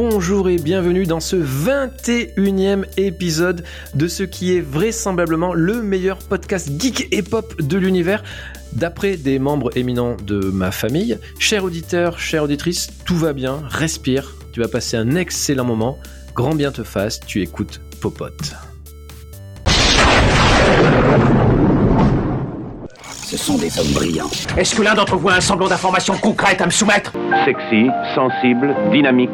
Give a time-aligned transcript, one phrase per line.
[0.00, 3.64] bonjour et bienvenue dans ce 21e épisode
[3.94, 8.24] de ce qui est vraisemblablement le meilleur podcast geek et pop de l'univers.
[8.72, 14.36] D'après des membres éminents de ma famille, chers auditeurs, chères auditrices, tout va bien, respire,
[14.54, 15.98] tu vas passer un excellent moment,
[16.34, 18.54] grand bien te fasse, tu écoutes Popote.
[23.30, 24.30] Ce sont des hommes brillants.
[24.56, 27.12] Est-ce que l'un d'entre vous a un semblant d'information concrète à me soumettre?
[27.44, 29.30] Sexy, sensible, dynamique,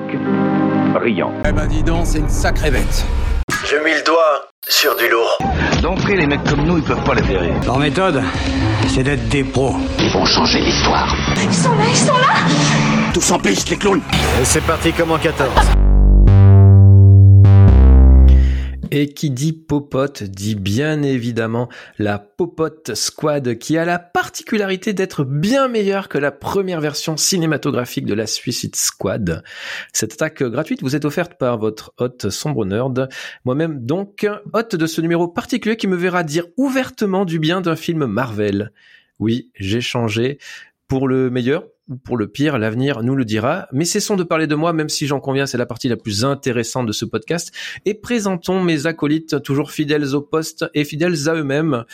[0.99, 1.33] brillant.
[1.47, 3.05] Eh ben dis donc, c'est une sacrée bête.
[3.65, 5.39] Je mets le doigt sur du lourd.
[5.83, 7.53] D'entrée, les mecs comme nous, ils peuvent pas les verrer.
[7.65, 8.23] Leur méthode,
[8.89, 9.77] c'est d'être des pros.
[9.99, 11.15] Ils vont changer l'histoire.
[11.37, 14.03] Ils sont là, ils sont là Tous en piste, les clowns
[14.41, 15.51] Et c'est parti comme en 14.
[18.91, 21.69] Et qui dit popote dit bien évidemment
[21.99, 28.07] la Popote Squad qui a la particularité d'être bien meilleure que la première version cinématographique
[28.07, 29.43] de la Suicide Squad.
[29.93, 33.09] Cette attaque gratuite vous est offerte par votre hôte sombre nerd,
[33.45, 37.77] moi-même donc hôte de ce numéro particulier qui me verra dire ouvertement du bien d'un
[37.77, 38.73] film Marvel.
[39.19, 40.39] Oui, j'ai changé
[40.89, 43.69] pour le meilleur ou pour le pire, l'avenir nous le dira.
[43.73, 46.25] Mais cessons de parler de moi, même si j'en conviens, c'est la partie la plus
[46.25, 47.53] intéressante de ce podcast.
[47.85, 51.85] Et présentons mes acolytes, toujours fidèles au poste et fidèles à eux-mêmes,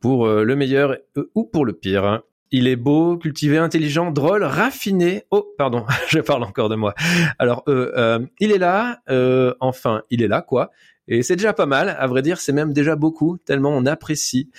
[0.00, 0.96] pour euh, le meilleur
[1.34, 2.22] ou pour le pire.
[2.50, 5.24] Il est beau, cultivé, intelligent, drôle, raffiné.
[5.30, 6.94] Oh, pardon, je parle encore de moi.
[7.38, 10.70] Alors, euh, euh, il est là, euh, enfin, il est là, quoi.
[11.08, 14.50] Et c'est déjà pas mal, à vrai dire, c'est même déjà beaucoup, tellement on apprécie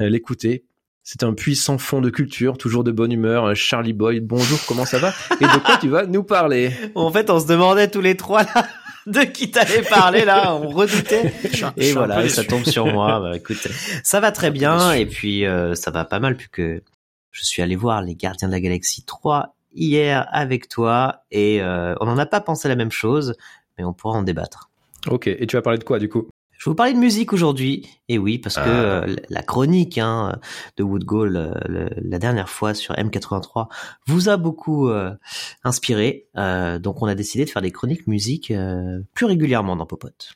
[0.00, 0.64] euh, l'écouter.
[1.06, 3.44] C'est un puissant fond de culture, toujours de bonne humeur.
[3.44, 5.12] Euh, Charlie Boy, bonjour, comment ça va?
[5.38, 6.72] Et de quoi tu vas nous parler?
[6.94, 8.66] En fait, on se demandait tous les trois là
[9.06, 11.30] de qui t'allais parler là, on redoutait.
[11.76, 13.20] Et voilà, ça tombe sur moi.
[13.24, 13.68] Bah, écoute,
[14.02, 17.76] ça va très bien et puis euh, ça va pas mal puisque je suis allé
[17.76, 22.24] voir les Gardiens de la Galaxie 3 hier avec toi et euh, on n'en a
[22.24, 23.34] pas pensé la même chose,
[23.76, 24.70] mais on pourra en débattre.
[25.06, 26.28] Ok, et tu vas parler de quoi du coup?
[26.64, 29.04] Je vais vous parler de musique aujourd'hui, et oui, parce que Ah.
[29.04, 30.40] euh, la chronique hein,
[30.78, 33.68] de Woodgall euh, la dernière fois sur M83
[34.06, 35.12] vous a beaucoup euh,
[35.62, 38.50] inspiré, euh, donc on a décidé de faire des chroniques musique
[39.12, 40.32] plus régulièrement dans Popote.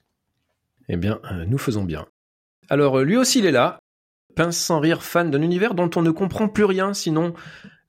[0.91, 2.05] Eh bien, nous faisons bien.
[2.69, 3.79] Alors, lui aussi, il est là.
[4.37, 7.33] Pince sans rire, fan d'un univers dont on ne comprend plus rien, sinon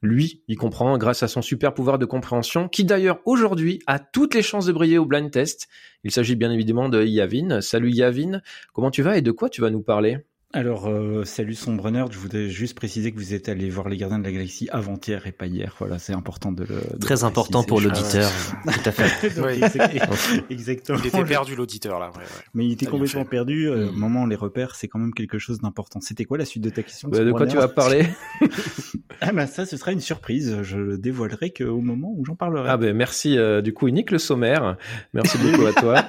[0.02, 4.34] lui, il comprend grâce à son super pouvoir de compréhension, qui d'ailleurs aujourd'hui a toutes
[4.34, 5.68] les chances de briller au blind test.
[6.04, 7.62] Il s'agit bien évidemment de Yavin.
[7.62, 8.42] Salut Yavin,
[8.74, 10.20] comment tu vas et de quoi tu vas nous parler?
[10.52, 13.98] Alors, euh, salut Sombre Nerd, je voudrais juste préciser que vous êtes allé voir les
[13.98, 15.76] Gardiens de la Galaxie avant-hier et pas hier.
[15.78, 16.82] Voilà, c'est important de le.
[16.96, 18.20] de Très important pour préciser.
[18.22, 18.32] l'auditeur,
[18.64, 19.36] tout à fait.
[19.36, 19.54] Donc, Oui.
[19.64, 20.98] exact- Exactement.
[21.04, 22.08] Il était perdu l'auditeur là.
[22.10, 22.24] ouais, ouais.
[22.56, 23.30] Mais il était complètement fait.
[23.30, 23.68] perdu.
[23.70, 23.90] Euh, Mm.
[23.90, 26.02] Au moment où on les repère, c'est quand même quelque chose d'important.
[26.02, 28.08] C'était quoi la suite de ta question Bah, De quoi tu vas parler
[29.22, 30.64] Ah bah ça, ce sera une surprise.
[30.64, 32.70] Je le dévoilerai qu'au moment où j'en parlerai.
[32.70, 34.78] Ah ben merci, euh, du coup, il nique le sommaire.
[35.14, 36.04] Merci beaucoup à toi.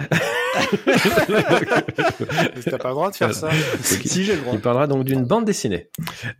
[2.64, 3.48] T'as pas le droit de faire ça.
[3.82, 4.54] si j'ai le droit.
[4.54, 5.88] Il parlera donc d'une bande dessinée.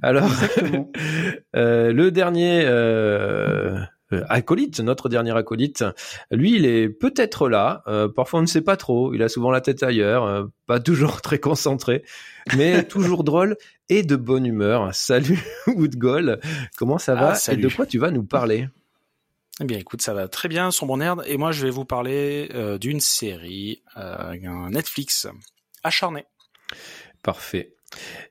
[0.03, 0.29] Alors,
[1.57, 3.79] euh, le dernier euh,
[4.13, 5.85] euh, acolyte, notre dernier acolyte,
[6.31, 7.83] lui, il est peut-être là.
[7.87, 9.15] euh, parfois, on ne sait pas trop.
[9.15, 12.03] Il a souvent la tête ailleurs, euh, pas toujours très concentré,
[12.57, 13.57] mais toujours drôle
[13.89, 14.95] et de bonne humeur.
[14.95, 16.41] Salut Woodgall,
[16.77, 17.63] comment ça va Ah, et salut.
[17.63, 18.69] de quoi tu vas nous parler?
[19.61, 21.23] Eh bien, écoute, ça va très bien, Sombre Nerd.
[21.27, 25.29] Et moi, je vais vous parler euh, d'une série, euh, un Netflix
[25.83, 26.25] acharné.
[27.23, 27.75] Parfait.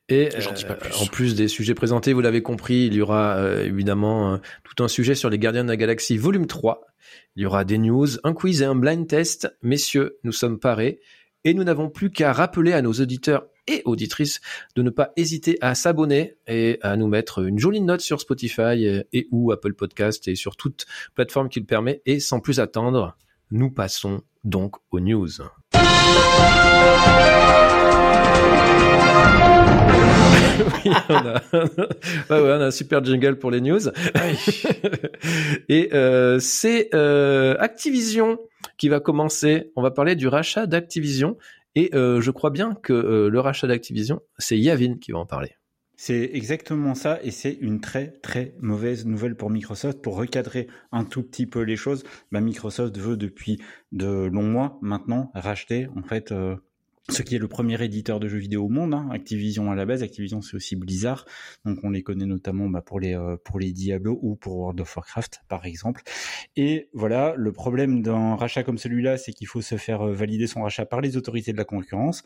[0.08, 0.96] Et J'en dis pas euh, plus.
[0.96, 4.88] en plus des sujets présentés, vous l'avez compris, il y aura euh, évidemment tout un
[4.88, 6.82] sujet sur les Gardiens de la Galaxie volume 3.
[7.36, 9.56] Il y aura des news, un quiz et un blind test.
[9.62, 11.00] Messieurs, nous sommes parés
[11.44, 14.42] et nous n'avons plus qu'à rappeler à nos auditeurs et auditrices
[14.76, 18.86] de ne pas hésiter à s'abonner et à nous mettre une jolie note sur Spotify
[18.86, 20.86] euh, et ou Apple Podcast et sur toute
[21.16, 22.02] plateforme qui le permet.
[22.06, 23.16] Et sans plus attendre,
[23.52, 25.30] nous passons donc aux news.
[30.60, 31.42] Oui, on a...
[31.54, 33.88] ouais, ouais, on a un super jingle pour les news.
[35.70, 38.40] Et euh, c'est euh, Activision
[38.78, 39.72] qui va commencer.
[39.76, 41.38] On va parler du rachat d'Activision.
[41.80, 45.26] Et euh, je crois bien que euh, le rachat d'Activision, c'est Yavin qui va en
[45.26, 45.56] parler.
[45.96, 50.02] C'est exactement ça, et c'est une très très mauvaise nouvelle pour Microsoft.
[50.02, 52.04] Pour recadrer un tout petit peu les choses,
[52.34, 53.62] bah, Microsoft veut depuis
[53.94, 56.58] de longs mois maintenant racheter en fait euh,
[57.10, 58.94] ce qui est le premier éditeur de jeux vidéo au monde.
[58.94, 59.10] hein.
[59.12, 61.26] Activision à la base, Activision c'est aussi Blizzard,
[61.66, 64.80] donc on les connaît notamment bah, pour les euh, pour les Diablo ou pour World
[64.82, 66.02] of Warcraft par exemple.
[66.56, 70.48] Et voilà, le problème d'un rachat comme celui-là, c'est qu'il faut se faire euh, valider
[70.48, 72.24] son rachat par les autorités de la concurrence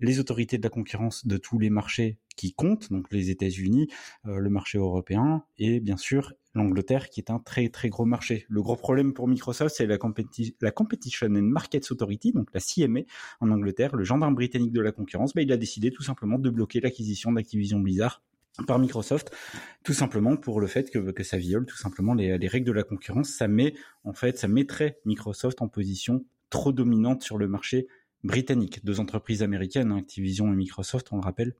[0.00, 3.88] les autorités de la concurrence de tous les marchés qui comptent, donc les États-Unis,
[4.26, 8.46] euh, le marché européen et bien sûr l'Angleterre qui est un très très gros marché.
[8.48, 13.00] Le gros problème pour Microsoft, c'est la, Competition and Markets Authority, donc la CMA
[13.40, 16.50] en Angleterre, le gendarme britannique de la concurrence, bah, il a décidé tout simplement de
[16.50, 18.22] bloquer l'acquisition d'Activision Blizzard
[18.66, 19.34] par Microsoft,
[19.82, 22.72] tout simplement pour le fait que, que ça viole tout simplement les, les, règles de
[22.72, 23.30] la concurrence.
[23.30, 23.74] Ça met,
[24.04, 27.88] en fait, ça mettrait Microsoft en position trop dominante sur le marché
[28.22, 28.84] britannique.
[28.84, 31.54] Deux entreprises américaines, hein, Activision et Microsoft, on le rappelle.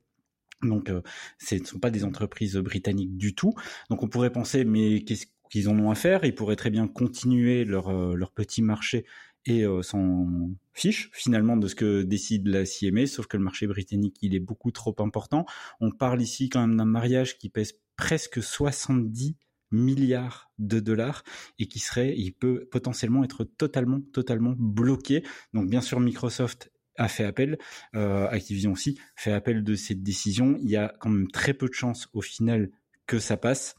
[0.64, 1.02] Donc, euh,
[1.38, 3.55] ce ne sont pas des entreprises britanniques du tout.
[3.90, 6.25] Donc, on pourrait penser, mais qu'est-ce qu'ils en ont à faire?
[6.25, 9.05] Ils pourraient très bien continuer leur, euh, leur petit marché
[9.46, 13.66] et euh, s'en fiche finalement de ce que décide la CMA, sauf que le marché
[13.66, 15.44] britannique, il est beaucoup trop important.
[15.81, 19.37] On parle ici quand même d'un mariage qui pèse presque 70
[19.70, 21.25] milliards de dollars
[21.58, 25.25] et qui serait, il peut potentiellement être totalement, totalement bloqué.
[25.52, 27.58] Donc bien sûr, Microsoft a fait appel,
[27.94, 30.56] euh, Activision aussi fait appel de cette décision.
[30.61, 32.70] Il y a quand même très peu de chances au final
[33.06, 33.75] que ça passe.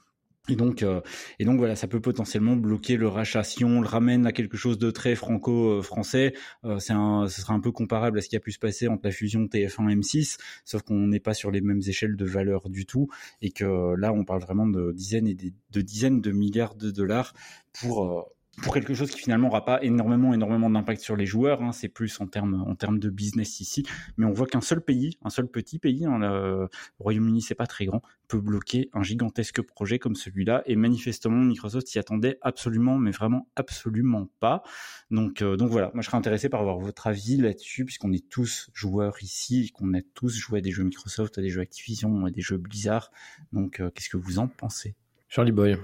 [0.48, 1.02] Et donc, euh,
[1.40, 3.44] et donc voilà, ça peut potentiellement bloquer le rachat.
[3.44, 6.34] Si on le ramène à quelque chose de très franco-français,
[6.66, 8.88] euh, c'est un, ce sera un peu comparable à ce qui a pu se passer
[8.88, 12.70] entre la fusion TF1 M6, sauf qu'on n'est pas sur les mêmes échelles de valeur
[12.70, 13.08] du tout,
[13.42, 17.34] et que là, on parle vraiment de dizaines et de dizaines de milliards de dollars
[17.74, 18.22] pour euh,
[18.62, 21.62] pour quelque chose qui finalement n'aura pas énormément énormément d'impact sur les joueurs.
[21.62, 23.86] Hein, c'est plus en termes en de business ici,
[24.18, 26.68] mais on voit qu'un seul pays, un seul petit pays, hein, le
[27.00, 30.64] Royaume-Uni c'est pas très grand, peut bloquer un gigantesque projet comme celui-là.
[30.66, 34.64] Et manifestement Microsoft s'y attendait absolument, mais vraiment absolument pas.
[35.12, 38.30] Donc euh, donc voilà, moi je serais intéressé par avoir votre avis là-dessus, puisqu'on est
[38.30, 42.26] tous joueurs ici, qu'on a tous joué à des jeux Microsoft, à des jeux Activision,
[42.26, 43.12] à des jeux Blizzard.
[43.54, 44.96] Donc euh, qu'est-ce que vous en pensez?
[45.28, 45.78] Charlie Boy.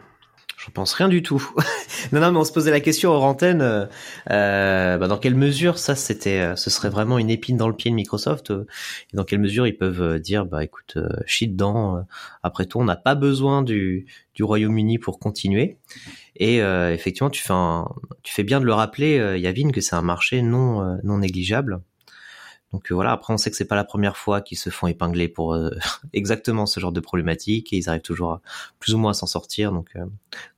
[0.64, 1.44] Je pense rien du tout.
[2.12, 3.62] non, non, mais on se posait la question hors antenne.
[3.64, 3.88] Euh,
[4.30, 7.76] euh, bah, dans quelle mesure ça, c'était, euh, ce serait vraiment une épine dans le
[7.76, 8.68] pied de Microsoft euh,
[9.12, 12.06] et Dans quelle mesure ils peuvent dire, bah écoute, chie dedans.
[12.44, 14.06] après tout, on n'a pas besoin du,
[14.36, 15.78] du Royaume-Uni pour continuer.
[16.36, 17.54] Et effectivement, tu fais,
[18.24, 21.82] tu fais bien de le rappeler, Yavin, que c'est un marché non non négligeable.
[22.74, 24.88] Donc euh, voilà, après on sait que c'est pas la première fois qu'ils se font
[24.88, 25.72] épingler pour euh,
[26.14, 28.40] exactement ce genre de problématique et ils arrivent toujours
[28.80, 29.72] plus ou moins à s'en sortir.
[29.72, 30.06] Donc euh,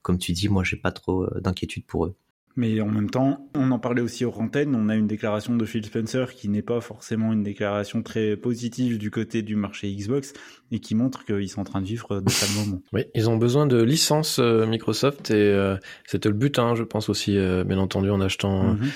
[0.02, 2.16] comme tu dis, moi j'ai pas trop d'inquiétude pour eux.
[2.56, 5.66] Mais en même temps, on en parlait aussi aux antennes, on a une déclaration de
[5.66, 10.34] Phil Spencer qui n'est pas forcément une déclaration très positive du côté du marché Xbox
[10.70, 12.84] et qui montre qu'ils sont en train de vivre de sales moments.
[12.94, 15.76] Oui, ils ont besoin de licences Microsoft et
[16.06, 17.32] c'était le but, hein, je pense aussi,
[17.66, 18.92] bien entendu, en achetant mhm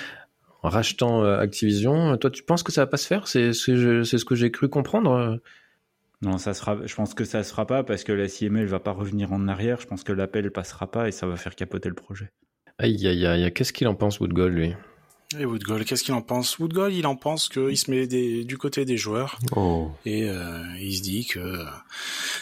[0.64, 2.18] en rachetant euh, Activision.
[2.18, 3.28] Toi, tu penses que ça va pas se faire?
[3.28, 5.40] C'est ce, ce que j'ai cru comprendre.
[6.22, 6.78] Non, ça sera.
[6.86, 9.48] Je pense que ça se fera pas parce que la CML va pas revenir en
[9.48, 9.80] arrière.
[9.80, 12.32] Je pense que l'appel passera pas et ça va faire capoter le projet.
[12.80, 13.54] Aïe aïe aïe.
[13.54, 14.74] Qu'est-ce qu'il en pense Woodgold lui?
[15.38, 16.58] Et Woodgold, qu'est-ce qu'il en pense?
[16.58, 19.92] Woodgold, il en pense qu'il se met du côté des joueurs oh.
[20.06, 21.66] et euh, il se dit que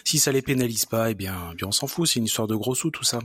[0.04, 2.08] si ça les pénalise pas, eh bien, eh bien on s'en fout.
[2.08, 3.20] C'est une histoire de gros sous tout ça.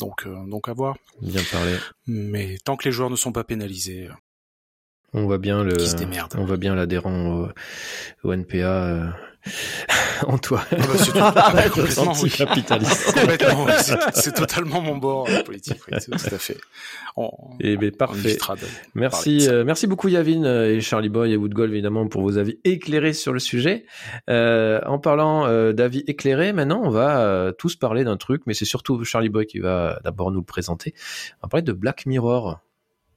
[0.00, 0.96] Donc, euh, donc à voir.
[1.22, 1.76] Bien parlé.
[2.06, 4.08] Mais tant que les joueurs ne sont pas pénalisés,
[5.16, 5.74] on voit bien le,
[6.36, 7.48] on voit bien l'adhérent
[8.22, 9.06] au, NPA euh,
[10.26, 10.62] en toi.
[10.70, 11.62] Ah bah,
[12.14, 13.18] c'est capitaliste.
[14.12, 16.58] c'est totalement mon bord euh, politique, tout à fait.
[17.60, 18.36] et eh ben, parfait.
[18.94, 23.14] merci, euh, merci beaucoup Yavin et Charlie Boy et Woodgolf évidemment pour vos avis éclairés
[23.14, 23.86] sur le sujet.
[24.28, 29.30] en parlant d'avis éclairés, maintenant on va tous parler d'un truc, mais c'est surtout Charlie
[29.30, 30.92] Boy qui va d'abord nous le présenter.
[31.40, 32.60] On va parler de Black Mirror.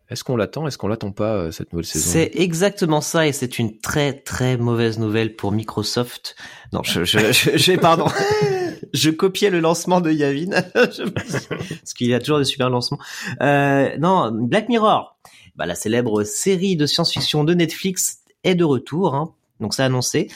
[0.10, 2.10] Est-ce qu'on l'attend Est-ce qu'on l'attend pas euh, cette nouvelle saison?
[2.12, 6.36] C'est exactement ça et c'est une très très mauvaise nouvelle pour Microsoft.
[6.74, 8.08] Non, je je, je, pardon.
[8.94, 12.98] je copiais le lancement de Yavin parce qu'il y a toujours des super lancements.
[13.42, 15.16] Euh, non, Black Mirror,
[15.56, 19.14] bah, la célèbre série de science-fiction de Netflix est de retour.
[19.14, 19.34] Hein.
[19.60, 20.30] Donc c'est annoncé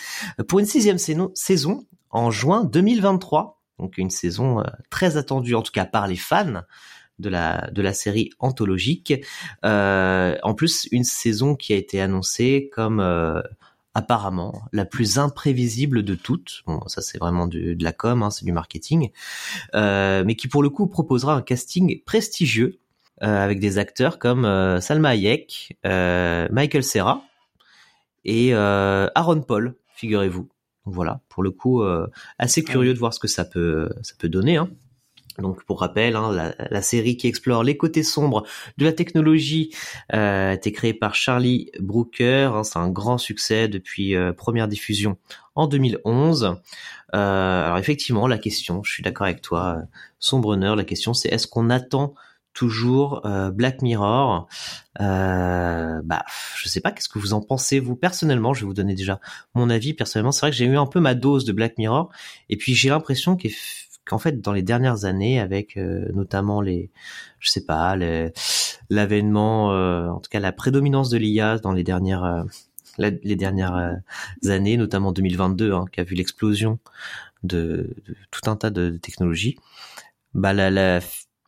[0.47, 3.59] pour une sixième saison en juin 2023.
[3.79, 6.61] Donc une saison euh, très attendue en tout cas par les fans
[7.19, 9.13] de la de la série anthologique.
[9.65, 13.41] Euh, en plus, une saison qui a été annoncée comme euh,
[13.93, 16.63] apparemment la plus imprévisible de toutes.
[16.65, 19.11] Bon, ça c'est vraiment de la com, hein, c'est du marketing,
[19.75, 22.79] euh, mais qui pour le coup proposera un casting prestigieux
[23.21, 24.43] avec des acteurs comme
[24.81, 27.23] Salma Hayek, Michael Serra
[28.25, 30.49] et Aaron Paul, figurez-vous.
[30.83, 31.83] Voilà, pour le coup,
[32.37, 34.57] assez curieux de voir ce que ça peut ça peut donner.
[34.57, 34.67] Hein.
[35.39, 38.43] Donc pour rappel, hein, la, série qui explore les côtés sombres
[38.77, 39.73] de la technologie
[40.13, 42.51] euh, a été créée par Charlie Brooker.
[42.53, 45.17] Hein, c'est un grand succès depuis euh, première diffusion
[45.55, 46.55] en 2011.
[47.15, 49.81] Euh, alors effectivement, la question, je suis d'accord avec toi,
[50.19, 52.13] Sombreneur, la question c'est est-ce qu'on attend
[52.53, 53.21] toujours
[53.51, 54.47] Black Mirror?
[54.99, 56.23] Bah,
[56.55, 56.91] je sais pas.
[56.91, 58.53] Qu'est-ce que vous en pensez vous personnellement?
[58.53, 59.19] Je vais vous donner déjà
[59.55, 59.95] mon avis.
[59.95, 62.11] Personnellement, c'est vrai que j'ai eu un peu ma dose de Black Mirror,
[62.49, 66.91] et puis j'ai l'impression qu'effectivement qu'en fait dans les dernières années, avec notamment les,
[67.39, 67.95] je sais pas,
[68.89, 72.45] l'avènement, en tout cas la prédominance de l'IA dans les dernières
[72.97, 74.01] les dernières
[74.47, 76.79] années, notamment 2022, hein, qui a vu l'explosion
[77.43, 77.95] de,
[78.31, 79.57] tout un tas de, technologies,
[80.33, 80.99] bah la, la,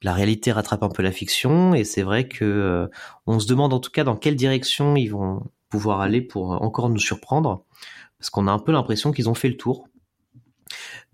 [0.02, 2.88] la, réalité rattrape un peu la fiction et c'est vrai que euh,
[3.26, 6.90] on se demande en tout cas dans quelle direction ils vont pouvoir aller pour encore
[6.90, 7.64] nous surprendre
[8.20, 9.88] parce qu'on a un peu l'impression qu'ils ont fait le tour.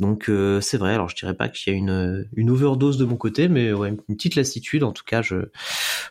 [0.02, 0.94] Donc euh, c'est vrai.
[0.96, 3.88] Alors je dirais pas qu'il y a une, une overdose de mon côté, mais ouais,
[3.90, 4.84] une petite lassitude.
[4.84, 5.52] En tout cas, je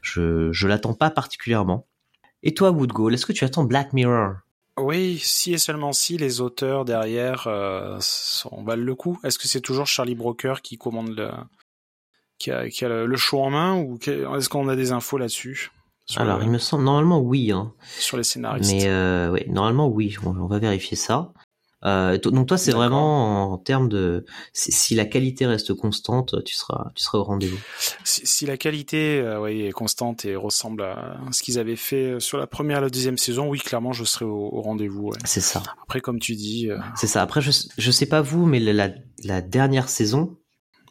[0.00, 1.86] je, je l'attends pas particulièrement.
[2.42, 4.36] Et toi, Woodgall, est-ce que tu attends Black Mirror?
[4.78, 7.98] Oui, si et seulement si les auteurs derrière euh,
[8.64, 9.18] valent le coup.
[9.24, 11.30] Est-ce que c'est toujours Charlie Broker qui commande le,
[12.38, 15.70] qui a, qui a le show en main ou est-ce qu'on a des infos là-dessus?
[16.16, 17.52] Alors, il me semble normalement oui.
[17.52, 17.72] Hein.
[17.98, 18.72] Sur les scénaristes.
[18.72, 20.16] Mais euh, oui, normalement oui.
[20.24, 21.32] on va vérifier ça.
[21.84, 26.90] Euh, donc toi, c'est vraiment en termes de si la qualité reste constante, tu seras
[26.94, 27.58] tu seras au rendez-vous.
[28.04, 32.38] Si, si, la qualité euh, est constante et ressemble à ce qu'ils avaient fait sur
[32.38, 35.12] la première et la deuxième saison, oui, clairement, je serai au, rendez-vous.
[35.24, 35.62] C'est ça.
[35.82, 36.70] Après, comme tu dis.
[36.70, 37.22] Euh, c'est ça.
[37.22, 38.90] Après, je je sais pas vous, mais la
[39.24, 40.36] la dernière saison.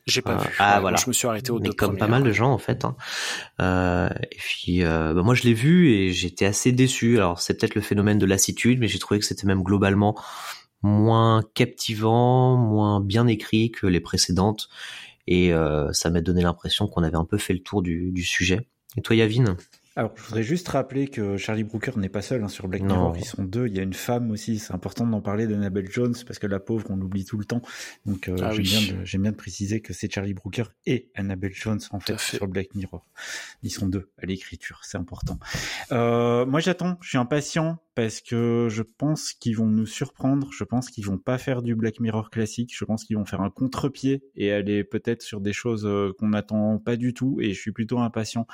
[0.07, 0.49] J'ai pas vu.
[0.57, 0.97] Ah voilà.
[0.97, 2.83] Je me suis arrêté au Mais comme pas mal de gens en fait.
[2.83, 2.95] Hein.
[3.61, 7.17] Euh, et puis bah, moi je l'ai vu et j'étais assez déçu.
[7.17, 10.15] Alors c'est peut-être le phénomène de lassitude, mais j'ai trouvé que c'était même globalement
[10.81, 14.69] moins captivant, moins bien écrit que les précédentes,
[15.27, 18.23] et euh, ça m'a donné l'impression qu'on avait un peu fait le tour du, du
[18.23, 18.67] sujet.
[18.97, 19.57] Et toi, Yavin?
[19.99, 23.17] Alors, je voudrais juste rappeler que Charlie Brooker n'est pas seul hein, sur Black Mirror.
[23.17, 23.67] Ils sont deux.
[23.67, 24.57] Il y a une femme aussi.
[24.57, 27.61] C'est important d'en parler d'Annabelle Jones parce que la pauvre, on l'oublie tout le temps.
[28.05, 31.51] Donc, euh, ah j'aime, bien de, bien de préciser que c'est Charlie Brooker et Annabelle
[31.53, 33.05] Jones en fait, sur Black Mirror.
[33.61, 34.79] Ils sont deux à l'écriture.
[34.83, 35.37] C'est important.
[35.91, 36.97] Euh, moi, j'attends.
[37.01, 40.47] Je suis impatient parce que je pense qu'ils vont nous surprendre.
[40.53, 42.73] Je pense qu'ils vont pas faire du Black Mirror classique.
[42.73, 46.29] Je pense qu'ils vont faire un contre-pied et aller peut-être sur des choses euh, qu'on
[46.29, 47.39] n'attend pas du tout.
[47.41, 48.47] Et je suis plutôt impatient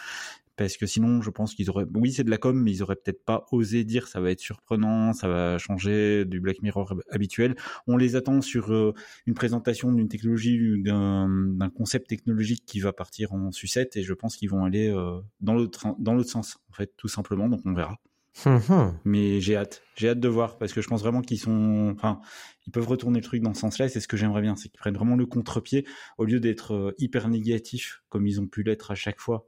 [0.56, 2.96] parce que sinon je pense qu'ils auraient oui c'est de la com mais ils auraient
[2.96, 7.56] peut-être pas osé dire ça va être surprenant ça va changer du Black Mirror habituel.
[7.88, 8.94] On les attend sur euh,
[9.26, 14.38] une présentation d'une technologie d'un concept technologique qui va partir en sucette et je pense
[14.38, 17.50] qu'ils vont aller euh, dans l'autre dans l'autre sens en fait tout simplement.
[17.50, 18.00] Donc on verra.
[18.46, 19.00] Hum, hum.
[19.06, 19.82] mais j'ai hâte.
[19.96, 22.20] J'ai hâte de voir parce que je pense vraiment qu'ils sont enfin
[22.68, 24.68] ils peuvent retourner le truc dans ce sens-là et c'est ce que j'aimerais bien c'est
[24.68, 25.86] qu'ils prennent vraiment le contre-pied
[26.18, 29.48] au lieu d'être euh, hyper négatifs comme ils ont pu l'être à chaque fois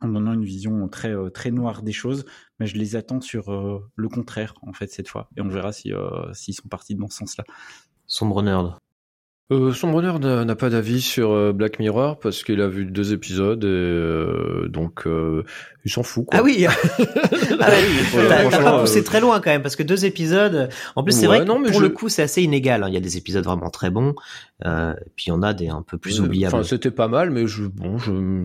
[0.00, 2.24] en donnant une vision très euh, très noire des choses,
[2.58, 5.72] mais je les attends sur euh, le contraire en fait cette fois, et on verra
[5.72, 7.44] si euh, s'ils sont partis dans ce sens-là.
[8.06, 8.78] Sombre nerd.
[9.52, 13.12] Euh, son bonheur n'a pas d'avis sur euh, Black Mirror parce qu'il a vu deux
[13.12, 15.44] épisodes et euh, donc euh,
[15.84, 16.26] il s'en fout.
[16.26, 16.40] Quoi.
[16.40, 16.66] Ah oui,
[17.60, 17.70] ah
[18.50, 20.68] t'as poussé très loin quand même parce que deux épisodes.
[20.96, 22.82] En plus, c'est vrai que non, mais pour le coup, c'est assez inégal.
[22.82, 22.88] Hein.
[22.88, 24.16] Il y a des épisodes vraiment très bons,
[24.64, 26.52] euh, puis il y en a des un peu plus oubliables.
[26.52, 27.98] Enfin, c'était pas mal, mais je bon,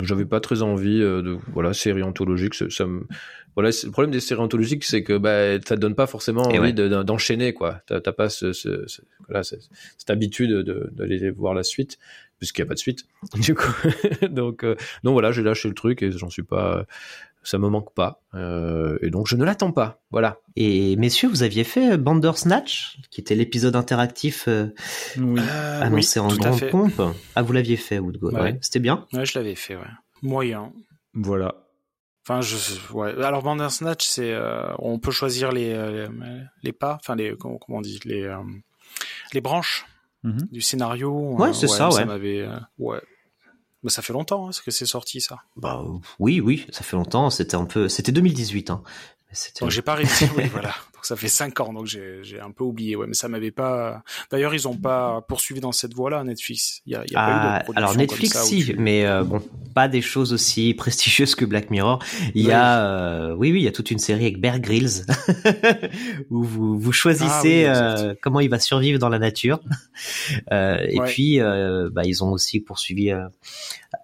[0.03, 2.53] j'avais pas très envie de voilà série anthologique.
[2.53, 3.07] Ça, ça me
[3.55, 6.73] voilà, le problème des séries anthologiques, c'est que bah, ça te donne pas forcément envie
[6.73, 7.81] d'enchaîner, quoi.
[7.87, 11.97] T'as pas ce, ce, ce voilà, cette habitude d'aller voir la suite,
[12.37, 13.05] puisqu'il n'y a pas de suite.
[13.35, 13.71] Du coup,
[14.29, 16.85] donc, euh, donc voilà, j'ai lâché le truc et j'en suis pas,
[17.43, 20.01] ça me manque pas, euh, et donc je ne l'attends pas.
[20.11, 20.39] Voilà.
[20.55, 24.67] Et messieurs, vous aviez fait Bandersnatch, qui était l'épisode interactif euh,
[25.17, 25.41] oui.
[25.81, 27.01] annoncé en grande pompe.
[27.35, 28.31] Ah, vous l'aviez fait, Woodgo.
[28.31, 28.57] Ouais.
[28.61, 29.07] C'était bien.
[29.13, 29.75] Ouais, je l'avais fait.
[29.75, 29.81] Ouais.
[30.21, 30.71] Moyen.
[31.13, 31.55] Voilà.
[32.23, 32.55] Enfin, je,
[32.93, 33.23] ouais.
[33.23, 36.07] Alors Bandersnatch, c'est, euh, on peut choisir les, euh,
[36.61, 38.37] les, pas, enfin les, comment, on dit, les, euh,
[39.33, 39.85] les branches
[40.23, 40.47] mhm.
[40.51, 41.11] du scénario.
[41.11, 42.47] Ouais, c'est ça, ça ouais.
[42.77, 43.01] ouais.
[43.83, 45.39] Mais ça fait longtemps hein, que c'est sorti ça.
[45.55, 45.83] Bah
[46.19, 47.31] oui, oui, ça fait longtemps.
[47.31, 48.69] C'était un peu, c'était 2018.
[48.69, 48.83] Hein.
[49.59, 50.25] Donc j'ai pas réussi.
[50.37, 50.73] oui, voilà
[51.05, 52.95] ça fait cinq ans, donc j'ai un peu oublié.
[52.95, 54.03] Ouais, mais ça m'avait pas.
[54.31, 56.81] D'ailleurs, ils ont pas poursuivi dans cette voie-là, Netflix.
[56.85, 59.41] Il y a, y a pas eu de ah, Alors Netflix, si, mais euh, bon,
[59.73, 62.03] pas des choses aussi prestigieuses que Black Mirror.
[62.35, 65.05] Il y a, euh, oui, oui, il y a toute une série avec Bear Grylls
[66.29, 69.59] où vous vous choisissez ah euh, comment il va survivre dans la nature.
[70.51, 73.13] et puis, bah, ils ont aussi poursuivi,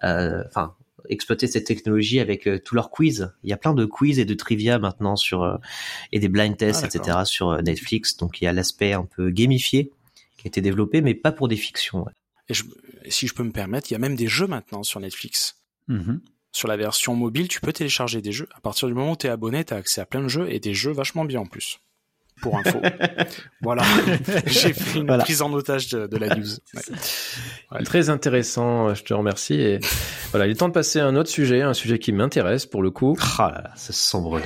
[0.02, 0.74] enfin
[1.08, 3.32] exploiter cette technologie avec euh, tous leurs quiz.
[3.42, 5.56] Il y a plein de quiz et de trivia maintenant sur euh,
[6.12, 7.18] et des blind tests, ah, etc.
[7.24, 8.16] sur euh, Netflix.
[8.16, 9.90] Donc il y a l'aspect un peu gamifié
[10.36, 12.06] qui a été développé, mais pas pour des fictions.
[12.48, 15.56] Et si je peux me permettre, il y a même des jeux maintenant sur Netflix.
[15.88, 16.20] Mm-hmm.
[16.52, 18.48] Sur la version mobile, tu peux télécharger des jeux.
[18.54, 20.50] À partir du moment où tu es abonné, tu as accès à plein de jeux
[20.50, 21.80] et des jeux vachement bien en plus
[22.40, 22.80] pour info.
[23.62, 23.82] voilà,
[24.46, 26.46] j'ai fait une prise en otage de, la news.
[27.84, 29.54] Très intéressant, je te remercie.
[29.54, 29.80] Et
[30.30, 32.82] voilà, il est temps de passer à un autre sujet, un sujet qui m'intéresse pour
[32.82, 33.16] le coup.
[33.38, 34.40] Ah là là, c'est sombre.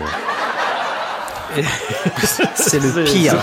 [2.54, 3.34] c'est le pire.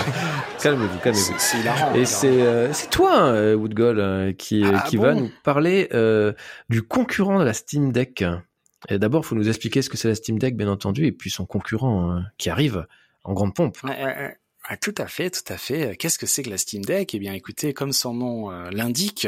[0.62, 1.34] Calmez-vous, calmez-vous.
[1.38, 1.94] C'est hilarant.
[1.94, 5.88] Et c'est euh, c'est toi, euh, Woodgol, euh, qui Ah, qui bon va nous parler
[5.94, 6.32] euh,
[6.68, 8.24] du concurrent de la Steam Deck.
[8.88, 11.44] D'abord, faut nous expliquer ce que c'est la Steam Deck, bien entendu, et puis son
[11.44, 12.86] concurrent euh, qui arrive
[13.24, 13.78] en grande pompe.
[14.80, 15.96] Tout à fait, tout à fait.
[15.96, 17.14] Qu'est-ce que c'est que la Steam Deck?
[17.14, 19.26] Eh bien, écoutez, comme son nom euh, l'indique,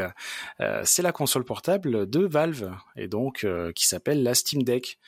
[0.61, 4.99] euh, c'est la console portable de Valve et donc euh, qui s'appelle la Steam Deck.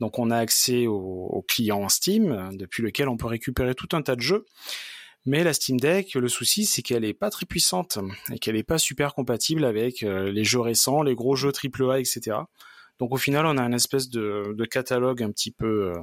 [0.00, 3.88] Donc, on a accès au, au client Steam euh, depuis lequel on peut récupérer tout
[3.92, 4.46] un tas de jeux.
[5.24, 7.98] Mais la Steam Deck, le souci, c'est qu'elle est pas très puissante
[8.32, 11.98] et qu'elle est pas super compatible avec euh, les jeux récents, les gros jeux AAA,
[11.98, 12.38] etc.
[12.98, 16.02] Donc, au final, on a une espèce de, de catalogue un petit peu, euh,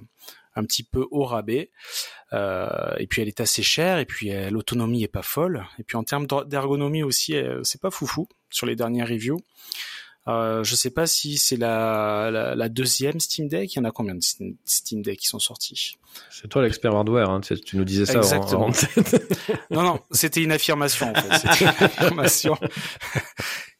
[0.55, 1.71] un petit peu au rabais.
[2.33, 5.65] Euh, et puis elle est assez chère, et puis euh, l'autonomie est pas folle.
[5.79, 9.39] Et puis en termes d'er- d'ergonomie aussi, euh, c'est pas foufou sur les dernières reviews.
[10.29, 13.73] Euh, je sais pas si c'est la, la, la deuxième Steam Deck.
[13.73, 14.21] Il y en a combien de
[14.63, 15.97] Steam Deck qui sont sortis?
[16.29, 18.67] C'est toi l'expert hardware, hein, tu, nous disais ça en- Exactement.
[18.67, 18.71] en,
[19.75, 21.37] Non, non, c'était une affirmation en fait.
[21.49, 22.57] C'était une affirmation.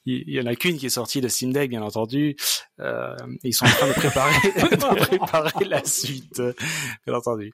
[0.06, 2.36] Il y en a qu'une qui est sortie de Steam Deck, bien entendu.
[2.80, 4.34] Euh, ils sont en train de préparer,
[4.72, 6.42] de préparer la suite,
[7.06, 7.54] bien entendu.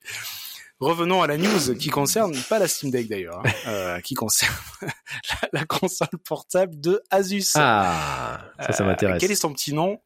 [0.80, 4.56] Revenons à la news qui concerne pas la Steam Deck d'ailleurs, hein, euh, qui concerne
[4.82, 7.52] la, la console portable de Asus.
[7.56, 9.20] Ah, ça, ça Euh, m'intéresse.
[9.20, 10.02] Quel est son petit nom?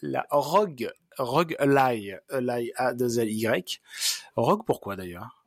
[0.00, 3.80] La ROG, ROG Ally, Ally A 2 L Y.
[4.36, 5.44] ROG pourquoi d'ailleurs?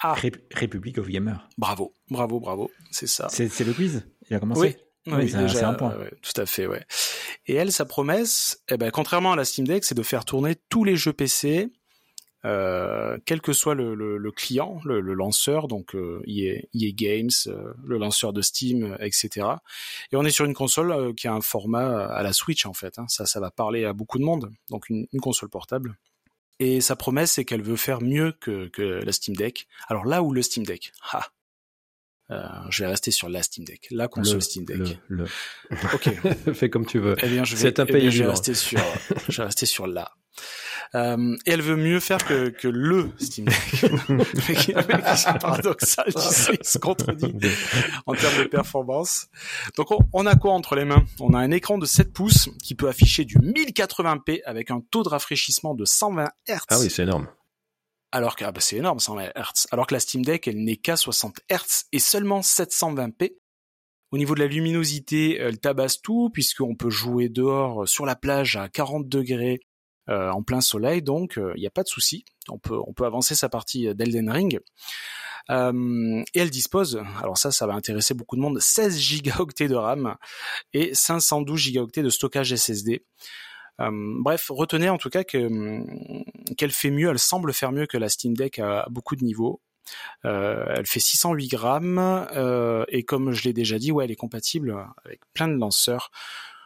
[0.00, 1.46] Ah, Rép- Republic of Gamer.
[1.56, 3.28] bravo, bravo, bravo, c'est ça.
[3.30, 4.06] C'est c'est le quiz?
[4.28, 4.60] Il a commencé?
[4.60, 4.76] Oui.
[5.06, 5.94] Oui, Oui, c'est un- point.
[6.22, 6.84] tout à fait, ouais.
[7.46, 10.56] Et elle, sa promesse, eh ben, contrairement à la Steam Deck, c'est de faire tourner
[10.68, 11.68] tous les jeux PC,
[12.44, 16.92] euh, quel que soit le, le, le client, le, le lanceur, donc euh, EA, EA
[16.92, 19.46] Games, euh, le lanceur de Steam, euh, etc.
[20.12, 22.72] Et on est sur une console euh, qui a un format à la Switch en
[22.72, 22.98] fait.
[22.98, 23.06] Hein.
[23.08, 24.52] Ça, ça va parler à beaucoup de monde.
[24.70, 25.96] Donc une, une console portable.
[26.58, 29.66] Et sa promesse, c'est qu'elle veut faire mieux que, que la Steam Deck.
[29.88, 31.22] Alors là où le Steam Deck, ah, euh,
[32.28, 34.98] je vais rester sur la Steam Deck, la console Le- Steam Deck.
[35.08, 35.24] le-
[35.70, 36.10] le- Ok.
[36.54, 37.16] Fais comme tu veux.
[37.22, 38.80] Eh bien, je vais, C'est un eh pays bien, je vais rester sur,
[39.28, 40.10] je vais rester sur là.
[40.94, 43.56] Euh, et elle veut mieux faire que, que le Steam Deck.
[45.16, 47.34] C'est paradoxal, tu sais, il se contredit
[48.06, 49.26] en termes de performance.
[49.76, 51.04] Donc, on, on a quoi entre les mains?
[51.20, 55.02] On a un écran de 7 pouces qui peut afficher du 1080p avec un taux
[55.02, 56.58] de rafraîchissement de 120 Hz.
[56.68, 57.26] Ah oui, c'est énorme.
[58.16, 59.66] Alors que ah bah, c'est énorme 120 Hz.
[59.72, 63.34] Alors que la Steam Deck, elle n'est qu'à 60 Hz et seulement 720p.
[64.10, 68.16] Au niveau de la luminosité, elle tabasse tout puisqu'on peut jouer dehors euh, sur la
[68.16, 69.60] plage à 40 degrés
[70.08, 72.24] euh, en plein soleil, donc il n'y a pas de souci.
[72.48, 74.60] On peut on peut avancer sa partie d'Elden Ring.
[75.50, 79.74] Euh, et elle dispose, alors ça, ça va intéresser beaucoup de monde, 16 gigaoctets de
[79.74, 80.16] RAM
[80.72, 83.04] et 512 gigaoctets de stockage SSD.
[83.78, 85.82] Bref, retenez en tout cas que
[86.56, 89.60] qu'elle fait mieux, elle semble faire mieux que la Steam Deck à beaucoup de niveaux.
[90.24, 94.16] Euh, elle fait 608 grammes euh, et comme je l'ai déjà dit, ouais, elle est
[94.16, 96.10] compatible avec plein de lanceurs.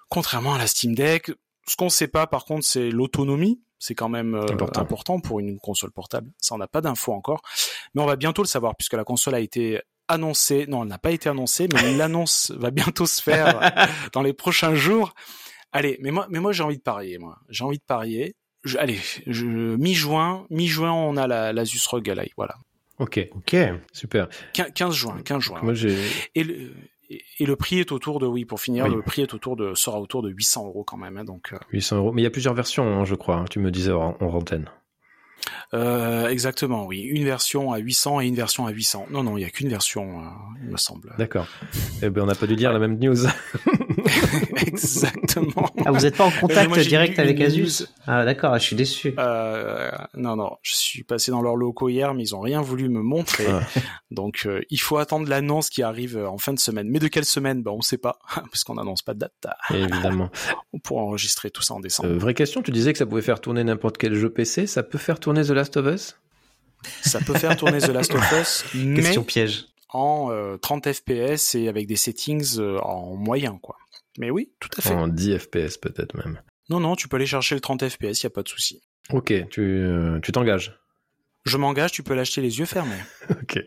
[0.08, 1.30] Contrairement à la Steam Deck,
[1.66, 3.60] ce qu'on ne sait pas par contre, c'est l'autonomie.
[3.78, 4.80] C'est quand même euh, Important.
[4.80, 5.20] important.
[5.20, 6.30] pour une console portable.
[6.38, 7.40] Ça, on n'a pas d'infos encore,
[7.94, 10.66] mais on va bientôt le savoir puisque la console a été annoncée.
[10.68, 13.72] Non, elle n'a pas été annoncée, mais l'annonce va bientôt se faire
[14.12, 15.14] dans les prochains jours.
[15.72, 17.18] Allez, mais moi, mais moi j'ai envie de parier.
[17.18, 18.34] Moi, j'ai envie de parier.
[18.64, 22.30] Je- allez, je, mi-juin, mi-juin, on a la, la Asus ROG Ally.
[22.36, 22.54] Voilà.
[22.98, 23.56] Ok, Ok.
[23.92, 24.28] super.
[24.52, 25.60] Quin- 15 juin, 15 juin.
[25.62, 25.96] Moi, j'ai.
[26.34, 26.72] Et le,
[27.08, 28.94] et et le prix est autour de, oui, pour finir, Oui.
[28.94, 31.16] le prix est autour de, sera autour de 800 euros quand même.
[31.16, 32.12] hein, donc, euh, 800 euros.
[32.12, 33.36] Mais il y a plusieurs versions, hein, je crois.
[33.36, 34.68] hein, Tu me disais en, en antenne.
[35.74, 37.00] Euh, exactement, oui.
[37.00, 39.06] Une version à 800 et une version à 800.
[39.10, 40.24] Non, non, il y a qu'une version, euh,
[40.64, 41.14] il me semble.
[41.18, 41.46] D'accord.
[42.02, 43.16] Eh ben, on n'a pas dû lire la même news.
[44.66, 45.68] exactement.
[45.84, 47.86] Ah, vous n'êtes pas en contact direct avec Asus news.
[48.06, 49.14] Ah, d'accord, je suis déçu.
[49.18, 52.88] Euh, non, non, je suis passé dans leurs locaux hier, mais ils ont rien voulu
[52.88, 53.46] me montrer.
[53.48, 53.60] Ah.
[54.10, 56.88] Donc, euh, il faut attendre l'annonce qui arrive en fin de semaine.
[56.88, 57.62] Mais de quelle semaine?
[57.62, 59.32] Ben, on sait pas, parce qu'on n'annonce pas de date.
[59.70, 60.30] Évidemment.
[60.72, 62.10] On pourra enregistrer tout ça en décembre.
[62.10, 64.66] Euh, vraie question, tu disais que ça pouvait faire tourner n'importe quel jeu PC.
[64.66, 66.16] Ça peut faire tourner The Last of Us?
[67.02, 69.66] Ça peut faire tourner The Last of Us, mais Question piège.
[69.90, 73.76] en euh, 30 FPS et avec des settings euh, en moyen, quoi.
[74.18, 74.94] Mais oui, tout à fait.
[74.94, 76.40] En 10 FPS peut-être même.
[76.68, 78.80] Non, non, tu peux aller chercher le 30 FPS, y a pas de souci.
[79.12, 80.76] Ok, tu euh, tu t'engages.
[81.46, 82.96] Je m'engage, tu peux l'acheter les yeux fermés.
[83.30, 83.58] Ok.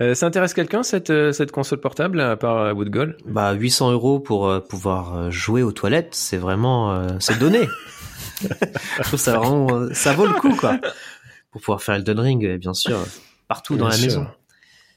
[0.00, 3.92] Euh, ça intéresse quelqu'un cette euh, cette console portable à part euh, Woodgall Bah, 800
[3.92, 7.68] euros pour euh, pouvoir euh, jouer aux toilettes, c'est vraiment, euh, c'est donné.
[8.98, 10.78] Je trouve ça vraiment, ça vaut le coup, quoi.
[11.50, 13.04] Pour pouvoir faire Elden Ring, euh, bien sûr,
[13.48, 14.06] partout dans la sûr.
[14.06, 14.26] maison.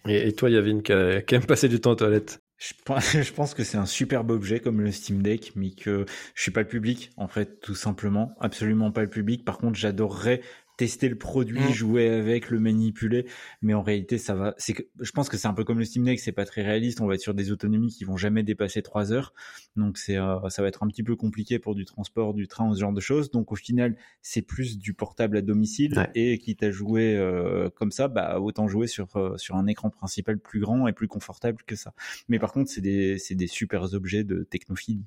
[0.08, 3.54] Et, et toi, Yavin, qui, a- passer du temps aux toilettes Je pense, je pense
[3.54, 6.06] que c'est un superbe objet comme le Steam Deck, mais que
[6.36, 8.36] je suis pas le public, en fait, tout simplement.
[8.40, 9.44] Absolument pas le public.
[9.44, 10.42] Par contre, j'adorerais
[10.78, 11.74] tester le produit, Mm.
[11.74, 13.26] jouer avec, le manipuler.
[13.62, 14.54] Mais en réalité, ça va.
[14.58, 16.64] C'est que je pense que c'est un peu comme le Steam Deck, c'est pas très
[16.64, 17.02] réaliste.
[17.02, 19.34] On va être sur des autonomies qui vont jamais dépasser 3 heures.
[19.76, 22.74] Donc c'est, euh, ça va être un petit peu compliqué pour du transport, du train,
[22.74, 23.32] ce genre de choses.
[23.32, 25.98] Donc au final, c'est plus du portable à domicile.
[25.98, 26.10] Ouais.
[26.16, 29.90] Et quitte à jouer euh, comme ça, bah autant jouer sur euh, sur un écran
[29.90, 31.94] principal plus grand et plus confortable que ça.
[32.30, 35.06] Mais par contre, c'est des c'est des super objets de technophilie.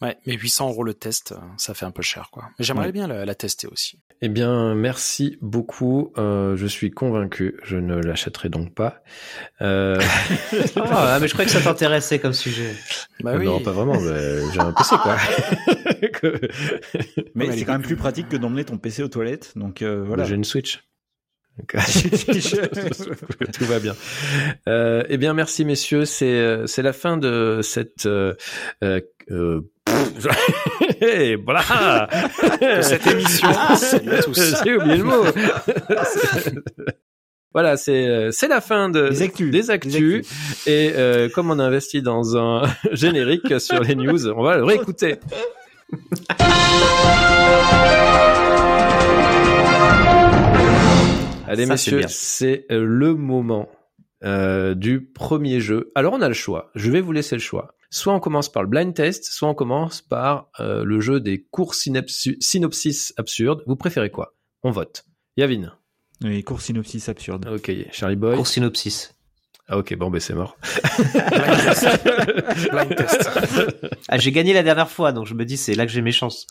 [0.00, 2.44] Ouais, mais 800 euros le test, euh, ça fait un peu cher, quoi.
[2.58, 2.92] Mais j'aimerais Ouais.
[2.92, 3.98] bien la, la tester aussi.
[4.22, 6.12] Eh bien, merci beaucoup.
[6.18, 7.56] Euh, je suis convaincu.
[7.64, 9.02] Je ne l'achèterai donc pas.
[9.60, 10.00] Euh,
[10.76, 12.74] Ah, mais je crois que ça t'intéressait comme sujet.
[13.20, 13.44] Bah oui.
[13.46, 14.00] Non, pas vraiment.
[14.00, 15.16] mais J'ai un PC, quoi.
[17.34, 19.52] Mais Ouais, c'est quand même plus pratique que d'emmener ton PC aux toilettes.
[19.56, 20.24] Donc euh, voilà.
[20.24, 20.84] J'ai une Switch.
[21.58, 21.74] Donc,
[23.58, 23.94] Tout va bien.
[24.68, 26.04] Euh, eh bien, merci messieurs.
[26.04, 28.06] C'est euh, c'est la fin de cette.
[28.06, 28.34] Euh,
[28.82, 29.60] euh, euh,
[31.00, 32.08] Et voilà.
[32.60, 33.48] De cette émission.
[34.24, 34.54] Tous.
[34.64, 35.24] J'ai oublié le mot.
[37.54, 39.50] Voilà, c'est euh, c'est la fin de Des actus.
[39.50, 40.26] des actus.
[40.66, 44.64] et euh, comme on a investi dans un générique sur les news, on va le
[44.64, 45.16] réécouter.
[51.48, 53.68] Allez Ça, messieurs, c'est euh, le moment
[54.24, 55.90] euh, du premier jeu.
[55.94, 56.70] Alors on a le choix.
[56.74, 57.74] Je vais vous laisser le choix.
[57.90, 61.42] Soit on commence par le blind test, soit on commence par euh, le jeu des
[61.42, 63.62] courts synopsis absurdes.
[63.66, 64.34] Vous préférez quoi?
[64.62, 65.04] On vote.
[65.36, 65.72] Yavin.
[66.20, 67.48] Les cours synopsis absurdes.
[67.48, 67.72] Ok.
[67.92, 68.34] Charlie Boy.
[68.34, 69.14] Pour synopsis.
[69.70, 70.56] Ah ok, bon ben c'est mort.
[71.04, 72.70] Blind test.
[72.70, 73.30] Blind test.
[74.08, 76.12] Ah, j'ai gagné la dernière fois, donc je me dis c'est là que j'ai mes
[76.12, 76.46] chances.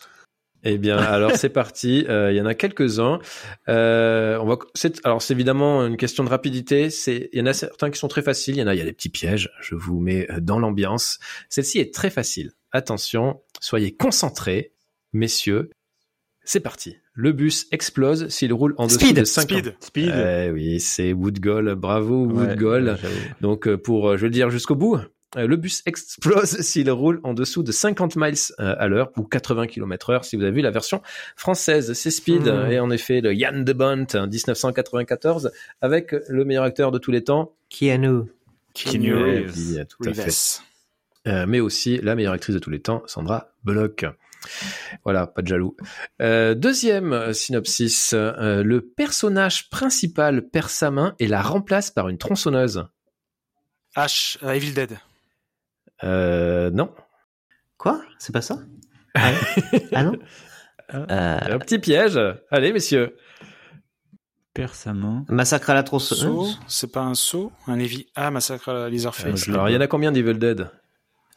[0.64, 2.04] Eh bien, alors c'est parti.
[2.08, 3.20] Euh, Il y en a quelques-uns.
[3.68, 4.58] Euh, on va.
[4.74, 6.90] C'est alors c'est évidemment une question de rapidité.
[6.90, 8.56] C'est il y en a certains qui sont très faciles.
[8.56, 9.50] Il y en a il y a des petits pièges.
[9.60, 11.18] Je vous mets euh, dans l'ambiance.
[11.48, 12.52] Celle-ci est très facile.
[12.72, 14.72] Attention, soyez concentrés,
[15.12, 15.70] messieurs.
[16.44, 16.96] C'est parti.
[17.12, 19.76] Le bus explose s'il roule en dessous Speed, de 5 Speed.
[19.80, 20.14] Speed.
[20.14, 21.74] Eh oui, c'est Woodgall.
[21.74, 22.90] Bravo Woodgall.
[22.90, 23.10] ouais.
[23.40, 24.98] Donc euh, pour, euh, je vais le dire jusqu'au bout,
[25.36, 29.66] le bus explose s'il roule en dessous de 50 miles euh, à l'heure ou 80
[29.66, 31.02] km heure si vous avez vu la version
[31.36, 31.92] française.
[31.92, 32.70] C'est Speed Mhm.
[32.72, 37.24] et en effet le Yann de Bont 1994 avec le meilleur acteur de tous les
[37.24, 37.52] temps.
[37.68, 38.22] Keanu.
[38.74, 39.86] Keanu Oui, Reeves.
[39.86, 40.60] tout à fait.
[41.26, 44.06] Euh, mais aussi la meilleure actrice de tous les temps, Sandra Bullock.
[45.04, 45.76] Voilà, pas de jaloux.
[46.22, 52.08] Euh, deuxième euh, synopsis, euh, le personnage principal perd sa main et la remplace par
[52.08, 52.86] une tronçonneuse.
[53.96, 54.98] H, euh, Evil Dead.
[56.04, 56.90] Euh, non.
[57.76, 58.00] Quoi?
[58.18, 58.58] C'est pas ça?
[59.14, 59.30] Ah,
[59.94, 60.12] ah non?
[60.94, 61.04] Euh,
[61.42, 62.18] Un petit piège.
[62.50, 63.14] Allez, messieurs.
[64.54, 65.26] Perd sa main.
[65.28, 66.58] Massacre à la tronçonneuse?
[66.66, 68.06] c'est pas un saut Un Evil...
[68.16, 69.48] Ah, Massacre à la Leatherface.
[69.50, 70.70] Alors, il y en a combien d'Evil Dead?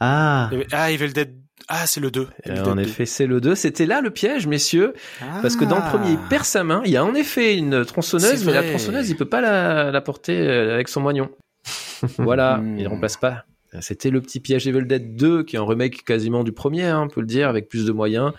[0.00, 1.34] Ah, Ah, Evil Dead.
[1.68, 2.28] Ah, c'est le 2.
[2.48, 3.54] Euh, En effet, c'est le 2.
[3.54, 4.94] C'était là le piège, messieurs.
[5.42, 6.80] Parce que dans le premier, il perd sa main.
[6.86, 9.90] Il y a en effet une tronçonneuse, C'est mais la tronçonneuse, il peut pas la,
[9.90, 11.28] la porter euh, avec son moignon.
[12.16, 12.78] voilà, Hmm.
[12.78, 13.44] il remplace pas.
[13.80, 17.02] C'était le petit piège Evil Dead 2, qui est un remake quasiment du premier, hein,
[17.04, 18.32] on peut le dire, avec plus de moyens.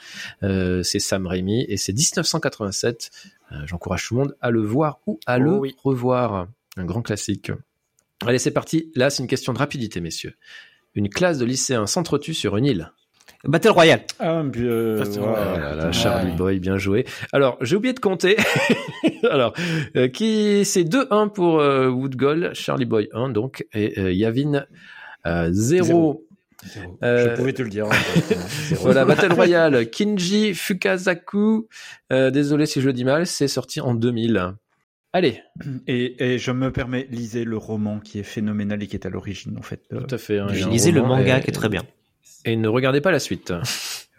[0.43, 3.09] Euh, c'est Sam Raimi et c'est 1987.
[3.51, 5.75] Euh, J'encourage tout le monde à le voir ou à Oh le oui.
[5.83, 6.47] revoir.
[6.77, 7.51] Un grand classique.
[8.25, 8.91] Allez, c'est parti.
[8.95, 10.33] Là, c'est une question de rapidité, messieurs.
[10.95, 12.91] Une classe de lycéens s'entretue sur une île.
[13.45, 14.03] Battle Royale.
[14.19, 15.03] Ah, puis, euh.
[15.17, 15.93] Oh là là, Ouais.
[15.93, 17.05] Charlie Boy, bien joué.
[17.33, 18.37] Alors, j'ai oublié de compter.
[19.29, 19.53] Alors,
[19.97, 24.61] euh, qui c'est 2-1 pour euh, Woodgall, Charlie Boy 1 donc, et euh, Yavin euh,
[25.25, 25.51] 0.
[25.51, 26.27] Zéro.
[27.03, 27.87] Euh, Je pouvais te le dire.
[28.69, 28.83] Zéro.
[28.83, 31.67] Voilà, Battle Royale, Kinji Fukazaku.
[32.11, 34.53] Euh, désolé si je le dis mal, c'est sorti en 2000.
[35.15, 35.41] Allez,
[35.87, 39.09] Et, et je me permets, lisez le roman qui est phénoménal et qui est à
[39.09, 39.81] l'origine, en fait.
[39.93, 40.39] euh, tout à fait.
[40.39, 41.83] hein, lisé le manga et- qui est très bien.
[42.45, 43.53] Et ne regardez pas la suite.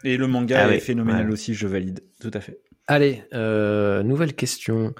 [0.03, 1.33] Et le manga Ah est oui, phénoménal ouais.
[1.33, 2.01] aussi, je valide.
[2.21, 2.59] Tout à fait.
[2.87, 4.93] Allez, euh, nouvelle question,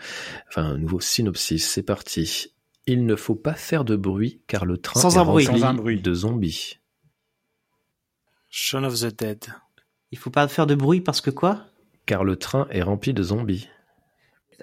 [0.49, 2.54] enfin nouveau synopsis, c'est parti.
[2.87, 5.45] Il ne faut pas faire de bruit car le train Sans est un bruit.
[5.47, 6.01] rempli Sans un bruit.
[6.01, 6.77] de zombies.
[8.49, 9.45] Shaun of the Dead.
[10.11, 11.61] Il faut pas faire de bruit parce que quoi?
[12.05, 13.67] Car le train est rempli de zombies.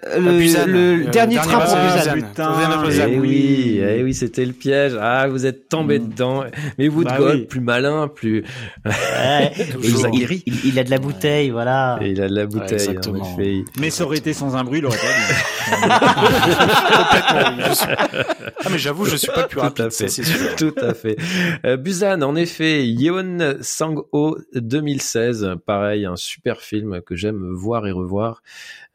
[0.06, 0.66] Euh, Le, Busan.
[0.66, 1.96] le Euh, dernier dernier train pour Busan.
[1.98, 2.14] Busan.
[2.14, 2.28] Busan.
[2.28, 3.20] Putain, Eh Busan.
[3.20, 4.96] oui, eh oui, c'était le piège.
[4.98, 6.08] Ah, vous êtes tombé Mm.
[6.08, 6.44] dedans.
[6.78, 7.46] Mais vous, Bah Gold, oui.
[7.46, 8.42] plus malin, plus.
[8.86, 9.52] Ouais.
[9.72, 10.08] Toujours.
[10.14, 11.98] il, il- a de la bouteille, voilà.
[12.00, 13.38] Et il a de la bouteille, en exactement.
[13.38, 13.64] effet.
[13.78, 15.02] Mais ça aurait été sans un bruit, il aurait pas
[16.52, 17.86] Complètement, suis-
[18.64, 20.56] Ah, mais j'avoue, je suis pas le plus Tout à rapide, c'est sûr.
[20.56, 21.16] Tout à fait.
[21.64, 27.92] Euh, Busan, en effet, Yeon Sang-ho 2016, pareil, un super film que j'aime voir et
[27.92, 28.42] revoir.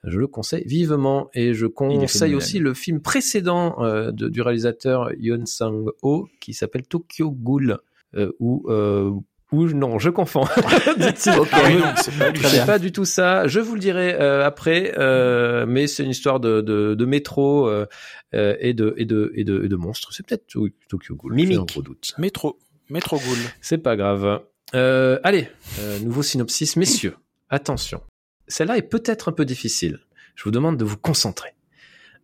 [0.03, 5.09] Je le conseille vivement et je conseille aussi le film précédent euh, de- du réalisateur
[5.19, 7.77] Yeon Sang-ho qui s'appelle Tokyo Ghoul,
[8.15, 9.11] euh, où euh,
[9.51, 10.45] ou non, je confonds.
[10.97, 11.39] Dit-il.
[11.39, 11.49] Ok.
[11.53, 12.65] Ah non, c'est pas bien.
[12.65, 13.47] pas du tout ça.
[13.47, 17.67] Je vous le dirai euh, après, euh, mais c'est une histoire de, de, de métro
[17.67, 17.85] euh,
[18.33, 20.11] euh, et, de, et, de, et, de, et de monstres.
[20.13, 20.47] C'est peut-être
[20.89, 21.33] Tokyo Ghoul.
[21.33, 21.53] Mimique.
[21.53, 22.13] j'ai un gros doute.
[22.17, 22.59] Métro.
[22.89, 23.37] Métro Ghoul.
[23.61, 24.41] C'est pas grave.
[24.75, 25.47] Euh, allez,
[25.79, 26.75] euh, nouveau synopsis.
[26.75, 27.15] Messieurs,
[27.49, 28.01] attention.
[28.47, 29.99] Celle-là est peut-être un peu difficile.
[30.35, 31.53] Je vous demande de vous concentrer.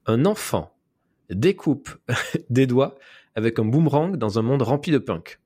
[0.05, 0.75] Un enfant
[1.29, 1.89] découpe
[2.49, 2.95] des doigts
[3.35, 5.39] avec un boomerang dans un monde rempli de punk.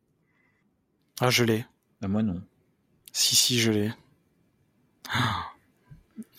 [1.20, 1.66] Ah, je l'ai.
[2.02, 2.42] Ah, moi non.
[3.12, 3.92] Si, si, je l'ai.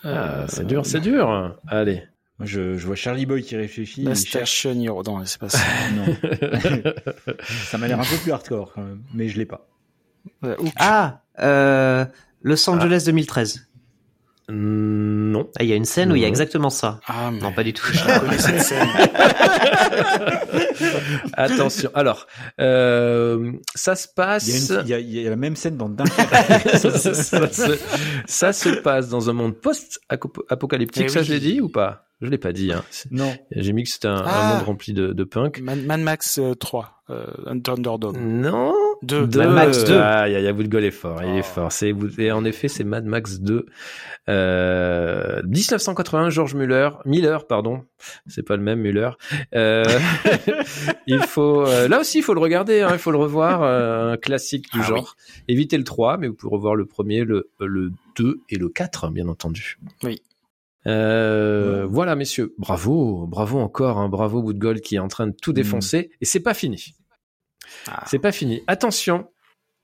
[0.05, 1.57] Ah, c'est dur, c'est dur.
[1.67, 2.05] Allez.
[2.39, 4.05] Moi, je, je vois Charlie Boy qui réfléchit.
[4.05, 4.61] La il cherche.
[4.61, 5.03] Station Hero.
[5.03, 5.59] Non, c'est pas ça.
[5.95, 6.05] Non.
[7.41, 9.67] ça m'a l'air un peu plus hardcore quand même, mais je l'ai pas.
[10.43, 10.73] Ouais, Hook.
[10.77, 12.05] Ah, euh,
[12.43, 13.69] Los Angeles 2013.
[14.51, 15.51] Non.
[15.59, 17.01] Ah, il y a une scène où il y a exactement ça.
[17.07, 17.85] Ah, mais Non, pas du tout.
[17.93, 18.89] je connais cette scène.
[21.35, 21.91] Attention.
[21.95, 22.27] Alors,
[22.61, 24.47] euh, ça se passe.
[24.49, 26.77] Il y, a une- il y a, il y a la même scène dans Dunkerque.
[26.77, 27.79] ça, ça- ça se,
[28.27, 31.05] ça se passe dans un monde post-apocalyptique.
[31.07, 31.27] Eh ça, oui.
[31.27, 32.05] je l'ai dit ou pas?
[32.21, 32.73] Je l'ai pas dit.
[32.73, 32.83] Hein.
[33.13, 33.33] non.
[33.55, 34.55] J'ai mis que c'était un, un Ah.
[34.57, 35.61] monde rempli de, de punk.
[35.61, 37.03] Man, Man Max euh, 3.
[37.11, 37.27] Euh,
[37.63, 38.17] Thunderdome.
[38.19, 38.75] Non.
[39.03, 39.27] Deux.
[39.27, 39.39] Deux.
[39.41, 39.95] Mad Max 2.
[39.97, 41.23] Ah, y a, y a Woodgall est fort.
[41.23, 41.43] Il est Oh.
[41.43, 41.73] fort.
[41.73, 43.67] C'est, et en effet, c'est Mad Max 2.
[44.29, 47.85] Euh, 1981, George Muller, Miller, pardon.
[48.27, 49.11] C'est pas le même Muller.
[49.55, 49.85] Euh,
[51.07, 54.13] il faut, euh, là aussi, il faut le regarder, hein, il faut le revoir, euh,
[54.13, 55.17] un classique du Ah genre.
[55.49, 59.05] Évitez le 3, mais vous pouvez revoir le premier, le, le 2 et le 4,
[59.05, 59.79] hein, bien entendu.
[60.03, 60.21] Oui.
[60.87, 62.55] Euh, Voilà, messieurs.
[62.59, 66.11] Bravo, bravo encore, hein, bravo Woodgold qui est en train de tout défoncer.
[66.21, 66.95] Et c'est pas fini.
[67.91, 68.05] Ah.
[68.07, 68.63] C'est pas fini.
[68.67, 69.31] Attention,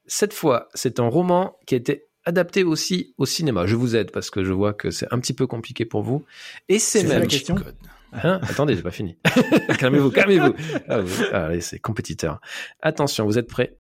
[0.06, 3.66] cette fois, c'est un roman qui a été adapté aussi au cinéma.
[3.66, 6.24] Je vous aide parce que je vois que c'est un petit peu compliqué pour vous.
[6.68, 7.20] Et c'est même.
[7.20, 7.56] la question.
[8.12, 8.40] Hein?
[8.42, 9.18] Attendez, j'ai pas fini.
[9.78, 10.54] calmez-vous, calmez-vous.
[10.88, 12.40] Ah, vous- ah, allez, c'est compétiteur.
[12.80, 13.76] Attention, vous êtes prêts?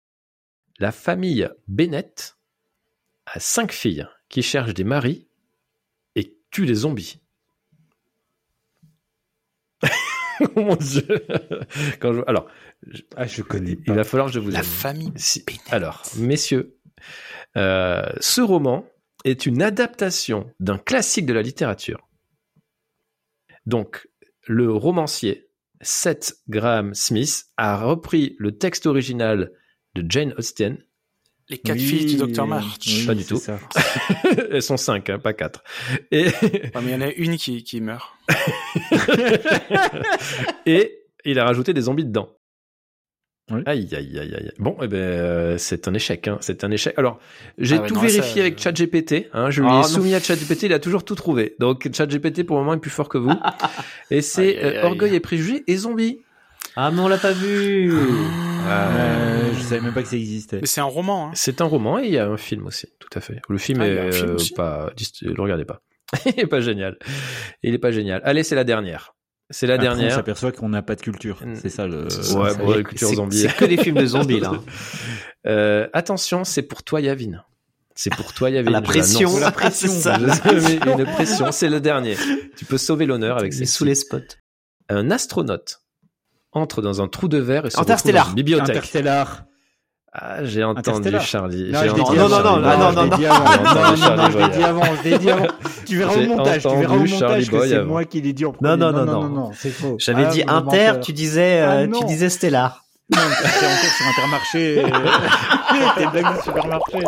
[0.80, 2.36] La famille Bennett
[3.28, 5.28] a cinq filles qui cherchent des maris
[6.16, 7.20] et tuent des zombies.
[9.84, 9.88] oh
[10.56, 11.06] mon dieu
[12.00, 12.22] Quand je...
[12.28, 12.48] Alors,
[13.16, 13.94] Ah, je connais il pas.
[13.94, 15.12] va falloir que je vous La famille.
[15.16, 15.46] Si-.
[15.70, 16.78] Alors, messieurs,
[17.58, 18.86] euh, ce roman
[19.26, 22.08] est une adaptation d'un classique de la littérature.
[23.66, 24.08] Donc,
[24.48, 25.50] le romancier
[25.82, 29.52] Seth Graham Smith a repris le texte original
[29.96, 30.78] de Jane Austen.
[31.50, 32.78] Les quatre Oui, filles du Docteur March.
[32.88, 33.36] oui, Pas du tout.
[33.38, 33.60] ça.
[34.52, 35.64] Elles sont cinq, hein, pas quatre.
[36.12, 36.32] Et, Ouais,
[36.76, 38.14] mais il y en a une qui, qui meurt.
[40.66, 42.30] et il a rajouté des zombies dedans.
[43.52, 43.60] Oui.
[43.66, 44.52] Aïe, aïe, aïe, aïe.
[44.58, 46.30] Bon, eh ben, euh, c'est un échec.
[46.30, 46.38] Hein.
[46.40, 46.94] C'est un échec.
[46.98, 47.20] Alors,
[47.58, 49.28] j'ai Ah ouais, tout non, vérifié ça, avec euh, ChatGPT.
[49.34, 49.50] Hein.
[49.50, 49.84] Je lui Ah, ai non.
[49.84, 50.64] soumis à ChatGPT.
[50.64, 51.56] Il a toujours tout trouvé.
[51.60, 53.34] Donc, ChatGPT, pour le moment, est plus fort que vous.
[54.12, 54.86] et c'est euh, aïe.
[54.86, 56.20] Orgueil et Préjugés et Zombies.
[56.78, 57.92] Ah, mais on l'a pas vu.
[58.66, 60.60] Euh, je savais même pas que ça existait.
[60.62, 61.28] Mais c'est un roman.
[61.28, 61.32] Hein.
[61.34, 62.88] C'est un roman et il y a un film aussi.
[63.00, 63.42] Tout à fait.
[63.50, 64.90] Le film Ah, est il y film euh, pas...
[65.22, 65.82] Le regardez pas.
[66.26, 66.98] il est pas génial.
[67.64, 68.22] Il est pas génial.
[68.24, 69.14] Allez, c'est la dernière.
[69.50, 70.16] C'est la Après, On dernière.
[70.16, 71.42] s'aperçoit qu'on n'a pas de culture.
[71.56, 72.04] C'est ça le.
[72.06, 73.38] Ouais, Ça, bon, c'est- la culture zombie.
[73.38, 74.52] C'est que des films de zombies, là.
[75.46, 77.44] Euh, attention, c'est pour toi, Yavin.
[77.96, 78.72] C'est pour toi, Yavin.
[78.72, 79.28] La je pression.
[79.28, 79.42] l'annonce.
[79.42, 79.90] La pression.
[80.02, 82.16] Je mets une pression, c'est le dernier.
[82.56, 84.20] Tu peux sauver l'honneur avec C'est ces sous les spots.
[84.88, 85.82] Un astronaute
[86.54, 88.24] entre dans un trou de verre et se retrouve Interstellar.
[88.26, 88.70] dans une bibliothèque.
[88.70, 89.44] Interstellar.
[90.16, 91.10] Ah, j'ai entendu.
[91.22, 91.72] Charlie.
[91.72, 92.58] Non, non, avant.
[92.58, 93.32] non, non, ah, non, non, dit non.
[93.32, 93.64] avant.
[93.64, 95.48] Non, non, Charlie non, je l'ai dit avant, je l'ai dit avant.
[95.86, 98.52] Tu verras au montage, tu verras au montage que c'est moi qui l'ai dit en
[98.54, 98.70] premier.
[98.70, 99.30] Non, non, non, non, non.
[99.30, 99.96] non, c'est faux.
[100.00, 102.00] J'avais Ah, dit Inter, tu disais, Ah, euh, non.
[102.00, 102.84] tu disais Stellar.
[103.14, 104.84] Non, encore sur Intermarché.
[105.98, 107.00] T'es blague du supermarché.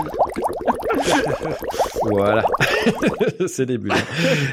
[2.07, 2.43] Voilà.
[3.47, 3.89] c'est début.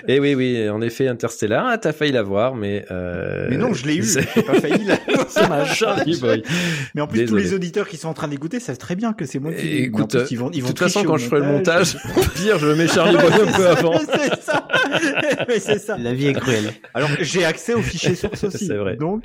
[0.09, 2.87] Et oui, oui, en effet, Interstellar, ah, t'as failli l'avoir, mais...
[2.90, 3.46] Euh...
[3.50, 4.02] Mais non, je l'ai eu.
[4.05, 4.96] c'est- J'ai pas failli là.
[5.66, 6.42] Charlie Boy.
[6.94, 7.42] Mais en plus, Désolé.
[7.42, 9.68] tous les auditeurs qui sont en train d'écouter savent très bien que c'est moi qui.
[9.68, 12.20] Écoute, plus, ils vont, ils de vont toute façon, quand je ferai le montage, au
[12.35, 13.98] pire, je mets Charlie Boy un peu avant.
[13.98, 14.66] c'est ça.
[15.48, 15.98] Mais c'est ça.
[15.98, 16.72] La vie est cruelle.
[16.94, 18.66] Alors, j'ai accès aux fichiers sources aussi.
[18.66, 18.96] C'est vrai.
[18.96, 19.24] Donc.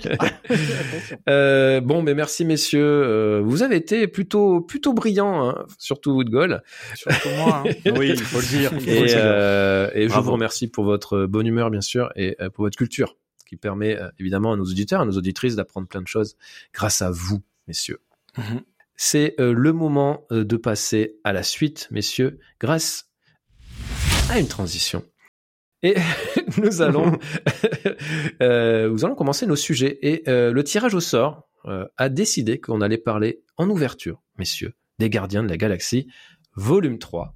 [1.30, 2.82] Euh, bon, mais merci messieurs.
[2.84, 6.62] Euh, vous avez été plutôt plutôt brillants, hein, surtout Woodgol.
[7.10, 7.64] Surtout moi.
[7.66, 7.74] Hein.
[7.98, 8.74] Oui, il faut le dire.
[8.74, 8.80] le
[9.16, 12.78] euh, et je vous remercie pour votre bonne humeur, bien sûr, et euh, pour votre
[12.78, 16.36] culture, qui permet euh, évidemment à nos auditeurs, à nos auditrices d'apprendre plein de choses
[16.74, 18.00] grâce à vous, messieurs.
[18.38, 18.62] Mhm.
[18.96, 23.12] C'est euh, le moment de passer à la suite, messieurs, grâce
[24.30, 25.04] à une transition.
[25.84, 25.96] Et
[26.58, 27.18] nous allons,
[28.42, 30.00] euh, nous allons commencer nos sujets.
[30.02, 34.74] Et euh, le tirage au sort euh, a décidé qu'on allait parler en ouverture, messieurs,
[35.00, 36.08] des Gardiens de la Galaxie,
[36.58, 37.34] volume 3.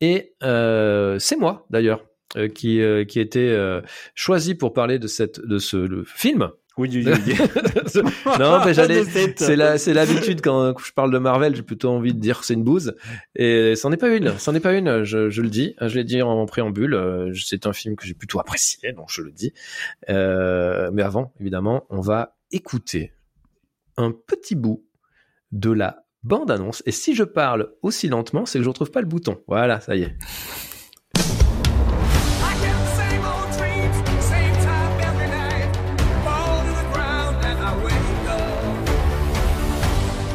[0.00, 2.04] Et euh, c'est moi, d'ailleurs,
[2.36, 3.82] euh, qui, euh, qui était euh,
[4.14, 6.50] choisi pour parler de, cette, de ce le film.
[6.78, 8.02] Oui, oui, oui.
[8.38, 12.14] non, mais j'allais, c'est la, c'est l'habitude quand je parle de Marvel, j'ai plutôt envie
[12.14, 12.94] de dire que c'est une bouse.
[13.36, 16.04] Et c'en est pas une, c'en est pas une, je, je le dis, je l'ai
[16.04, 19.52] dit en préambule, c'est un film que j'ai plutôt apprécié, donc je le dis.
[20.08, 23.12] Euh, mais avant, évidemment, on va écouter
[23.98, 24.82] un petit bout
[25.52, 26.82] de la bande-annonce.
[26.86, 29.38] Et si je parle aussi lentement, c'est que je retrouve pas le bouton.
[29.48, 30.16] Voilà, ça y est.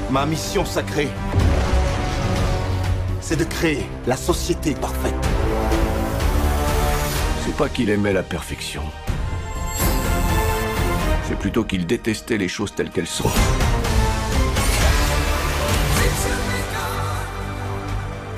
[0.10, 1.10] Ma mission sacrée,
[3.20, 5.14] c'est de créer la société parfaite.
[7.46, 8.84] C'est pas qu'il aimait la perfection.
[11.26, 13.30] C'est plutôt qu'il détestait les choses telles qu'elles sont.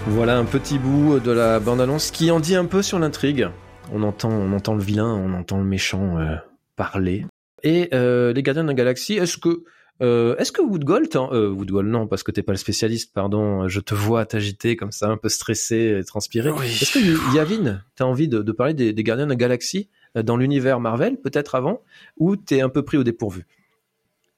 [0.10, 3.48] Voilà un petit bout de la bande-annonce qui en dit un peu sur l'intrigue.
[3.93, 6.36] On entend, on entend le vilain, on entend le méchant euh,
[6.76, 7.26] parler.
[7.63, 9.63] Et euh, les Gardiens de la Galaxie, est-ce que
[10.02, 13.80] euh, est-ce que Woodgold, euh, Woodgold non, parce que t'es pas le spécialiste, pardon, je
[13.80, 16.50] te vois t'agiter comme ça, un peu stressé et transpiré.
[16.50, 20.38] Est-ce que Yavin, t'as envie de, de parler des, des, Gardiens de la Galaxie dans
[20.38, 21.82] l'univers Marvel, peut-être avant,
[22.17, 23.45] ou t'es un peu pris au dépourvu?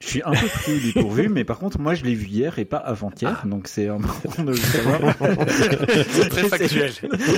[0.02, 2.64] Je suis un peu pris dépourvu, mais par contre, moi, je l'ai vu hier et
[2.64, 3.46] pas avant-hier, ah.
[3.46, 5.00] donc c'est important de le savoir.
[6.08, 6.92] c'est très factuel.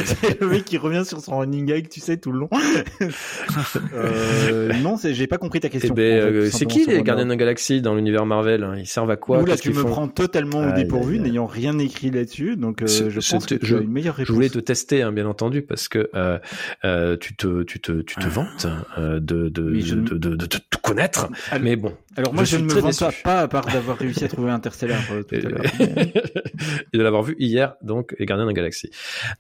[0.05, 2.51] C'est le mec qui revient sur son running gag, tu sais, tout le long.
[3.95, 5.93] euh, non, j'ai pas compris ta question.
[5.93, 9.11] Eh ben, euh, c'est qui les Gardiens de la Galaxie dans l'univers Marvel Ils servent
[9.11, 9.43] à quoi?
[9.43, 13.47] Là, tu me prends totalement au dépourvu, n'ayant rien écrit là-dessus, donc euh, je pense
[13.47, 14.29] que as une meilleure réponse.
[14.29, 16.39] Je voulais te tester, hein, bien entendu, parce que euh,
[16.85, 18.29] euh, tu te, tu te, tu te ah.
[18.29, 21.29] vantes de, de, de, de, de, te connaître,
[21.61, 21.93] mais bon.
[22.17, 25.23] Alors moi, je, ne me vante pas, à part d'avoir réussi à trouver Interstellar euh,
[25.23, 25.63] tout à l'heure.
[26.93, 28.91] et de l'avoir vu hier, donc les Gardiens de la Galaxie.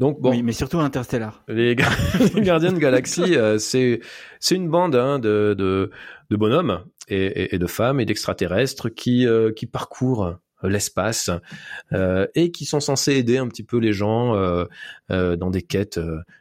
[0.00, 0.30] Donc bon.
[0.30, 1.42] Oui, mais surtout Interstellar.
[1.48, 1.74] Les,
[2.36, 4.00] Gardiens de Galaxie, euh, c'est
[4.40, 5.90] c'est une bande hein, de, de
[6.30, 11.30] de bonhommes et, et, et de femmes et d'extraterrestres qui euh, qui parcourent l'espace
[11.92, 14.64] euh, et qui sont censés aider un petit peu les gens euh,
[15.10, 16.00] euh, dans des quêtes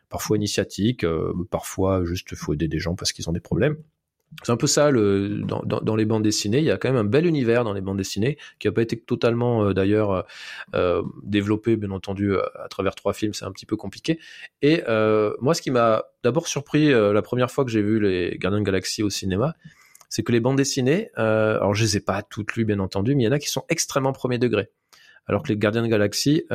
[0.09, 1.05] parfois initiatiques,
[1.49, 3.77] parfois juste il faut aider des gens parce qu'ils ont des problèmes.
[4.41, 6.60] C'est un peu ça dans, les bandes dessinées.
[6.60, 8.82] Il y a quand même un bel univers dans les bandes dessinées qui n'a pas
[8.82, 10.26] été totalement euh, d'ailleurs
[10.76, 13.34] euh, développé, bien entendu, à travers trois films.
[13.34, 14.19] C'est un petit peu compliqué.
[14.62, 18.38] Et euh, moi, ce qui m'a d'abord surpris la première fois que j'ai vu les
[18.39, 19.56] Gardiens de Galaxie au cinéma,
[20.10, 23.24] c'est que les bandes dessinées, alors je les ai pas toutes lues, bien entendu, mais
[23.24, 24.69] il y en a qui sont extrêmement premier degré.
[25.26, 26.46] Alors que les Gardiens de Galaxie,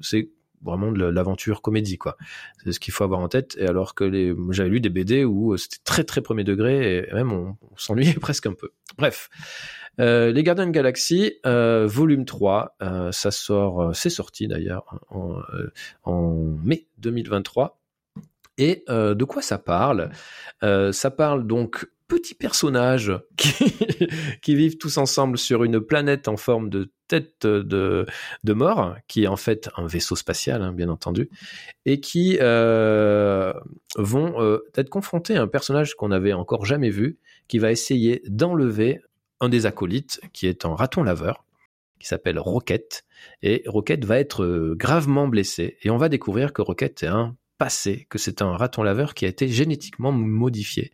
[0.00, 0.30] c'est
[0.64, 2.16] vraiment de l'aventure comédie quoi.
[2.62, 3.56] C'est ce qu'il faut avoir en tête.
[3.58, 6.98] Et alors que les, j'avais lu des BD où euh, c'était très très premier degré
[7.08, 8.70] et même on, s'ennuyait presque un peu.
[8.98, 9.28] Bref,
[10.00, 15.00] euh, les Gardiens de Galaxie, euh, volume 3, euh, ça sort, c'est sorti d'ailleurs
[16.04, 16.22] en,
[16.62, 17.80] mai 2023.
[18.56, 20.10] Et de quoi ça parle?
[20.62, 23.12] Ça parle donc petits personnages
[24.42, 28.06] qui, vivent tous ensemble sur une planète en forme de tête de,
[28.44, 31.30] de mort, qui est en fait un vaisseau spatial, hein, bien entendu,
[31.84, 33.52] et qui euh,
[33.96, 38.22] vont euh, être confrontés à un personnage qu'on n'avait encore jamais vu, qui va essayer
[38.26, 39.00] d'enlever
[39.40, 41.44] un des acolytes, qui est un raton laveur,
[41.98, 43.04] qui s'appelle Rocket,
[43.42, 47.36] et Rocket va être euh, gravement blessé, et on va découvrir que Rocket est un
[47.58, 50.92] passé, que c'est un raton laveur qui a été génétiquement modifié.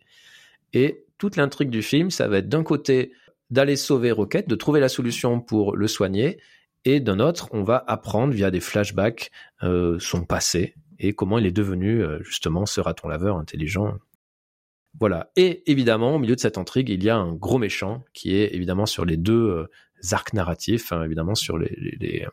[0.73, 3.13] Et toute l'intrigue du film, ça va être d'un côté
[3.49, 6.39] d'aller sauver Rocket, de trouver la solution pour le soigner,
[6.85, 9.31] et d'un autre, on va apprendre via des flashbacks
[9.63, 13.97] euh, son passé et comment il est devenu euh, justement ce raton laveur intelligent.
[14.99, 15.31] Voilà.
[15.35, 18.53] Et évidemment, au milieu de cette intrigue, il y a un gros méchant qui est
[18.53, 19.69] évidemment sur les deux euh,
[20.11, 22.27] arcs narratifs, hein, évidemment sur les,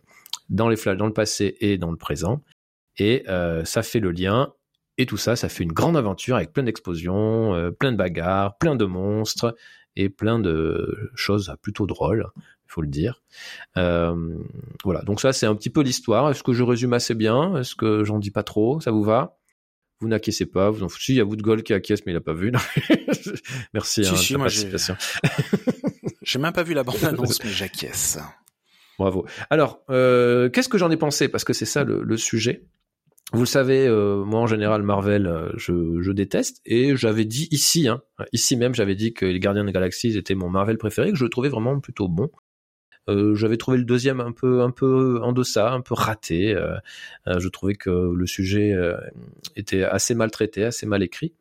[0.48, 2.42] dans les flash, dans le passé et dans le présent.
[2.96, 3.24] Et
[3.64, 4.52] ça fait le lien
[4.98, 8.58] et tout ça, ça fait une grande aventure avec plein d'explosions, euh, plein de bagarres,
[8.58, 9.56] plein de monstres
[9.96, 13.22] et plein de choses plutôt drôles, il faut le dire.
[13.76, 14.36] Euh,
[14.84, 16.30] voilà, donc ça c'est un petit peu l'histoire.
[16.30, 17.56] Est-ce que je résume assez bien?
[17.56, 18.80] Est-ce que j'en dis pas trop?
[18.80, 19.38] Ça vous va?
[20.00, 21.12] Vous n'acquiescez pas, vous en foutez.
[21.12, 22.52] Il y a Woodgold qui acquiesce, mais il n'a pas vu.
[23.74, 24.48] Merci si, hein, si, moi
[26.22, 28.18] J'ai même pas vu la bande-annonce, mais j'acquiesce.
[28.98, 29.26] Bravo.
[29.50, 31.28] Alors, euh, qu'est-ce que j'en ai pensé?
[31.28, 32.64] Parce que c'est ça le, le sujet.
[33.32, 37.86] Vous le savez, euh, moi en général Marvel, euh, je, déteste et j'avais dit ici,
[37.86, 38.00] hein,
[38.32, 41.24] ici même, j'avais dit que les Gardiens de Galaxies étaient mon Marvel préféré, que je
[41.24, 42.30] le trouvais vraiment plutôt bon.
[43.10, 46.56] Euh, j'avais trouvé le deuxième un peu un peu en deçà, un peu raté.
[47.26, 48.74] Je trouvais que le sujet
[49.56, 51.34] était assez mal traité, assez mal écrit.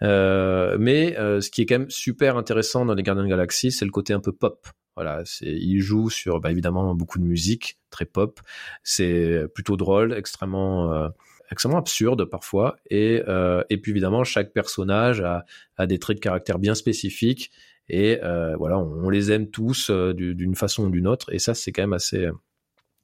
[0.00, 3.90] Mais ce qui est quand même super intéressant dans les Gardiens de Galaxie, c'est le
[3.90, 4.66] côté un peu pop.
[4.94, 8.40] Voilà, c'est il joue sur bah, évidemment beaucoup de musique, très pop.
[8.82, 11.08] C'est plutôt drôle, extrêmement euh,
[11.50, 12.76] extrêmement absurde parfois.
[12.90, 15.44] Et euh, et puis évidemment chaque personnage a,
[15.76, 17.50] a des traits de caractère bien spécifiques
[17.88, 18.20] et
[18.58, 21.92] voilà, on, les aime tous d'une façon ou d'une autre, et ça c'est quand même
[21.92, 22.28] assez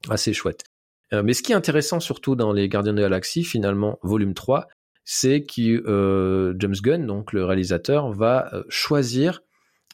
[0.09, 0.65] assez chouette.
[1.13, 4.69] mais ce qui est intéressant surtout dans les Gardiens de la Galaxie, finalement, volume 3,
[5.11, 9.41] c'est que James Gunn, donc le réalisateur, va choisir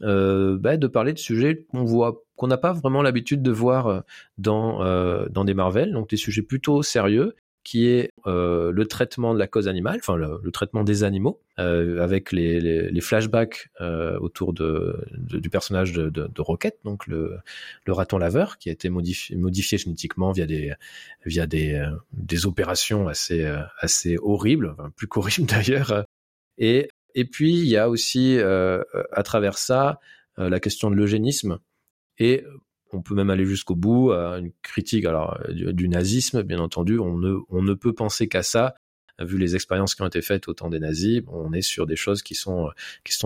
[0.02, 3.86] euh, bah, de parler de sujets qu'on voit qu'on n'a pas vraiment l'habitude de voir
[3.86, 4.00] euh,
[4.38, 9.32] dans euh, dans des Marvel, donc des sujets plutôt sérieux qui est euh, le traitement
[9.32, 14.52] de la cause animale, enfin le, traitement des animaux, euh, avec les, flashbacks euh, autour
[14.52, 17.38] du personnage de, de, Rocket, donc le,
[17.88, 20.46] raton laveur, qui a été modifié, modifié génétiquement via
[21.46, 26.04] des opérations assez horribles, plus qu'horribles d'ailleurs,
[27.16, 30.00] et puis, il y a aussi, à travers ça,
[30.36, 31.58] la question de l'eugénisme.
[32.18, 32.44] Et
[32.94, 36.98] on peut même aller jusqu'au bout, à une critique alors du, nazisme, bien entendu.
[36.98, 38.74] On ne, peut penser qu'à ça,
[39.20, 41.22] vu les expériences qui ont été faites au temps des nazis.
[41.28, 42.70] On est sur des choses qui sont,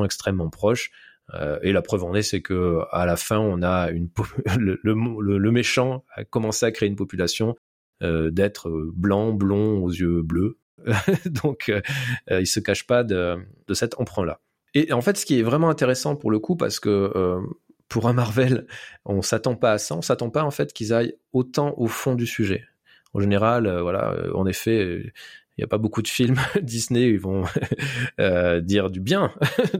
[0.04, 0.90] extrêmement proches.
[1.34, 4.08] Euh, et la preuve en est, c'est que à la fin, on a une
[4.58, 7.54] le, méchant a commencé à créer une population
[8.02, 10.56] euh, d'êtres blancs, blonds, aux yeux bleus,
[11.26, 11.80] Donc, euh,
[12.30, 14.40] euh, il se cache pas de, de cet emprunt-là.
[14.74, 17.40] Et en fait, ce qui est vraiment intéressant pour le coup, parce que euh,
[17.89, 18.66] pour un Marvel,
[19.05, 22.14] on s'attend pas à ça, on s'attend pas en fait qu'ils aillent autant au fond
[22.14, 22.64] du sujet.
[23.14, 25.12] En général, euh, voilà, en effet,
[25.59, 27.45] il n'y a pas beaucoup de films Disney ils vont
[28.20, 29.34] euh, dire du bien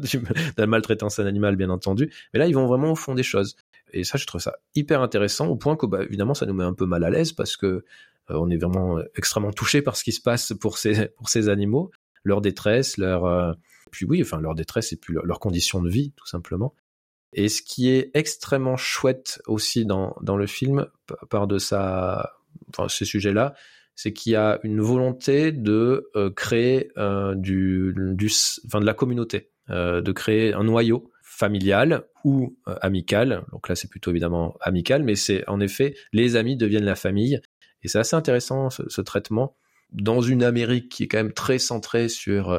[0.59, 3.57] la maltraitance animale, bien entendu, mais là, ils vont vraiment au fond des choses.
[3.93, 6.75] Et ça, je trouve ça hyper intéressant, au point que, évidemment, ça nous met un
[6.75, 7.83] peu mal à l'aise parce que euh,
[8.29, 11.91] on est vraiment extrêmement touché par ce qui se passe pour ces pour ces animaux,
[12.25, 13.53] leur détresse, leur euh,
[13.91, 16.75] puis oui, enfin leur détresse et puis leur conditions de vie tout simplement.
[17.33, 20.87] Et ce qui est extrêmement chouette aussi dans le film
[21.29, 22.33] par de sa
[22.70, 23.55] enfin ces sujets-là,
[23.95, 30.55] c'est qu'il y a une volonté de euh, créer enfin de la communauté, de créer
[30.55, 33.45] un noyau familial ou amical.
[33.53, 37.41] Donc là, c'est plutôt évidemment amical, mais c'est en effet les amis deviennent la famille
[37.83, 39.57] et c'est assez intéressant ce, traitement
[39.93, 42.59] dans une Amérique qui est quand même très centrée sur euh,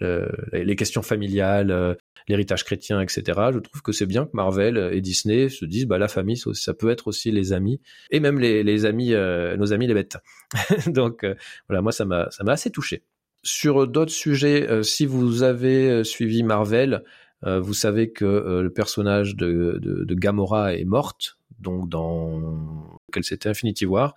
[0.00, 1.94] les questions familiales, euh,
[2.28, 3.22] l'héritage chrétien, etc.
[3.52, 6.74] Je trouve que c'est bien que Marvel et Disney se disent bah la famille ça,
[6.74, 7.80] peut être aussi les amis
[8.10, 10.18] et même les, les amis euh, nos amis les bêtes.
[10.86, 11.26] Donc
[11.68, 13.04] voilà moi ça m'a ça m'a assez touché.
[13.42, 17.04] Sur d'autres sujets, si vous avez suivi Marvel,
[17.42, 23.48] vous savez que le personnage de, de, de Gamora est morte donc dans quel c'était
[23.48, 24.14] Infinity War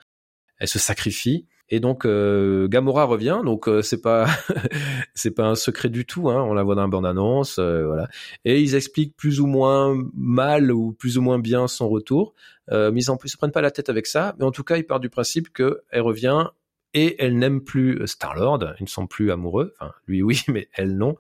[0.63, 1.45] elle se sacrifie.
[1.69, 4.27] Et donc euh, Gamora revient, donc euh, c'est pas
[5.15, 6.29] c'est pas un secret du tout.
[6.29, 8.09] Hein, on la voit dans la bande annonce, euh, voilà.
[8.45, 12.33] Et ils expliquent plus ou moins mal ou plus ou moins bien son retour.
[12.69, 14.35] Mais ils en se prennent pas la tête avec ça.
[14.39, 16.47] Mais en tout cas, ils partent du principe que elle revient
[16.93, 18.75] et elle n'aime plus Star Lord.
[18.79, 19.73] Ils ne sont plus amoureux.
[19.79, 21.17] Enfin, lui oui, mais elle non.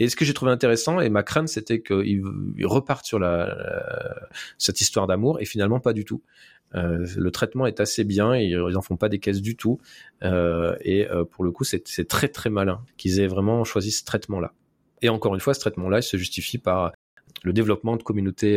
[0.00, 2.22] Et ce que j'ai trouvé intéressant et ma crainte, c'était qu'ils
[2.64, 3.56] repartent sur la,
[4.58, 6.22] cette histoire d'amour et finalement pas du tout.
[6.74, 9.80] Euh, le traitement est assez bien, ils, ils en font pas des caisses du tout.
[10.22, 14.04] Euh, et euh, pour le coup, c'est très très malin qu'ils aient vraiment choisi ce
[14.04, 14.52] traitement-là.
[15.02, 16.92] Et encore une fois, ce traitement-là, se justifie par
[17.42, 18.56] le développement de communautés,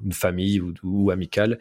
[0.00, 1.58] de famille ou, ou amicales.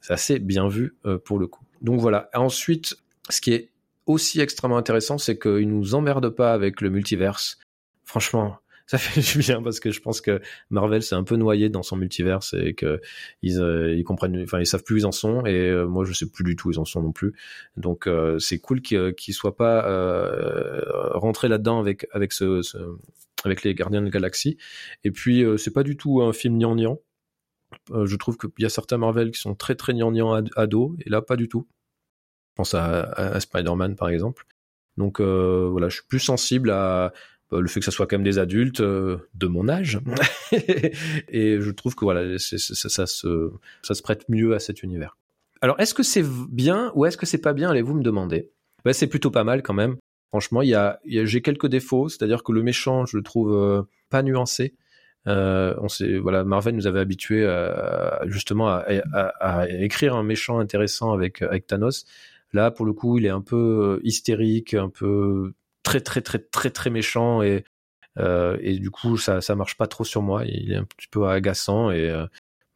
[0.00, 1.64] C'est assez bien vu pour le coup.
[1.82, 2.30] Donc voilà.
[2.34, 2.96] Ensuite,
[3.28, 3.70] ce qui est
[4.06, 7.58] aussi extrêmement intéressant, c'est qu'ils nous emmerdent pas avec le multiverse.
[8.04, 8.56] Franchement,
[8.88, 11.82] ça fait du bien parce que je pense que Marvel s'est un peu noyé dans
[11.82, 13.00] son multiverse et que
[13.42, 16.04] ils, euh, ils comprennent, enfin ils savent plus où ils en sont et euh, moi
[16.04, 17.34] je sais plus du tout où ils en sont non plus.
[17.76, 19.82] Donc euh, c'est cool qu'ils qu'ils soient pas
[21.14, 22.78] rentrés là-dedans avec avec ce, ce,
[23.44, 24.56] avec les Gardiens de la Galaxie.
[25.04, 26.98] Et puis c'est pas du tout un film gnangnan.
[27.92, 31.10] je trouve qu'il y a certains Marvel qui sont très très gnangnan à, dos et
[31.10, 31.68] là pas du tout.
[32.52, 34.46] Je pense à, à, à Spider-Man par exemple.
[34.96, 37.10] Donc voilà, je suis plus sensible à euh,
[37.52, 40.00] le fait que ça soit quand même des adultes euh, de mon âge.
[41.28, 43.50] Et je trouve que voilà ça, ça, se
[43.82, 45.16] ça se prête mieux à cet univers.
[45.60, 48.50] Alors est-ce que c'est bien ou est-ce que c'est pas bien allez-vous me demander?
[48.84, 49.96] Bah, c'est plutôt pas mal quand même.
[50.28, 53.82] Franchement il y a, j'ai quelques défauts c'est-à-dire que le méchant je le trouve euh,
[54.10, 54.74] pas nuancé.
[55.26, 57.46] Euh, on sait, voilà, Marvel nous avait habitué
[58.26, 62.06] justement à, à, à, écrire un méchant intéressant avec avec Thanos.
[62.54, 65.52] Là, pour le coup, il est un peu hystérique, un peu
[65.88, 67.64] très très très très très méchant et
[68.18, 70.44] euh, et du coup ça ça marche pas trop sur moi.
[70.44, 72.26] Il est un petit peu agaçant et euh,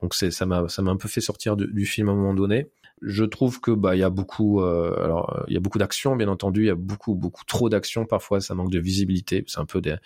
[0.00, 2.34] donc c'est ça m'a ça m'a un peu fait sortir du, film à un moment
[2.34, 2.68] donné.
[3.02, 6.16] Je trouve que bah il y a beaucoup euh, alors il y a beaucoup d'action
[6.16, 9.60] bien entendu, il y a beaucoup beaucoup trop d'action parfois ça manque de visibilité, c'est
[9.60, 9.96] un peu des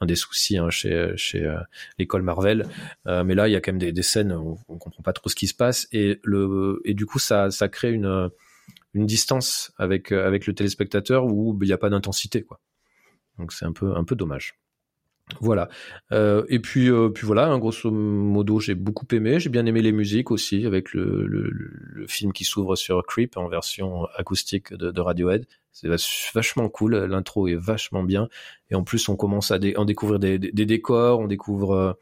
[0.00, 1.48] un des soucis hein, chez chez
[1.98, 2.66] l'école Marvel.
[3.06, 5.28] mais là, il y a quand même des, des scènes où on comprend pas trop
[5.28, 8.30] ce qui se passe et le et du coup ça ça crée une
[8.96, 12.60] une distance avec euh, avec le téléspectateur où il n'y a pas d'intensité quoi.
[13.38, 14.58] Donc c'est un peu un peu dommage.
[15.40, 15.68] Voilà.
[16.12, 19.40] Euh, et puis, euh, puis voilà, hein, grosso modo, j'ai beaucoup aimé.
[19.40, 23.48] J'ai bien aimé les musiques aussi, avec le, le, film qui s'ouvre sur Creep en
[23.48, 25.44] version acoustique de, Radiohead.
[25.72, 25.88] C'est
[26.32, 26.94] vachement cool.
[26.94, 28.28] L'intro est vachement bien.
[28.70, 31.98] Et en plus, on commence à en découvrir des, des, décors, on découvre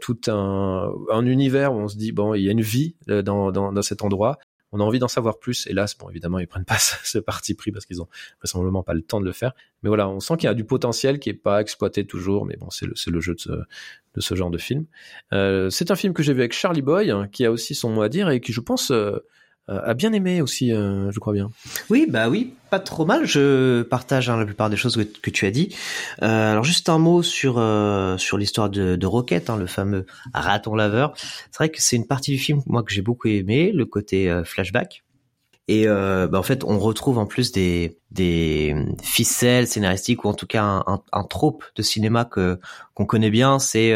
[0.00, 3.50] tout un, un, univers où on se dit bon, il y a une vie dans,
[3.50, 4.38] dans, dans cet endroit
[4.72, 5.66] on a envie d'en savoir plus.
[5.66, 8.08] Hélas, bon, évidemment, ils prennent pas ce parti pris parce qu'ils ont
[8.40, 9.52] vraisemblablement pas le temps de le faire.
[9.82, 12.46] Mais voilà, on sent qu'il y a du potentiel qui est pas exploité toujours.
[12.46, 14.86] Mais bon, c'est le, jeu de ce, genre de film.
[15.32, 17.90] Euh, c'est un film que j'ai vu avec Charlie Boy, hein, qui a aussi son
[17.90, 19.18] mot à dire et qui, je pense, euh,
[19.68, 21.50] a bien aimé aussi, euh, je crois bien.
[21.88, 23.26] Oui, bah oui, pas trop mal.
[23.26, 25.74] Je partage hein, la plupart des choses que, tu as dit.
[26.22, 30.06] Euh, alors juste un mot sur euh, sur l'histoire de, de Rocket, hein, le fameux
[30.34, 31.14] raton laveur.
[31.16, 34.42] C'est vrai que c'est une partie du film moi que j'ai beaucoup aimé, le côté
[34.44, 35.04] flashback.
[35.68, 40.46] Et bah, en fait, on retrouve en plus des des ficelles scénaristiques ou en tout
[40.46, 42.58] cas un, un, un trope de cinéma que
[42.94, 43.60] qu'on connaît bien.
[43.60, 43.94] C'est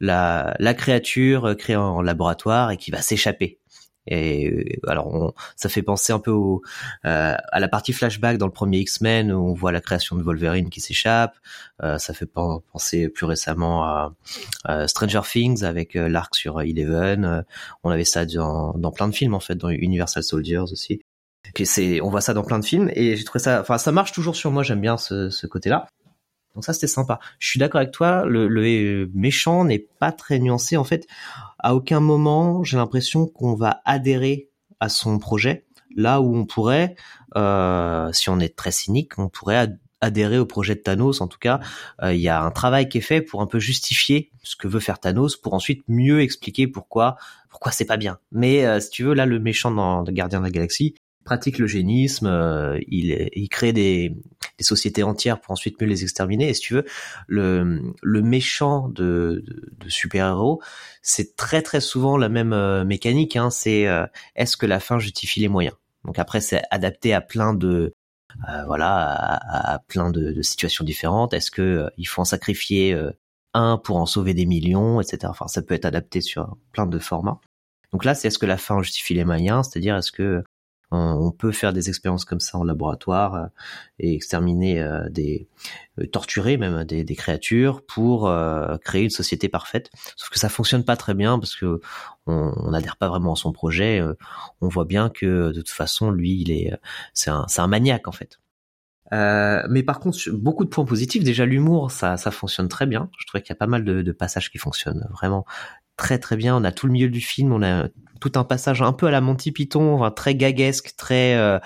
[0.00, 3.58] la la créature créée en laboratoire et qui va s'échapper.
[4.08, 6.62] Et euh, alors, on, ça fait penser un peu au,
[7.04, 10.22] euh, à la partie flashback dans le premier X-Men où on voit la création de
[10.22, 11.36] Wolverine qui s'échappe.
[11.82, 14.12] Euh, ça fait penser plus récemment à,
[14.86, 17.44] Stranger Things avec l'arc sur Eleven.
[17.84, 21.00] on avait ça dans, dans plein de films en fait, dans Universal Soldiers aussi.
[21.64, 24.12] C'est, on voit ça dans plein de films et j'ai trouvé ça, enfin, ça marche
[24.12, 24.62] toujours sur moi.
[24.62, 25.86] J'aime bien ce, ce côté-là.
[26.58, 27.20] Donc ça, c'était sympa.
[27.38, 28.24] Je suis d'accord avec toi.
[28.26, 30.76] Le, le méchant n'est pas très nuancé.
[30.76, 31.06] En fait,
[31.60, 34.48] à aucun moment j'ai l'impression qu'on va adhérer
[34.80, 35.66] à son projet.
[35.94, 36.96] Là où on pourrait,
[37.36, 39.68] euh, si on est très cynique, on pourrait
[40.00, 41.20] adhérer au projet de Thanos.
[41.20, 41.60] En tout cas,
[42.02, 44.66] euh, il y a un travail qui est fait pour un peu justifier ce que
[44.66, 47.18] veut faire Thanos, pour ensuite mieux expliquer pourquoi
[47.50, 48.18] pourquoi c'est pas bien.
[48.32, 50.96] Mais euh, si tu veux, là, le méchant dans Gardien de la Galaxie,
[51.28, 54.16] pratique l'eugénisme, euh, il, il crée des,
[54.56, 56.48] des, sociétés entières pour ensuite mieux les exterminer.
[56.48, 56.86] Et si tu veux,
[57.26, 60.62] le, le méchant de, de, de super-héros,
[61.02, 63.36] c'est très très souvent la même euh, mécanique.
[63.36, 64.06] Hein, c'est euh,
[64.36, 65.76] est-ce que la fin justifie les moyens?
[66.06, 67.92] Donc après, c'est adapté à plein de
[68.66, 71.34] voilà à, à plein de, de, situations différentes.
[71.34, 72.96] Est-ce que il faut en sacrifier
[73.52, 75.24] un pour en sauver des millions, etc.
[75.24, 77.40] Enfin, ça peut être adapté sur plein de formats.
[77.92, 80.42] Donc là, c'est est-ce que la fin justifie les moyens, c'est-à-dire est-ce que
[80.90, 83.46] on peut faire des expériences comme ça en laboratoire euh,
[83.98, 85.46] et exterminer euh, des
[85.98, 88.32] euh, torturer même des, créatures pour
[88.84, 89.90] créer une société parfaite.
[90.16, 91.80] Sauf que ça fonctionne pas très bien parce que
[92.26, 94.00] on n'adhère pas vraiment à son projet.
[94.60, 96.72] on voit bien que de toute façon, lui, il est
[97.12, 98.38] c'est un maniaque en fait.
[99.10, 101.24] mais par contre, beaucoup de points positifs.
[101.24, 103.10] Déjà, l'humour, ça, fonctionne très bien.
[103.18, 105.44] Je trouvais qu'il y a pas mal de passages qui fonctionnent vraiment
[105.98, 106.56] très très bien.
[106.56, 107.88] On a tout le milieu du film, on a
[108.20, 111.58] tout un passage un peu à la Monty Python, très gaguesque, très euh,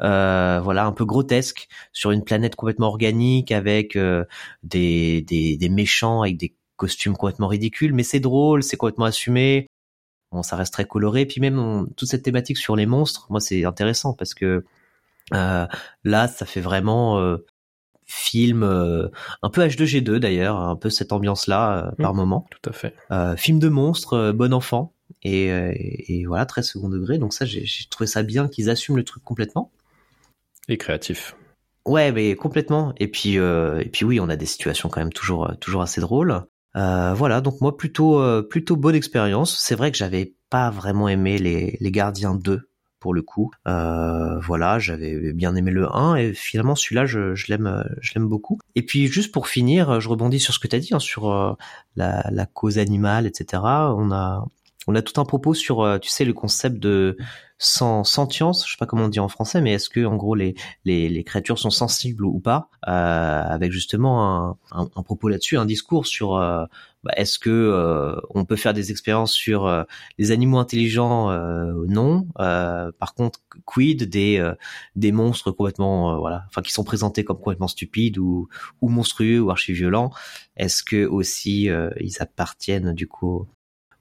[0.00, 4.24] euh, voilà, un peu grotesque sur une planète complètement organique avec euh,
[4.62, 9.66] des, des, méchants avec des costumes complètement ridicules, mais c'est drôle, c'est complètement assumé.
[10.32, 11.26] Bon, ça reste très coloré.
[11.26, 14.64] Puis même toute cette thématique sur les monstres, moi c'est intéressant parce que
[15.32, 17.36] là, ça fait vraiment
[18.10, 19.08] film euh,
[19.42, 22.46] un peu H2G2 d'ailleurs, un peu cette ambiance-là euh, par mmh, moment.
[22.50, 22.94] Tout à fait.
[23.12, 24.92] Euh, film de monstre, bon enfant
[25.22, 27.18] et, et, voilà très second degré.
[27.18, 29.70] Donc ça, j'ai trouvé ça bien qu'ils assument le truc complètement.
[30.68, 31.36] Et créatif.
[31.86, 32.94] Ouais, mais complètement.
[32.98, 36.42] Et puis et puis oui, on a des situations quand même toujours toujours assez drôles.
[36.74, 39.58] voilà, donc moi plutôt plutôt bonne expérience.
[39.58, 42.69] C'est vrai que j'avais pas vraiment aimé les, les Gardiens 2
[43.00, 43.50] pour le coup.
[43.66, 48.28] Euh, voilà, j'avais bien aimé le 1 et finalement celui-là je, je l'aime je l'aime
[48.28, 48.58] beaucoup.
[48.76, 51.30] Et puis juste pour finir, je rebondis sur ce que tu as dit hein, sur
[51.30, 51.52] euh,
[51.96, 53.62] la, cause animale, etc.
[53.62, 54.44] On a
[54.86, 57.16] on a tout un propos sur, euh, tu sais, le concept de
[57.58, 60.34] sans sentience, je sais pas comment on dit en français, mais est-ce que en gros
[60.34, 60.54] les,
[60.86, 66.06] les, créatures sont sensibles ou pas, euh, avec justement un, un, propos là-dessus, un discours
[66.06, 66.64] sur euh,
[67.02, 69.84] bah, est-ce que euh, on peut faire des expériences sur euh,
[70.18, 71.30] les animaux intelligents
[71.88, 72.26] Non.
[72.34, 74.52] par contre, quid des
[74.96, 78.48] des monstres complètement voilà, enfin qui sont présentés comme complètement stupides ou
[78.80, 80.10] ou monstrueux ou archi violents
[80.56, 81.68] Est-ce que aussi
[82.00, 83.46] ils appartiennent du coup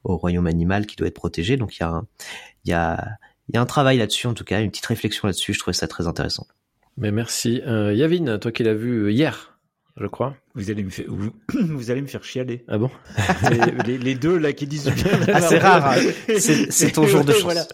[0.03, 1.57] au royaume animal qui doit être protégé?
[1.57, 2.07] Donc il y a un,
[2.65, 3.17] il y a,
[3.49, 5.53] il y a un travail là-dessus en tout cas, une petite réflexion là-dessus.
[5.53, 6.47] Je trouvais ça très intéressant.
[6.97, 7.61] Mais merci.
[7.65, 9.57] Euh, Yavin, toi qui l'as vu hier,
[9.97, 10.35] je crois.
[10.55, 11.31] Vous allez me faire, vous,
[11.91, 12.63] allez me faire chialer.
[12.67, 12.89] Ah bon
[13.85, 14.91] les, deux là qui disent
[15.33, 15.93] ah, c'est rare.
[15.93, 16.01] Hein.
[16.37, 17.43] C'est ton jour de chance.
[17.43, 17.65] Voilà.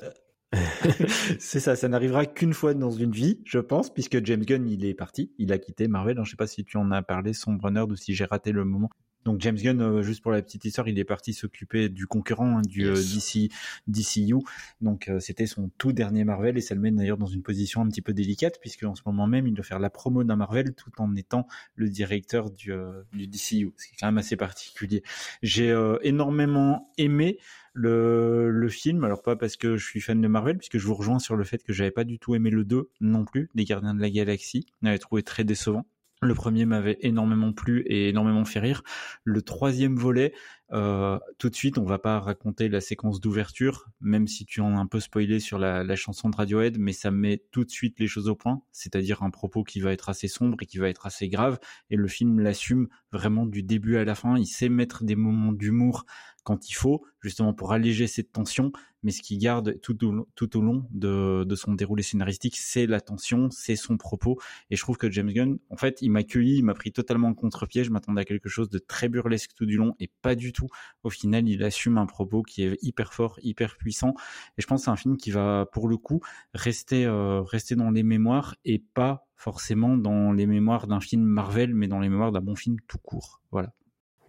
[1.40, 4.86] c'est ça, ça n'arrivera qu'une fois dans une vie, je pense, puisque James Gunn il
[4.86, 6.16] est parti, il a quitté Marvel.
[6.16, 8.52] Je ne sais pas si tu en as parlé, Sombre Nerd, ou si j'ai raté
[8.52, 8.90] le moment.
[9.26, 12.60] Donc James Gunn, euh, juste pour la petite histoire, il est parti s'occuper du concurrent
[12.60, 13.52] hein, du DC,
[13.88, 14.36] DCU.
[14.82, 17.88] Donc c'était son tout dernier Marvel et ça le met d'ailleurs dans une position un
[17.88, 20.74] petit peu délicate puisque en ce moment même il doit faire la promo d'un Marvel
[20.76, 22.72] tout en étant le directeur du,
[23.14, 25.04] du DCU, ce qui est quand même assez particulier.
[25.42, 27.40] J'ai énormément aimé
[27.76, 29.04] le, le film.
[29.04, 31.44] Alors pas parce que je suis fan de Marvel, puisque je vous rejoins sur le
[31.44, 34.10] fait que j'avais pas du tout aimé le 2 non plus, des Gardiens de la
[34.10, 34.66] Galaxie.
[34.82, 35.86] J'avais trouvé très décevant.
[36.22, 38.84] Le premier m'avait énormément plu et énormément fait rire.
[39.26, 40.34] Le troisième volet,
[40.72, 44.78] euh, tout de suite, on va pas raconter la séquence d'ouverture, même si tu en
[44.78, 47.70] as un peu spoilé sur la, la, chanson de Radiohead, mais ça met tout de
[47.70, 50.78] suite les choses au point, c'est-à-dire un propos qui va être assez sombre et qui
[50.78, 51.60] va être assez grave,
[51.90, 54.38] et le film l'assume vraiment du début à la fin.
[54.38, 56.06] Il sait mettre des moments d'humour
[56.46, 58.72] quand il faut, justement pour alléger cette tension.
[59.04, 63.76] Mais ce qui garde tout au, long de, son déroulé scénaristique, c'est la tension, c'est
[63.76, 64.40] son propos.
[64.70, 67.28] Et je trouve que James Gunn, en fait, il m'a accueilli, il m'a pris totalement
[67.28, 67.84] en contre-pied.
[67.84, 70.68] Je m'attendais à quelque chose de très burlesque tout du long et pas du tout.
[71.04, 74.14] Au final, il assume un propos qui est hyper fort, hyper puissant.
[74.58, 76.22] Et je pense que c'est un film qui va, pour le coup,
[76.54, 81.74] rester, euh, rester dans les mémoires et pas forcément dans les mémoires d'un film Marvel,
[81.74, 83.42] mais dans les mémoires d'un bon film tout court.
[83.52, 83.74] Voilà.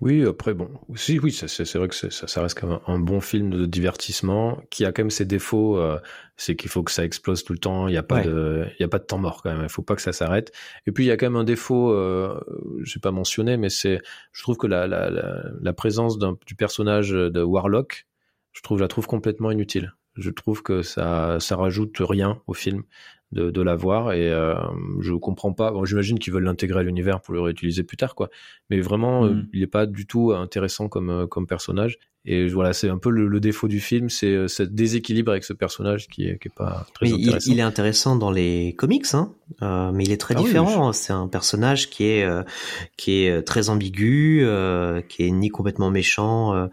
[0.01, 3.20] Oui, après, bon, si, oui, c'est vrai que ça, ça, reste quand même un bon
[3.22, 5.78] film de divertissement qui a quand même ses défauts.
[5.78, 5.99] Euh,
[6.36, 7.88] c'est qu'il faut que ça explose tout le temps.
[7.88, 9.62] Il n'y a pas de, il y a pas de temps mort quand même.
[9.62, 10.53] Il faut pas que ça s'arrête.
[10.86, 12.38] Et puis il y a quand même un défaut, euh,
[12.82, 16.55] je sais pas mentionné, mais c'est, je trouve que la, la, la, la présence du
[16.55, 18.07] personnage de Warlock,
[18.53, 19.94] je trouve, la trouve complètement inutile.
[20.14, 22.82] Je trouve que ça, ça rajoute rien au film
[23.32, 24.54] de, de l'avoir et euh,
[25.00, 25.70] je comprends pas.
[25.72, 28.28] Bon, J'imagine qu'ils veulent l'intégrer à l'univers pour le réutiliser plus tard, quoi.
[28.70, 29.48] Mais vraiment, euh, mm.
[29.52, 31.98] il est pas du tout intéressant comme euh, comme personnage.
[32.28, 35.52] Et voilà, c'est un peu le, défaut du film, c'est euh, ce déséquilibre avec ce
[35.52, 37.46] personnage qui est, qui est pas très intéressant.
[37.46, 40.92] Il, il, est intéressant dans les comics, hein, euh, mais il est très ah différent.
[40.92, 42.42] c'est un personnage qui est euh,
[42.96, 46.68] qui est très ambigu, euh, qui est ni complètement méchant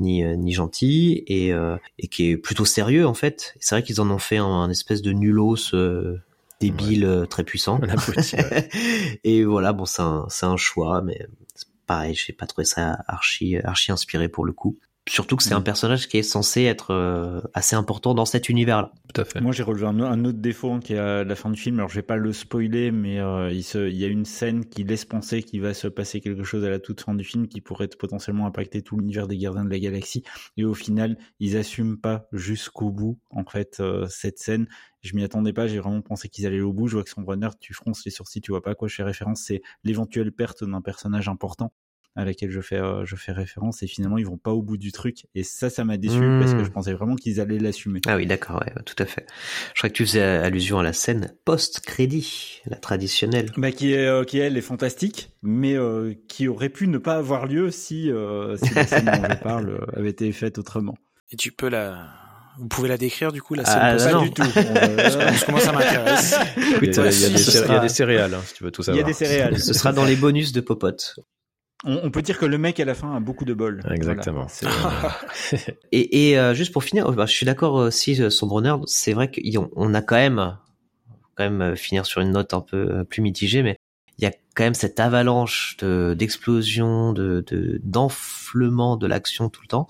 [0.00, 1.52] ni ni gentil et
[1.98, 3.54] et qui est plutôt sérieux en fait.
[3.60, 5.72] C'est vrai qu'ils en ont fait un, espèce de nulos
[6.60, 7.80] débile très puissant.
[9.24, 11.26] et voilà, bon, c'est un un choix, mais
[11.86, 14.76] pareil, j'ai pas trouvé ça archi archi inspiré pour le coup.
[15.08, 15.64] Surtout que c'est un mm.
[15.64, 18.92] personnage qui est censé être euh, assez important dans cet univers-là.
[19.14, 19.40] Tout à fait.
[19.40, 21.78] Moi, j'ai relevé un, autre défaut hein, qui est à la fin du film.
[21.78, 24.64] Alors, je vais pas le spoiler, mais euh, il, se, il y a une scène
[24.64, 27.46] qui laisse penser qu'il va se passer quelque chose à la toute fin du film
[27.46, 30.24] qui pourrait potentiellement impacter tout l'univers des Gardiens de la Galaxie.
[30.56, 34.66] Et au final, ils assument pas jusqu'au bout, en fait, euh, cette scène.
[35.02, 35.68] Je m'y attendais pas.
[35.68, 36.88] J'ai vraiment pensé qu'ils allaient au bout.
[36.88, 38.96] Je vois que son runner, tu fronces les sourcils, tu vois pas à quoi je
[38.96, 39.42] fais référence.
[39.46, 41.72] C'est l'éventuelle perte d'un personnage important
[42.16, 44.76] à laquelle je fais euh, je fais référence et finalement ils vont pas au bout
[44.76, 46.64] du truc et ça ça m'a déçu parce que hmm.
[46.64, 48.00] je pensais vraiment qu'ils allaient l'assumer.
[48.06, 49.26] Ah oui d'accord ouais, tout à fait.
[49.74, 53.52] Je crois que tu faisais allusion à la scène post crédit la traditionnelle.
[53.56, 57.16] Bah qui est euh, qui elle est fantastique mais euh, qui aurait pu ne pas
[57.16, 58.10] avoir lieu si
[58.62, 60.96] si la scène dont je parle avait été faite autrement.
[61.32, 62.08] Et tu peux la
[62.58, 64.42] vous pouvez la décrire du coup la scène ah, Pas du tout.
[65.44, 66.36] Comment ça m'intéresse.
[66.56, 68.96] Il, y a, des, céréales, hein, si tu veux tout savoir.
[68.96, 69.58] Il y a des céréales.
[69.58, 71.16] Ce sera dans les bonus de Popote.
[71.84, 73.82] On, peut dire que le mec à la fin a beaucoup de bol.
[73.90, 74.46] Exactement.
[75.92, 78.74] et, et euh, juste pour finir, bah, je suis d'accord aussi euh, sur Brunner.
[78.86, 80.56] C'est vrai qu'on a quand même,
[81.34, 83.76] quand même euh, finir sur une note un peu plus mitigée, mais
[84.18, 87.44] il y a quand même cette avalanche de d'explosion, de
[87.82, 89.86] d'enflement de, l'action tout le temps.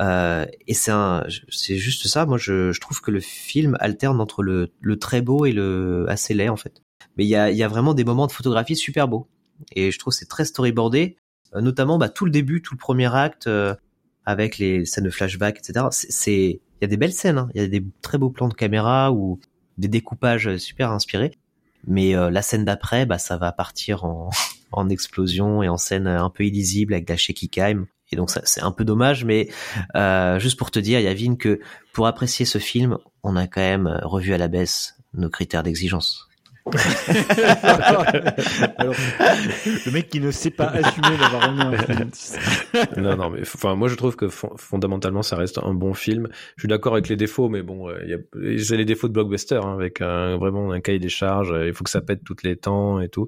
[0.00, 2.26] Euh, et c'est un, c'est juste ça.
[2.26, 6.06] Moi, je, je trouve que le film alterne entre le, le très beau et le
[6.08, 6.82] assez laid en fait.
[7.16, 9.28] Mais il y a, il y a vraiment des moments de photographie super beaux
[9.72, 11.16] et je trouve c'est très storyboardé,
[11.54, 13.74] euh, notamment bah, tout le début, tout le premier acte euh,
[14.24, 15.86] avec les scènes de flashback, etc.
[15.90, 17.48] C'est il y a des belles scènes, hein.
[17.54, 19.40] il y a des très beaux plans de caméra ou
[19.78, 21.32] des découpages super inspirés,
[21.86, 24.30] mais euh, la scène d'après, bah ça va partir en,
[24.72, 27.86] en explosion et en scène un peu illisible avec la shaky cam.
[28.10, 29.50] Et donc c'est un peu dommage, mais
[29.94, 31.60] euh, juste pour te dire, Yavin, que
[31.92, 36.27] pour apprécier ce film, on a quand même revu à la baisse nos critères d'exigence.
[37.62, 38.04] Alors,
[39.86, 42.10] le mec qui ne sait pas assumer d'avoir remis un film.
[42.96, 46.28] non, non, mais enfin, moi je trouve que fondamentalement ça reste un bon film.
[46.56, 47.88] Je suis d'accord avec les défauts, mais bon,
[48.34, 51.54] j'ai les défauts de blockbuster hein, avec un, vraiment un cahier des charges.
[51.66, 53.26] Il faut que ça pète toutes les temps et tout.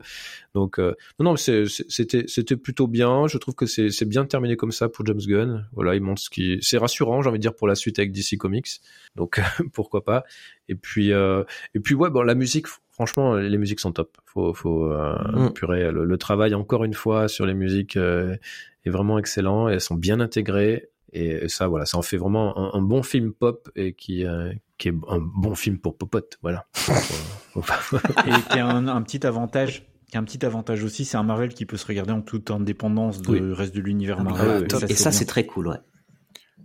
[0.54, 3.26] Donc euh, non, non, c'était c'était plutôt bien.
[3.28, 5.68] Je trouve que c'est bien terminé comme ça pour James Gunn.
[5.72, 8.12] Voilà, il montre ce qui c'est rassurant, j'ai envie de dire pour la suite avec
[8.12, 8.80] DC Comics.
[9.16, 9.40] Donc
[9.72, 10.24] pourquoi pas.
[10.68, 12.66] Et puis euh, et puis ouais, bon la musique
[13.00, 14.18] franchement, les musiques sont top.
[14.26, 15.52] Faut, faut euh, mm.
[15.54, 18.36] purer, le, travail encore une fois sur les musiques euh,
[18.84, 19.70] est vraiment excellent.
[19.70, 23.32] Et elles sont bien intégrées et, ça, voilà, ça en fait vraiment un, bon film
[23.32, 26.38] pop et qui, euh, qui est un bon film pour popote.
[26.42, 26.66] Voilà.
[27.56, 31.22] et qui a un, un petit avantage qui a un petit avantage aussi, c'est un
[31.22, 34.66] Marvel qui peut se regarder en toute indépendance du reste de l'univers ah, Marvel.
[34.88, 35.78] et ça, c'est très cool, ouais.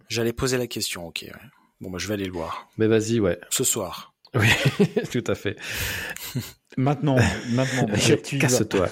[0.10, 1.30] J'allais poser la question, ok.
[1.80, 2.68] Bon, bah, je vais aller le voir.
[2.80, 3.40] Mais vas-y, ouais.
[3.52, 4.15] Ce soir.
[4.36, 4.48] Oui,
[5.12, 5.56] tout à fait.
[6.78, 7.18] maintenant,
[7.52, 7.88] maintenant,
[8.40, 8.90] casse-toi.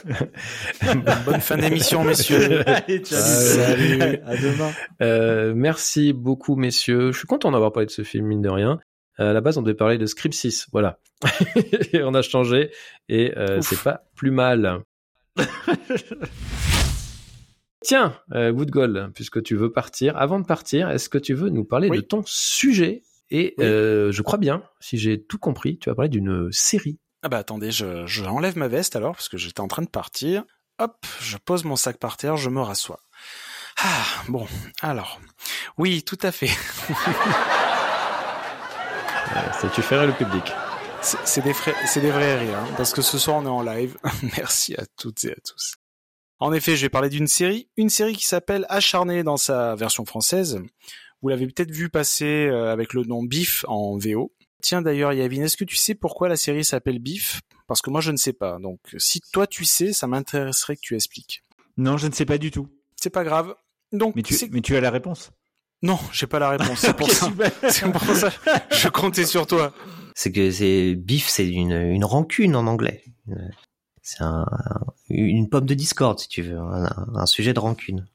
[1.26, 2.64] Bonne fin d'émission, messieurs.
[3.04, 4.02] salut.
[4.26, 4.72] À demain.
[5.02, 7.12] Euh, merci beaucoup, messieurs.
[7.12, 8.80] Je suis content d'avoir parlé de ce film, mine de rien.
[9.20, 11.00] Euh, à la base, on devait parler de Script 6, voilà.
[11.94, 12.72] et on a changé
[13.10, 14.82] et euh, c'est pas plus mal.
[17.82, 21.66] Tiens, euh, Woodgold, puisque tu veux partir, avant de partir, est-ce que tu veux nous
[21.66, 23.04] parler de ton sujet?
[23.30, 27.00] Et euh, je crois bien, si j'ai tout compris, tu vas parler d'une série.
[27.24, 29.90] Ah bah attendez, je, je enlève ma veste alors, parce que j'étais en train de
[29.90, 30.44] partir.
[30.80, 33.00] Hop, je pose mon sac par terre, je me rassois.
[33.82, 34.48] Ah, bon,
[34.82, 35.20] alors.
[35.78, 36.48] Oui, tout à fait.
[39.60, 40.44] Ça tu ferais le public.
[41.02, 41.54] C'est des,
[41.86, 43.98] c'est des vrais rires, hein, parce que ce soir on est en live.
[44.38, 45.76] Merci à toutes et à tous.
[46.40, 50.06] En effet, je vais parler d'une série, une série qui s'appelle Acharné dans sa version
[50.06, 50.62] française.
[51.24, 54.32] Vous l'avez peut-être vu passer euh, avec le nom Bif en VO.
[54.62, 58.02] Tiens d'ailleurs Yavin, est-ce que tu sais pourquoi la série s'appelle Bif Parce que moi
[58.02, 58.60] je ne sais pas.
[58.60, 61.42] Donc si toi tu sais, ça m'intéresserait que tu expliques.
[61.78, 62.68] Non, je ne sais pas du tout.
[63.02, 63.56] C'est pas grave.
[63.92, 65.32] Donc mais tu, mais tu as la réponse?
[65.82, 66.80] Non, j'ai pas la réponse.
[66.80, 67.32] C'est pour, ça.
[67.70, 68.30] c'est pour ça.
[68.72, 69.74] Je comptais sur toi.
[70.16, 73.04] C'est que c'est Bif, c'est une, une rancune en anglais
[74.04, 74.46] c'est un,
[75.10, 78.06] une pomme de discorde, si tu veux, un, sujet de rancune.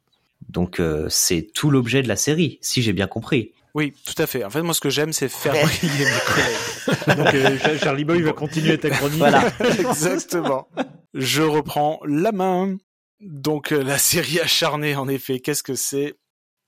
[0.49, 3.53] Donc euh, c'est tout l'objet de la série, si j'ai bien compris.
[3.75, 4.45] Oui, tout à fait.
[4.45, 7.17] En fait, moi, ce que j'aime, c'est faire briller mes collègues.
[7.17, 9.19] Donc, euh, Charlie Boy va continuer ta chronique.
[9.19, 9.53] Voilà.
[9.79, 10.69] Exactement.
[11.15, 12.77] Je reprends la main.
[13.21, 16.15] Donc, euh, la série acharnée, en effet, qu'est-ce que c'est?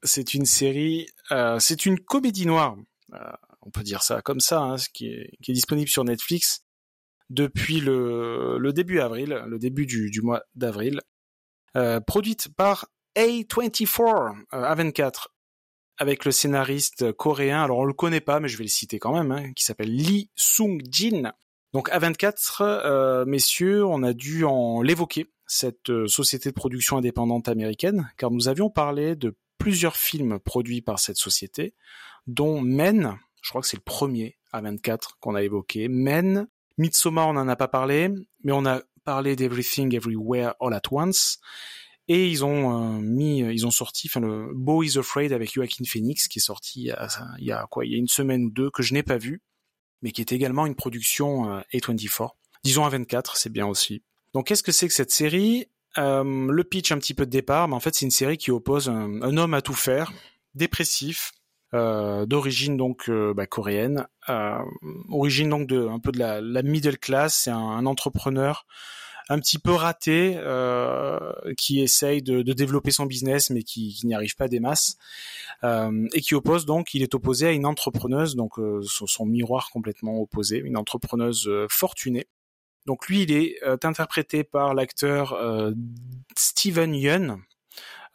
[0.03, 1.09] C'est une série,
[1.59, 2.75] c'est une comédie noire.
[3.63, 6.63] on peut dire ça comme ça, hein, ce qui est, qui est disponible sur Netflix
[7.31, 11.01] depuis le, le début avril, le début du, du mois d'avril,
[11.77, 12.87] euh, produite par
[13.21, 15.27] A24, euh, A24,
[15.99, 19.13] avec le scénariste coréen, alors on le connaît pas, mais je vais le citer quand
[19.13, 21.33] même, hein, qui s'appelle Lee Sung-jin.
[21.73, 27.49] Donc A24, euh, messieurs, on a dû en l'évoquer, cette euh, société de production indépendante
[27.49, 31.75] américaine, car nous avions parlé de plusieurs films produits par cette société,
[32.27, 36.49] dont Men, je crois que c'est le premier A24 qu'on a évoqué, Men,
[36.79, 38.11] Midsommar, on n'en a pas parlé,
[38.43, 41.39] mais on a parlé d'Everything Everywhere All at Once.
[42.13, 45.55] Et ils ont euh, mis, euh, ils ont sorti, enfin le Beau is Afraid avec
[45.55, 46.91] Joaquin Phoenix qui est sorti
[47.39, 49.17] il y a, quoi, il y a une semaine ou deux que je n'ai pas
[49.17, 49.43] vu,
[50.03, 52.31] mais qui est également une production euh, A24.
[52.65, 54.03] Disons A24, c'est bien aussi.
[54.35, 55.69] Donc qu'est-ce que c'est que cette série?
[55.97, 58.89] Le pitch un petit peu de départ, mais en fait c'est une série qui oppose
[58.89, 60.13] un homme à tout faire,
[60.55, 61.33] dépressif,
[61.73, 64.59] euh, d'origine donc euh, bah, coréenne, euh,
[65.09, 68.67] origine donc de un peu de la, la middle class, c'est un, entrepreneur
[69.31, 70.39] un petit peu raté
[71.57, 74.99] qui essaye de, développer son business mais qui, n'y arrive pas des masses
[75.63, 80.21] et qui oppose donc il est opposé à une entrepreneuse donc son, son, miroir complètement
[80.21, 82.27] opposé une entrepreneuse fortunée
[82.87, 85.39] donc lui il est interprété par l'acteur
[86.37, 87.41] Steven Yeun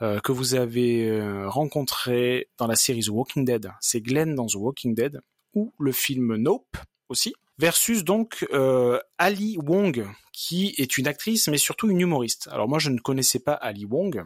[0.02, 3.72] euh, que vous avez euh, rencontré dans la série The Walking Dead.
[3.80, 5.22] C'est Glenn dans The Walking Dead
[5.54, 6.76] ou le film Nope
[7.08, 7.34] aussi.
[7.58, 12.50] Versus donc euh, Ali Wong, qui est une actrice mais surtout une humoriste.
[12.52, 14.24] Alors moi je ne connaissais pas Ali Wong.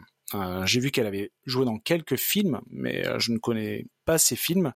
[0.65, 4.73] j'ai vu qu'elle avait joué dans quelques films, mais je ne connais pas ses films.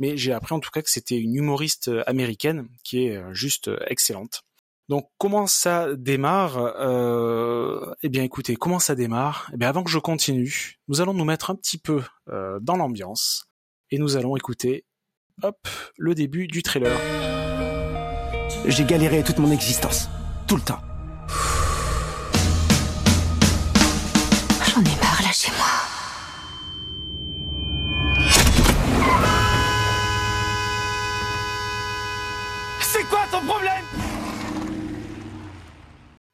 [0.00, 4.42] Mais j'ai appris en tout cas que c'était une humoriste américaine qui est juste excellente.
[4.88, 9.50] Donc comment ça démarre euh, Eh bien écoutez, comment ça démarre?
[9.54, 12.76] Eh bien avant que je continue, nous allons nous mettre un petit peu euh, dans
[12.76, 13.46] l'ambiance
[13.90, 14.84] et nous allons écouter,
[15.42, 17.00] hop, le début du trailer.
[18.66, 20.08] J'ai galéré toute mon existence,
[20.46, 20.80] tout le temps.
[24.66, 25.73] J'en ai marre, lâchez-moi.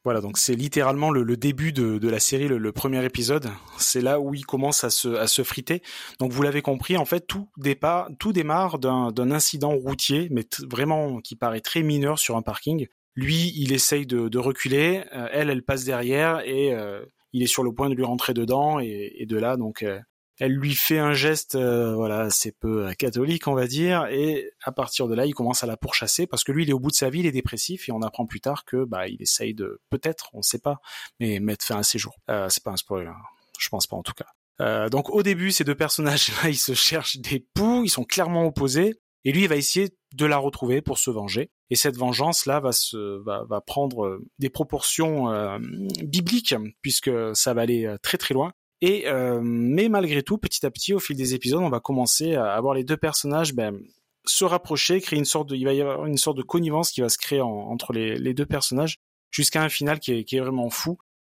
[0.03, 3.51] Voilà, donc c'est littéralement le, début de, la série, le, premier épisode.
[3.79, 5.83] C'est là où il commence à se, friter.
[6.19, 11.61] Donc vous l'avez compris, en fait, tout, démarre d'un incident routier, mais vraiment qui paraît
[11.61, 12.87] très mineur sur un parking.
[13.15, 17.63] Lui, il essaye de, reculer, euh, elle, elle passe derrière et euh, il est sur
[17.63, 19.99] le point de lui rentrer dedans et, et de là, donc euh,
[20.41, 24.51] elle lui fait un geste, euh, voilà, assez peu euh, catholique, on va dire, et
[24.65, 26.81] à partir de là, il commence à la pourchasser parce que lui, il est au
[26.81, 29.21] bout de sa vie, il est dépressif, et on apprend plus tard que, bah, il
[29.21, 30.81] essaye de, peut-être, on ne sait pas,
[31.21, 32.17] mais mettre fin à ses jours.
[32.31, 33.17] Euh, c'est pas un spoil, hein.
[33.59, 34.27] je pense pas en tout cas.
[34.63, 38.47] Euh, donc au début, ces deux personnages-là, ils se cherchent des poux, ils sont clairement
[38.47, 38.95] opposés.
[39.25, 41.51] Et lui, il va essayer de la retrouver pour se venger.
[41.69, 45.59] Et cette vengeance-là va, se, va, va prendre des proportions euh,
[46.03, 48.55] bibliques, puisque ça va aller très très loin.
[48.83, 52.35] Et euh, mais malgré tout, petit à petit, au fil des épisodes, on va commencer
[52.35, 53.79] à avoir les deux personnages ben,
[54.25, 57.01] se rapprocher, créer une sorte de, il va y avoir une sorte de connivence qui
[57.01, 58.99] va se créer entre les, deux personnages,
[59.31, 60.99] jusqu'à un final qui est, qui est vraiment fou.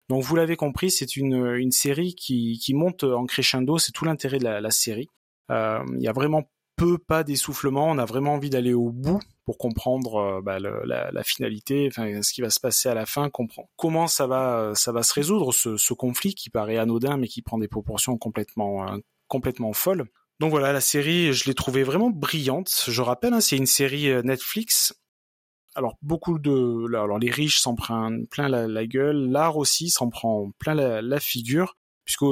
[0.09, 4.05] Donc vous l'avez compris, c'est une, une série qui, qui monte en crescendo, c'est tout
[4.05, 5.07] l'intérêt de la, la série.
[5.51, 6.43] Euh, il y a vraiment
[6.75, 11.23] peu, pas d'essoufflement, on a vraiment envie d'aller au bout pour comprendre euh, bah, la,
[11.23, 14.91] finalité, enfin ce qui va se passer à la fin, comprendre comment ça va, ça
[14.91, 18.97] va se résoudre ce, conflit qui paraît anodin mais qui prend des proportions complètement, euh,
[19.27, 20.05] complètement folles.
[20.39, 22.85] Donc voilà, la série, je l'ai trouvée vraiment brillante.
[22.87, 24.95] Je rappelle, hein, c'est une série euh, Netflix.
[25.75, 30.09] Alors beaucoup de, alors les riches s'en prennent plein la, la gueule, l'art aussi s'en
[30.09, 32.25] prend plein la, la figure, puisque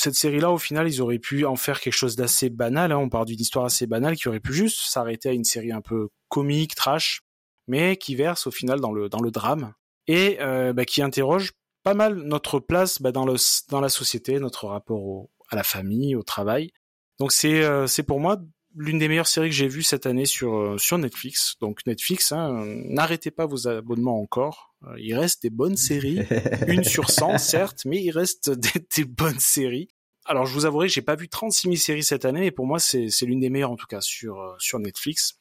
[0.00, 2.90] cette série-là, au final, ils auraient pu en faire quelque chose d'assez banal.
[2.92, 2.96] Hein.
[2.96, 5.82] On part d'une histoire assez banale qui aurait pu juste s'arrêter à une série un
[5.82, 7.20] peu comique, trash,
[7.66, 9.74] mais qui verse au final dans le dans le drame
[10.06, 13.34] et euh, bah, qui interroge pas mal notre place bah, dans le
[13.68, 16.70] dans la société, notre rapport à la famille, au travail.
[17.18, 18.38] Donc c'est euh, c'est pour moi
[18.74, 21.56] l'une des meilleures séries que j'ai vues cette année sur euh, sur Netflix.
[21.60, 24.74] Donc Netflix, hein, n'arrêtez pas vos abonnements encore.
[24.86, 26.20] Euh, il reste des bonnes séries,
[26.68, 29.88] une sur 100 certes, mais il reste des, des bonnes séries.
[30.24, 32.78] Alors je vous avouerai j'ai pas vu 36 000 séries cette année, et pour moi
[32.78, 35.34] c'est c'est l'une des meilleures en tout cas sur sur Netflix.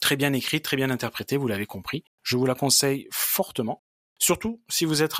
[0.00, 2.04] Très bien écrite, très bien interprétée, vous l'avez compris.
[2.22, 3.82] Je vous la conseille fortement.
[4.18, 5.14] Surtout si vous êtes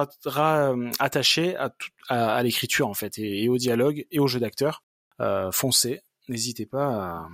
[0.98, 1.74] attaché à,
[2.08, 4.84] à, à l'écriture en fait et, et, au dialogue et au jeu d'acteur
[5.20, 7.28] euh, foncez, n'hésitez pas à,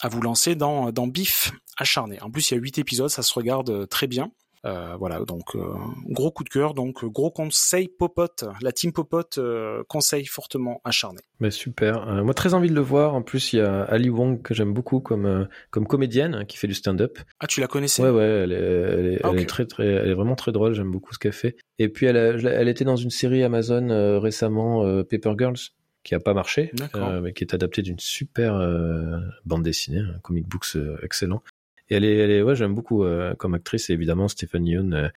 [0.00, 2.20] à, vous lancer dans, dans Bif acharné.
[2.20, 4.30] En plus, il y a huit épisodes, ça se regarde euh, très bien.
[4.64, 5.74] Euh, voilà, donc euh,
[6.06, 11.20] gros coup de cœur, donc gros conseil Popote, la team Popote euh, conseille fortement acharné.
[11.38, 13.14] Mais super, moi très envie de le voir.
[13.14, 16.56] En plus, il y a Ali Wong que j'aime beaucoup comme comme comédienne hein, qui
[16.56, 17.18] fait du stand-up.
[17.40, 18.02] Ah, tu la connaissais?
[18.02, 19.36] Ouais, ouais, elle est, elle est, ah, okay.
[19.36, 20.72] elle est très très, elle est vraiment très drôle.
[20.72, 21.56] J'aime beaucoup ce qu'elle fait.
[21.78, 25.58] Et puis elle, a, elle était dans une série Amazon récemment, Paper Girls
[26.04, 30.18] qui a pas marché, euh, mais qui est adapté d'une super euh, bande dessinée, un
[30.20, 31.42] comic books euh, excellent.
[31.88, 33.90] Et elle est, elle est ouais, j'aime beaucoup euh, comme actrice.
[33.90, 35.10] Et évidemment, Stephen Yeun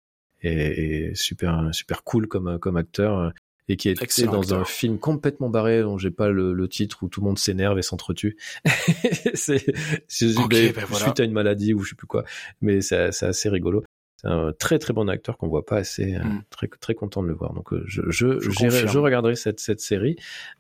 [0.42, 3.34] est, est, super, super cool comme comme acteur
[3.68, 4.60] et qui est Excellent dans acteur.
[4.60, 7.80] un film complètement barré dont j'ai pas le, le, titre où tout le monde s'énerve
[7.80, 8.38] et s'entretue.
[9.34, 9.58] c'est
[10.38, 11.06] okay, ben voilà.
[11.06, 12.26] suite à une maladie ou je sais plus quoi,
[12.62, 13.84] mais c'est assez rigolo
[14.26, 16.14] un très très bon acteur qu'on voit pas assez.
[16.14, 16.44] Mm.
[16.50, 17.54] Très très content de le voir.
[17.54, 20.16] Donc je je je, je regarderai cette cette série,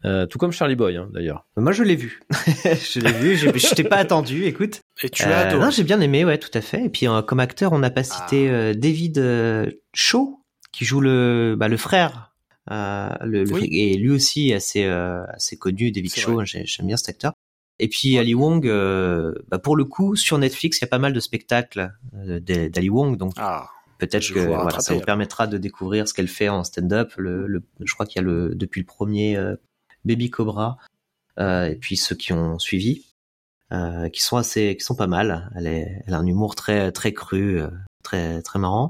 [0.05, 1.45] euh, tout comme Charlie Boy hein, d'ailleurs.
[1.57, 2.22] Moi je l'ai vu,
[2.66, 3.36] je l'ai vu.
[3.36, 4.45] Je t'ai pas attendu.
[4.45, 4.82] Écoute.
[5.03, 6.86] Et tu as euh, Non, j'ai bien aimé, ouais, tout à fait.
[6.86, 8.53] Et puis euh, comme acteur, on n'a pas cité ah.
[8.53, 10.39] Euh, David Shaw
[10.72, 12.34] qui joue le bah, le frère.
[12.70, 13.70] le, le oui.
[13.72, 16.43] et lui aussi assez assez connu, David Shaw.
[16.45, 17.34] J'aime bien cet acteur.
[17.78, 20.97] Et puis Ali Wong, euh, bah pour le coup, sur Netflix, il y a pas
[20.97, 23.67] mal de spectacles euh, d'Ali Wong, donc ah,
[23.97, 27.11] peut-être que voilà, ça vous permettra de découvrir ce qu'elle fait en stand-up.
[27.17, 29.57] Le, le, je crois qu'il y a le depuis le premier euh,
[30.05, 30.78] Baby Cobra,
[31.38, 33.07] euh, et puis ceux qui ont suivi,
[33.73, 35.51] euh, qui sont assez, qui sont pas mal.
[35.57, 37.67] Elle, est, elle a un humour très très cru, euh,
[38.03, 38.89] très très marrant.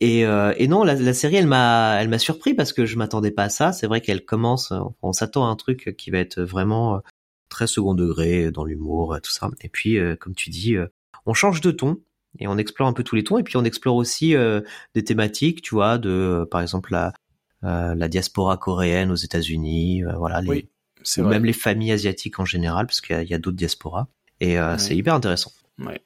[0.00, 3.30] Et, et non, la, la série, elle m'a, elle m'a surpris parce que je m'attendais
[3.30, 3.72] pas à ça.
[3.72, 4.70] C'est vrai qu'elle commence,
[5.00, 7.00] on s'attend à un truc qui va être vraiment
[7.54, 9.50] très second degré dans l'humour, tout ça.
[9.60, 10.86] Et puis, euh, comme tu dis, euh,
[11.24, 12.00] on change de ton
[12.38, 13.38] et on explore un peu tous les tons.
[13.38, 14.60] Et puis, on explore aussi euh,
[14.94, 17.12] des thématiques, tu vois, de par exemple la,
[17.62, 20.68] la diaspora coréenne aux États-Unis, voilà, les, oui,
[21.16, 21.30] ou vrai.
[21.30, 24.08] même les familles asiatiques en général, parce qu'il y a, a d'autres diasporas.
[24.40, 24.78] Et ouais.
[24.78, 25.52] c'est hyper intéressant.
[25.78, 26.00] Ouais.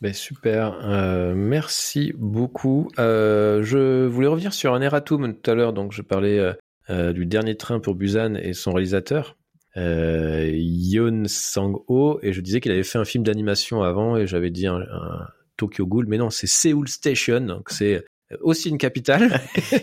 [0.00, 2.88] Ben super, euh, merci beaucoup.
[3.00, 6.54] Euh, je voulais revenir sur un erratum tout à l'heure, donc je parlais
[6.88, 9.36] euh, du dernier train pour Busan et son réalisateur,
[9.78, 14.50] euh, Yoon Sang-ho et je disais qu'il avait fait un film d'animation avant et j'avais
[14.50, 18.04] dit un, un, Tokyo Ghoul, mais non, c'est Seoul Station, donc c'est
[18.40, 19.40] aussi une capitale.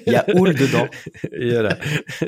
[0.08, 0.88] Il y a Oul dedans.
[1.32, 1.78] et voilà,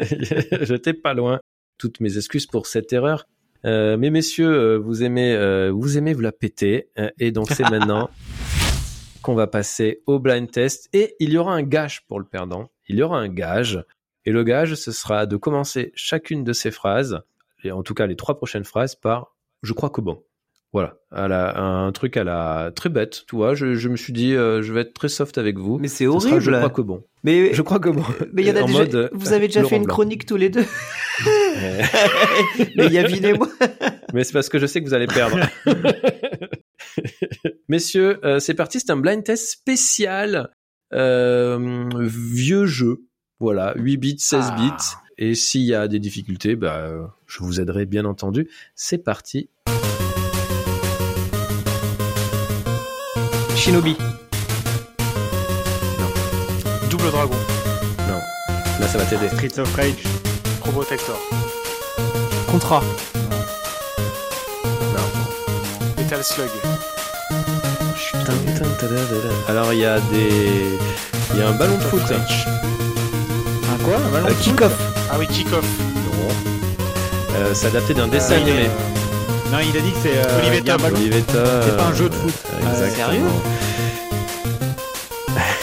[0.62, 1.40] j'étais pas loin.
[1.78, 3.26] Toutes mes excuses pour cette erreur.
[3.66, 6.90] Euh, mais messieurs, euh, vous aimez, euh, vous aimez vous la péter,
[7.20, 8.10] et donc c'est maintenant
[9.22, 12.70] qu'on va passer au blind test et il y aura un gage pour le perdant.
[12.88, 13.84] Il y aura un gage
[14.26, 17.22] et le gage ce sera de commencer chacune de ces phrases
[17.66, 20.24] en tout cas les trois prochaines phrases par je crois que bon.
[20.74, 23.56] Voilà, à la, un truc à la très bête, tu vois.
[23.56, 25.80] Je, je me suis dit, euh, je vais être très soft avec vous.
[25.80, 26.42] Mais c'est horrible.
[26.42, 27.04] je crois que bon.
[27.24, 28.04] Mais je crois que bon.
[28.34, 28.80] Mais il y en a déjà.
[28.80, 29.94] Mode, vous avez déjà fait une Blanc.
[29.94, 30.66] chronique tous les deux.
[32.76, 33.48] mais Yavin et moi.
[34.14, 35.40] mais c'est parce que je sais que vous allez perdre.
[37.70, 38.82] Messieurs, euh, c'est parti.
[38.82, 40.52] C'est un blind test spécial
[40.94, 43.04] euh, vieux jeu.
[43.40, 44.56] Voilà, 8 bits, 16 ah.
[44.58, 45.07] bits.
[45.20, 48.48] Et s'il y a des difficultés, bah, je vous aiderai bien entendu.
[48.76, 49.50] C'est parti.
[53.56, 53.98] Shinobi.
[56.90, 57.36] Double Dragon.
[58.08, 58.20] Non.
[58.80, 59.28] Là, ça va t'aider.
[59.30, 60.04] Streets of Rage.
[60.60, 61.20] Probotector.
[62.48, 62.82] Contra.
[64.94, 65.04] Non.
[65.98, 66.50] Metal Slug.
[69.48, 70.78] Alors, il y a des.
[71.34, 72.02] Il y a un ballon de foot.
[72.12, 73.98] Un quoi?
[73.98, 74.87] Un ballon Euh, Kick-off.
[75.18, 75.66] Ah oui, Kick-Off.
[75.96, 76.28] Non.
[77.36, 78.68] Euh, c'est adapté d'un dessin Euh, animé.
[79.52, 80.16] Non, il a dit que c'est.
[80.16, 80.40] euh.
[80.42, 80.78] Olivetta.
[81.64, 82.34] C'est pas un jeu de foot.
[82.54, 83.32] euh, Exactement.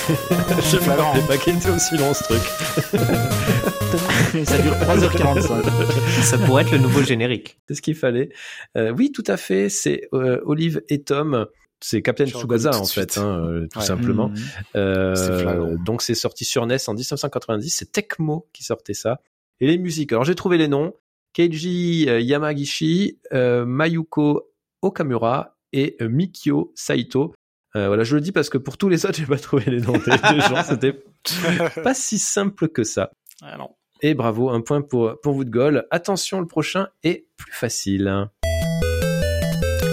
[0.70, 2.42] Je me rappelais pas qu'il était aussi long ce truc.
[4.44, 6.22] Ça dure 3h45.
[6.24, 7.58] Ça pourrait être le nouveau générique.
[7.68, 8.30] C'est ce qu'il fallait.
[8.76, 9.68] Euh, oui, tout à fait.
[9.68, 11.46] C'est euh, Olive et Tom.
[11.80, 13.84] C'est Captain Tsubasa en fait, hein, euh, tout Ouais.
[13.84, 14.32] simplement.
[14.74, 15.74] C'est flagrant.
[15.84, 17.70] donc c'est sorti sur NES en 1990.
[17.70, 19.20] C'est Tecmo qui sortait ça.
[19.60, 20.12] Et les musiques.
[20.12, 20.92] Alors j'ai trouvé les noms.
[21.32, 24.52] Keiji euh, Yamagishi, euh, Mayuko
[24.82, 27.34] Okamura et euh, Mikio Saito.
[27.76, 29.80] Euh, voilà, je le dis parce que pour tous les autres, j'ai pas trouvé les
[29.80, 30.62] noms des, des gens.
[30.62, 31.02] C'était
[31.82, 33.10] pas si simple que ça.
[33.42, 33.70] Ah non.
[34.00, 35.86] Et bravo, un point pour, pour vous de Gaulle.
[35.90, 38.28] Attention, le prochain est plus facile.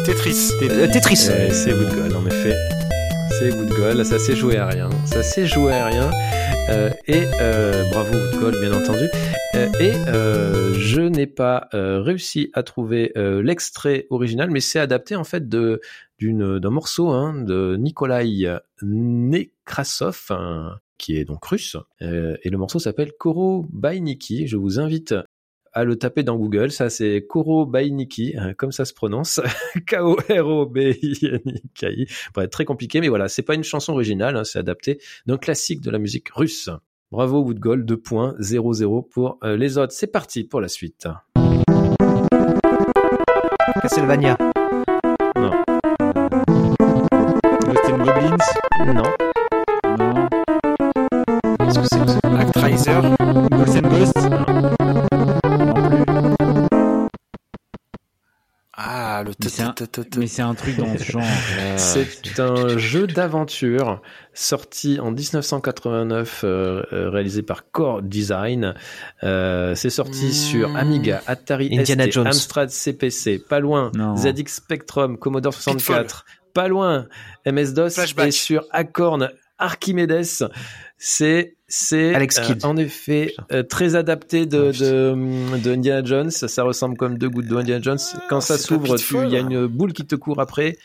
[0.06, 0.52] Tetris.
[0.60, 1.28] Tetris.
[1.30, 2.81] Euh, c'est Gaulle, en effet.
[3.42, 4.88] C'est ça s'est joué à rien.
[5.06, 6.12] Ça s'est joué à rien.
[6.70, 9.06] Euh, et euh, bravo Gaulle, bien entendu.
[9.56, 9.94] Euh, et
[10.80, 15.82] je n'ai pas réussi à trouver l'extrait original, mais c'est adapté en fait de
[16.20, 21.78] d'un morceau hein, de Nikolai Nekrasov, un- qui est donc russe.
[22.00, 24.46] Et le morceau s'appelle Koro Bainiki.
[24.46, 25.16] Je vous invite
[25.74, 26.72] à le taper dans Google.
[26.72, 29.40] Ça, c'est Koro Bainiki, euh, comme ça se prononce.
[29.88, 30.92] K-O-R-O-B-I-N-I-K-I.
[32.34, 35.82] Bref, très compliqué, mais voilà, c'est pas une chanson originale, hein, c'est adapté d'un classique
[35.82, 36.70] de la musique russe.
[37.12, 39.94] Bravo Woodgold, 2 points, 0-0 pour euh, les autres.
[39.94, 41.08] C'est parti pour la suite.
[43.82, 44.38] Castlevania.
[45.36, 45.52] Non,
[47.98, 48.38] Goblins.
[48.86, 48.94] non,
[49.98, 50.28] Non.
[51.58, 53.02] Que c'est Actraiser?
[53.52, 54.18] Ghost and Ghost?
[54.30, 55.31] Non
[58.84, 60.20] Ah, le Mais c'est un- t-t-t-t-t.
[60.20, 61.22] Mais c'est un truc dans ce genre.
[61.78, 64.02] C'est un jeu d'aventure
[64.34, 68.74] sorti en 1989, euh, euh, réalisé par Core Design.
[69.24, 70.32] Euh, c'est sorti Mmh.
[70.32, 72.28] sur Amiga, Atari Indiana Jones.
[72.28, 73.92] Amstrad CPC, pas loin.
[74.16, 77.08] ZX Spectrum, Commodore 64, pas loin,
[77.46, 80.50] MS-DOS et sur Acorn Archimedes.
[81.04, 86.30] C'est c'est euh, en effet euh, très adapté de, de, de Indiana Jones.
[86.30, 87.98] Ça, ça ressemble comme deux gouttes d'eau Indiana Jones.
[88.30, 88.96] Quand ça s'ouvre,
[89.26, 90.78] il y a une boule qui te court après.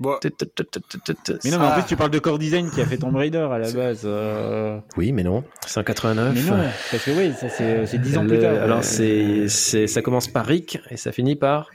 [0.00, 0.16] Bon.
[0.22, 1.72] Mais non, mais en Ah.
[1.74, 4.02] plus, tu parles de Core Design qui a fait Tomb Raider à la base.
[4.04, 4.78] euh.
[4.96, 5.44] Oui, mais non.
[5.66, 6.34] C'est en 89.
[6.34, 6.56] Mais non,
[6.90, 8.62] parce que oui, ça c'est c'est 10 ans Le- plus tard.
[8.62, 11.68] alors c'est c'est ça commence par Rick et ça finit par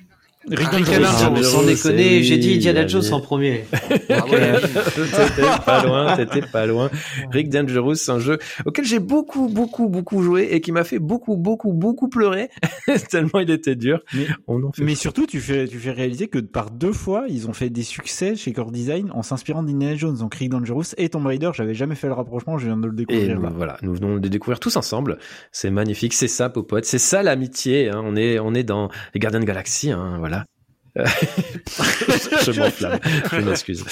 [0.49, 2.89] Rick sans Dangerous, déconner, j'ai dit Indiana allez.
[2.89, 3.63] Jones en premier.
[4.07, 6.89] t'étais pas loin, t'étais pas loin.
[7.31, 10.99] Rick Dangerous, c'est un jeu auquel j'ai beaucoup, beaucoup, beaucoup joué et qui m'a fait
[10.99, 12.49] beaucoup, beaucoup, beaucoup pleurer
[13.09, 14.01] tellement il était dur.
[14.13, 14.83] Mais- on en fait.
[14.83, 17.83] Mais surtout, tu fais, tu fais réaliser que par deux fois, ils ont fait des
[17.83, 20.17] succès chez Core Design en s'inspirant d'Indiana Jones.
[20.17, 22.93] Donc Rick Dangerous et Tomb Raider, j'avais jamais fait le rapprochement, je viens de le
[22.93, 23.51] Et découvrir nous, là.
[23.55, 25.17] voilà, nous venons de le découvrir tous ensemble.
[25.51, 27.89] C'est magnifique, c'est ça, Popote, c'est ça l'amitié.
[27.89, 28.01] Hein.
[28.03, 30.32] On est, on est dans les Gardiens de Galaxie, hein, voilà.
[30.97, 31.05] Euh,
[32.45, 32.99] je m'enflamme,
[33.31, 33.83] je m'excuse.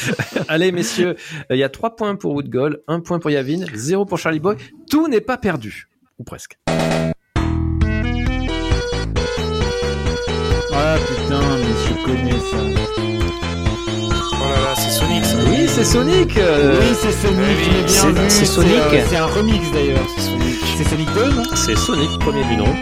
[0.48, 1.16] Allez, messieurs,
[1.50, 4.56] il y a trois points pour Woodgall, un point pour Yavin, zéro pour Charlie Boy.
[4.90, 5.88] Tout n'est pas perdu,
[6.20, 6.58] ou presque.
[10.74, 12.58] Ah putain, mais je connais ça.
[14.34, 15.38] oh là là, c'est Sonic ça.
[15.50, 16.38] Oui, c'est Sonic.
[16.38, 18.30] euh, Oui, c'est Sonic, oui, c'est- vu.
[18.30, 18.74] c'est Sonic.
[18.76, 20.08] euh, C'est un remix d'ailleurs.
[20.78, 22.74] C'est Sonic 2, non C'est Sonic, premier du nom.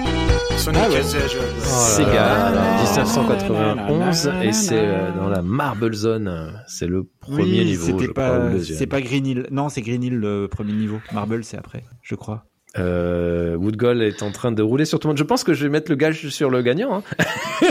[0.60, 1.03] Sonic Ah ouais.
[1.03, 6.53] Sega, là alors, là 1991, là là et c'est euh, dans la Marble Zone.
[6.68, 9.47] C'est le premier oui, niveau, c'était pas, c'est pas Green Hill.
[9.51, 10.99] Non, c'est Green Hill le premier niveau.
[11.14, 12.43] Marble, c'est après, je crois.
[12.78, 15.18] Euh, Woodgall est en train de rouler sur tout le monde.
[15.18, 16.97] Je pense que je vais mettre le gage sur le gagnant.
[16.97, 17.26] Hein.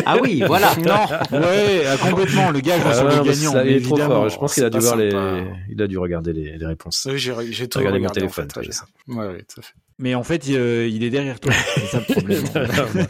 [0.07, 0.75] Ah oui, voilà.
[0.77, 2.51] Non, ouais, euh, complètement.
[2.51, 3.53] Le gars, Ah sur le gagnant.
[3.53, 4.29] ça, il est trop fort.
[4.31, 5.45] Je pense qu'il a dû voir les, sympa.
[5.71, 7.07] il a dû regarder les, les réponses.
[7.11, 8.87] Oui, j'ai tout regardé mon en téléphone, fait, j'ai ça.
[9.09, 9.75] Ouais, ouais, tout à fait.
[10.01, 11.53] Mais en fait, il, euh, il est derrière toi.
[11.75, 12.45] C'est ça le problème.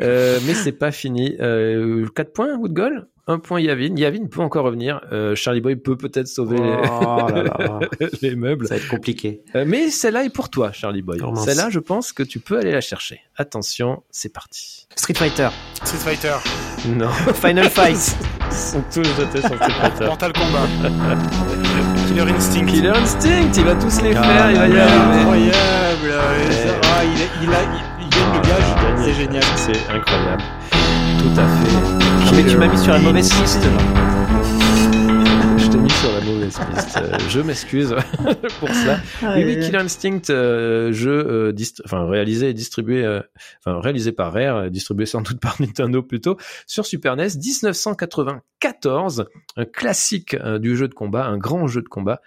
[0.00, 1.34] euh, mais c'est pas fini.
[1.40, 3.08] Euh, 4 points, Woodgall.
[3.26, 3.94] Un point Yavin.
[3.96, 5.00] Yavin peut encore revenir.
[5.12, 7.80] Euh, Charlie Boy peut peut-être sauver Oh là là.
[8.00, 8.66] les, les meubles.
[8.68, 9.42] Ça va être compliqué.
[9.54, 11.18] Euh, mais celle-là est pour toi, Charlie Boy.
[11.22, 13.20] Oh, celle-là, je pense que tu peux aller la chercher.
[13.36, 14.86] Attention, c'est parti.
[14.96, 15.48] Street Fighter.
[15.84, 16.34] Street Fighter,
[16.96, 17.10] Non.
[17.34, 18.16] Final Fight.
[18.50, 20.04] Ils sont tous jetés sur Street Fighter.
[20.06, 20.68] Mortal Kombat,
[22.08, 22.66] Killer Instinct.
[22.66, 25.50] Killer Instinct, il va tous les Ah, faire, il va y arriver.
[26.04, 26.50] Incroyable.
[26.50, 27.62] euh, Ah, il, a- il, a,
[28.00, 29.04] il, gagne le gage.
[29.04, 29.42] C'est génial.
[29.56, 30.42] C'est incroyable.
[31.18, 31.76] Tout à fait.
[32.26, 33.60] Ah, mais tu m'as mis sur la mauvaise piste.
[35.58, 36.96] Je t'ai mis sur la mauvaise piste.
[36.96, 37.94] Euh, je m'excuse
[38.60, 38.98] pour cela.
[39.36, 43.06] oui, oui, Killer Instinct, euh, jeu enfin réalisé et distribué,
[43.64, 49.26] enfin réalisé par Rare, distribué sans doute par Nintendo plutôt, sur Super NES, 1994,
[49.56, 52.20] un classique du jeu de combat, un grand jeu de combat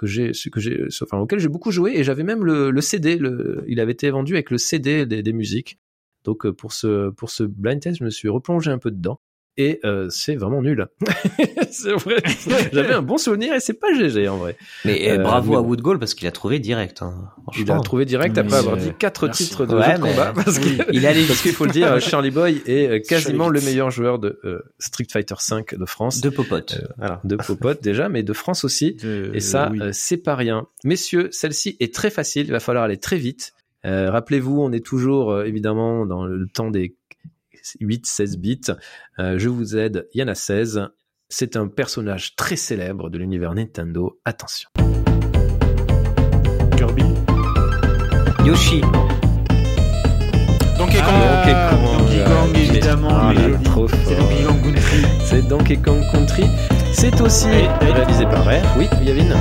[0.00, 3.18] que j'ai, que j'ai, auquel j'ai beaucoup joué et j'avais même le, le CD.
[3.18, 5.78] Le, il avait été vendu avec le CD des, des musiques.
[6.24, 9.20] Donc pour ce pour ce blind test, je me suis replongé un peu dedans
[9.60, 10.88] et euh, c'est vraiment nul.
[11.70, 12.16] c'est vrai.
[12.72, 14.56] J'avais un bon souvenir et c'est pas GG en vrai.
[14.86, 17.02] Mais euh, bravo à Woodgall parce qu'il a trouvé direct.
[17.02, 17.14] Hein,
[17.58, 21.06] il a trouvé direct après avoir dit quatre titres de jeu de combat parce qu'il
[21.06, 24.40] allait parce qu'il faut le dire, Charlie Boy est euh, quasiment le meilleur joueur de
[24.44, 26.22] euh, Street Fighter V de France.
[26.22, 26.80] De Popote.
[26.96, 28.96] voilà, de Popote déjà, mais de France aussi.
[29.34, 30.68] et ça, c'est pas rien.
[30.84, 32.46] Messieurs, celle-ci est très facile.
[32.46, 33.52] Il va falloir aller très vite.
[33.84, 36.96] Rappelez-vous, on est toujours évidemment dans le temps des
[37.80, 38.60] 8, 16 bits.
[39.18, 40.88] Euh, je vous aide, il y en a 16.
[41.28, 44.18] C'est un personnage très célèbre de l'univers Nintendo.
[44.24, 44.68] Attention.
[46.76, 47.04] Kirby.
[48.44, 48.80] Yoshi.
[50.76, 51.14] Donkey Kong.
[51.14, 53.32] Ah, Donkey Kong, évidemment.
[54.00, 55.02] c'est Donkey Kong Country.
[55.24, 56.44] C'est Donkey Kong Country.
[56.92, 57.48] C'est aussi
[57.80, 58.76] réalisé par Rare.
[58.76, 59.36] Oui, Yavin.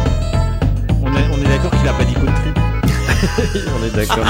[1.01, 2.68] On est, on est d'accord qu'il a pas dit Country.
[3.79, 4.25] On est d'accord.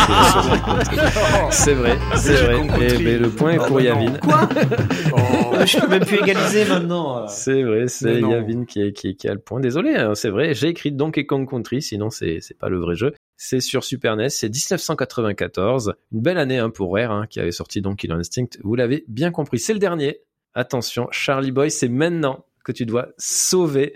[1.52, 2.68] c'est vrai, c'est vrai.
[2.82, 4.14] Et, mais le point est pour ah, Yavin.
[4.20, 4.50] Quoi
[5.14, 5.66] oh.
[5.66, 7.28] Je peux même plus égaliser maintenant.
[7.28, 9.60] C'est vrai, c'est Yavin qui, qui, qui, a le point.
[9.60, 10.54] Désolé, hein, c'est vrai.
[10.54, 13.14] J'ai écrit Donkey Kong Country, sinon c'est c'est pas le vrai jeu.
[13.38, 15.94] C'est sur Super NES, c'est 1994.
[16.12, 18.58] Une belle année hein, pour Rare, hein, qui avait sorti Donkey Instinct.
[18.64, 20.20] Vous l'avez bien compris, c'est le dernier.
[20.56, 23.94] Attention, Charlie Boy, c'est maintenant que tu dois sauver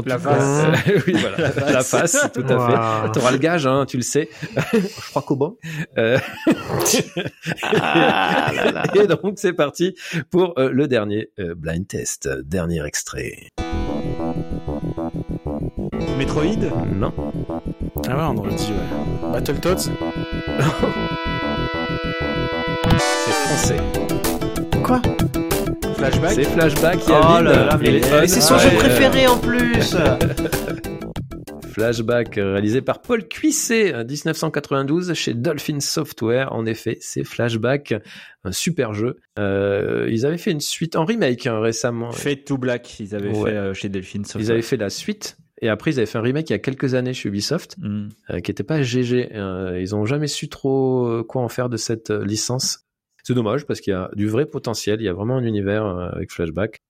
[0.06, 0.66] la face.
[1.06, 3.12] oui, voilà, la, face, tout à fait.
[3.12, 4.28] Tu auras le gage, hein, tu le sais.
[4.72, 5.56] Je crois qu'au bon.
[5.98, 6.18] Euh...
[7.62, 8.82] ah, là, là.
[8.94, 9.94] Et donc, c'est parti
[10.30, 12.28] pour euh, le dernier euh, blind test.
[12.44, 13.50] Dernier extrait.
[16.18, 16.70] Metroid?
[16.94, 17.12] Non.
[18.08, 19.32] Ah ouais, on aurait dit ouais.
[19.32, 19.76] Battletoads
[22.98, 23.80] C'est français.
[24.82, 25.00] Quoi?
[25.94, 29.96] Flashback C'est Flashback, oh là là, mais, c'est son jeu préféré en plus
[31.72, 36.52] Flashback euh, réalisé par Paul Cuisset 1992 chez Dolphin Software.
[36.52, 37.94] En effet, c'est Flashback,
[38.44, 39.16] un super jeu.
[39.38, 42.12] Euh, ils avaient fait une suite en remake hein, récemment.
[42.12, 44.42] Fade to Black, ils avaient fait euh, chez Dolphin Software.
[44.44, 45.38] Ils avaient fait la suite.
[45.62, 48.40] Et après, ils avaient fait un remake il y a quelques années chez Ubisoft, mm.
[48.42, 49.30] qui était pas GG.
[49.78, 52.84] ils ont jamais su trop quoi en faire de cette licence.
[53.22, 55.86] C'est dommage parce qu'il y a du vrai potentiel, il y a vraiment un univers
[55.86, 56.82] euh, avec Flashback.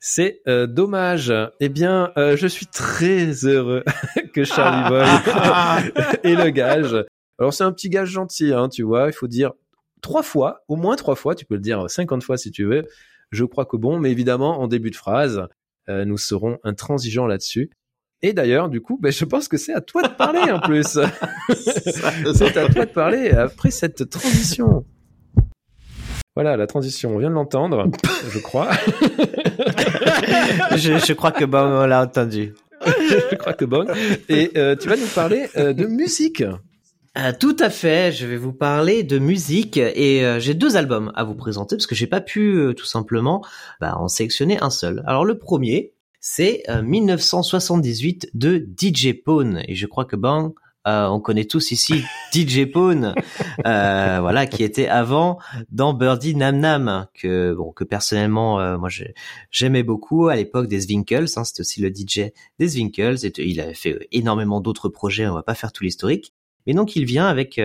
[0.00, 1.32] C'est euh, dommage.
[1.60, 3.84] Eh bien, euh, je suis très heureux
[4.34, 5.06] que Charlie Boy
[6.22, 6.96] ait le gage.
[7.38, 9.08] Alors c'est un petit gage gentil, hein, tu vois.
[9.08, 9.52] Il faut dire
[10.00, 11.34] trois fois, au moins trois fois.
[11.34, 12.86] Tu peux le dire 50 fois si tu veux.
[13.30, 15.48] Je crois que bon, mais évidemment en début de phrase,
[15.88, 17.70] nous serons intransigeants là-dessus.
[18.22, 20.98] Et d'ailleurs, du coup, ben, je pense que c'est à toi de parler en plus.
[21.54, 24.84] c'est à toi de parler après cette transition.
[26.36, 27.86] Voilà, la transition, on vient de l'entendre,
[28.32, 28.68] je crois.
[30.72, 32.54] je, crois que bon, l'a entendu.
[32.84, 33.86] je crois que bon.
[34.28, 36.42] Et euh, tu vas nous parler euh, de musique.
[37.16, 41.22] Euh, tout à fait, je vais vous parler de musique et j'ai deux albums à
[41.22, 43.44] vous présenter parce que j'ai pas pu tout simplement
[43.80, 45.04] bah, en sélectionner un seul.
[45.06, 50.56] Alors le premier, c'est 1978 de DJ Pone et je crois que bon,
[50.86, 53.14] euh, on connaît tous ici DJ Pone,
[53.66, 55.38] euh, voilà, qui était avant
[55.70, 58.90] dans Birdie Nam Nam, que bon, que personnellement, euh, moi
[59.50, 61.28] j'aimais beaucoup à l'époque des Zwinkels.
[61.36, 63.24] Hein, c'était aussi le DJ des Zwinkels.
[63.24, 65.26] Et il avait fait énormément d'autres projets.
[65.26, 66.34] On va pas faire tout l'historique.
[66.66, 67.60] Mais donc il vient avec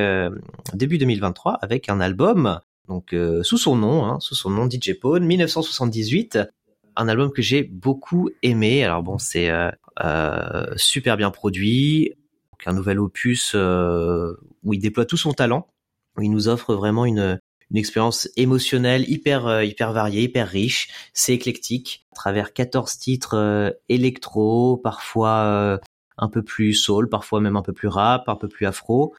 [0.74, 5.26] début 2023 avec un album donc sous son nom, hein, sous son nom DJ Pone,
[5.26, 6.40] 1978
[6.96, 8.84] un album que j'ai beaucoup aimé.
[8.84, 9.50] Alors bon, c'est
[10.76, 12.14] super bien produit,
[12.66, 14.34] un nouvel opus euh,
[14.64, 15.68] où il déploie tout son talent,
[16.18, 17.40] où il nous offre vraiment une,
[17.72, 23.36] une expérience émotionnelle hyper euh, hyper variée, hyper riche, c'est éclectique à travers 14 titres
[23.36, 25.80] euh, électro, parfois
[26.18, 29.16] un peu plus soul, parfois même un peu plus rap, un peu plus afro,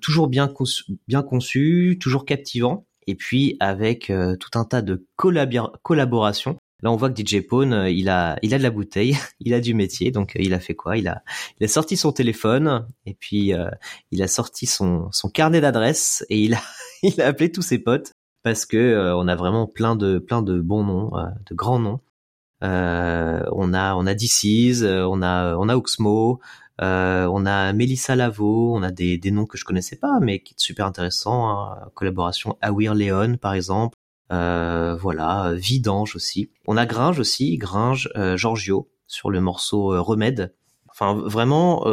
[0.00, 2.86] toujours bien conçu, bien conçu, toujours captivant.
[3.06, 7.90] Et puis avec tout un tas de collaborations Là, on voit que DJ Pone, euh,
[7.90, 10.60] il a, il a de la bouteille, il a du métier, donc euh, il a
[10.60, 10.96] fait quoi?
[10.96, 11.22] Il a,
[11.58, 13.68] il a sorti son téléphone et puis euh,
[14.12, 16.60] il a sorti son, son carnet d'adresses et il a,
[17.02, 18.12] il a appelé tous ses potes
[18.44, 21.10] parce que on a vraiment plein de, plein de bons noms,
[21.46, 22.00] de grands noms.
[22.62, 26.40] on a, on a DC's, on a, on a Oxmo,
[26.80, 30.54] on a Melissa Lavo, on a des, des noms que je connaissais pas, mais qui
[30.54, 31.50] sont super intéressants.
[31.50, 31.90] Hein.
[31.94, 33.97] Collaboration Awir Leon, par exemple.
[34.32, 36.50] Euh, voilà, Vidange aussi.
[36.66, 38.88] On a Gringe aussi, Gringe, euh, Giorgio.
[39.06, 40.54] sur le morceau Remède.
[40.90, 41.84] Enfin, vraiment,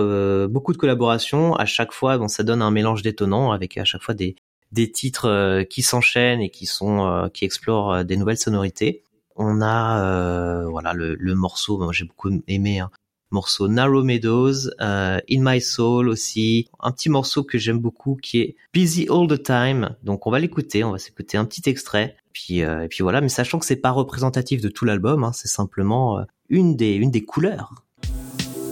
[0.48, 1.54] beaucoup de collaborations.
[1.56, 4.36] À chaque fois, bon, ça donne un mélange détonnant avec à chaque fois des,
[4.72, 9.04] des titres qui s'enchaînent et qui sont qui explorent des nouvelles sonorités.
[9.36, 12.90] On a voilà le, le morceau, moi j'ai beaucoup aimé hein,
[13.36, 18.40] morceau Narrow Meadows, euh, In My Soul aussi, un petit morceau que j'aime beaucoup qui
[18.40, 19.96] est Busy All the Time.
[20.04, 22.16] Donc on va l'écouter, on va s'écouter un petit extrait.
[22.36, 25.32] Puis euh, et puis voilà, mais sachant que c'est pas représentatif de tout l'album, hein,
[25.34, 27.74] c'est simplement euh, une des une des couleurs.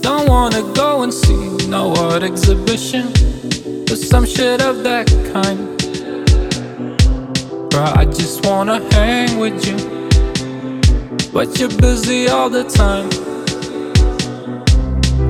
[0.02, 3.06] Don't wanna go and see no art exhibition
[3.90, 5.58] or some shit of that kind.
[7.72, 9.78] But I just wanna hang with you.
[11.32, 13.10] But you're busy all the time.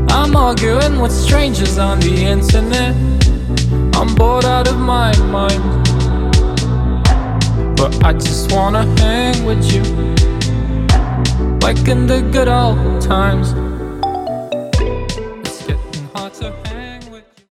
[0.10, 2.96] I'm arguing with strangers on the internet.
[3.96, 5.93] I'm bored out of my mind.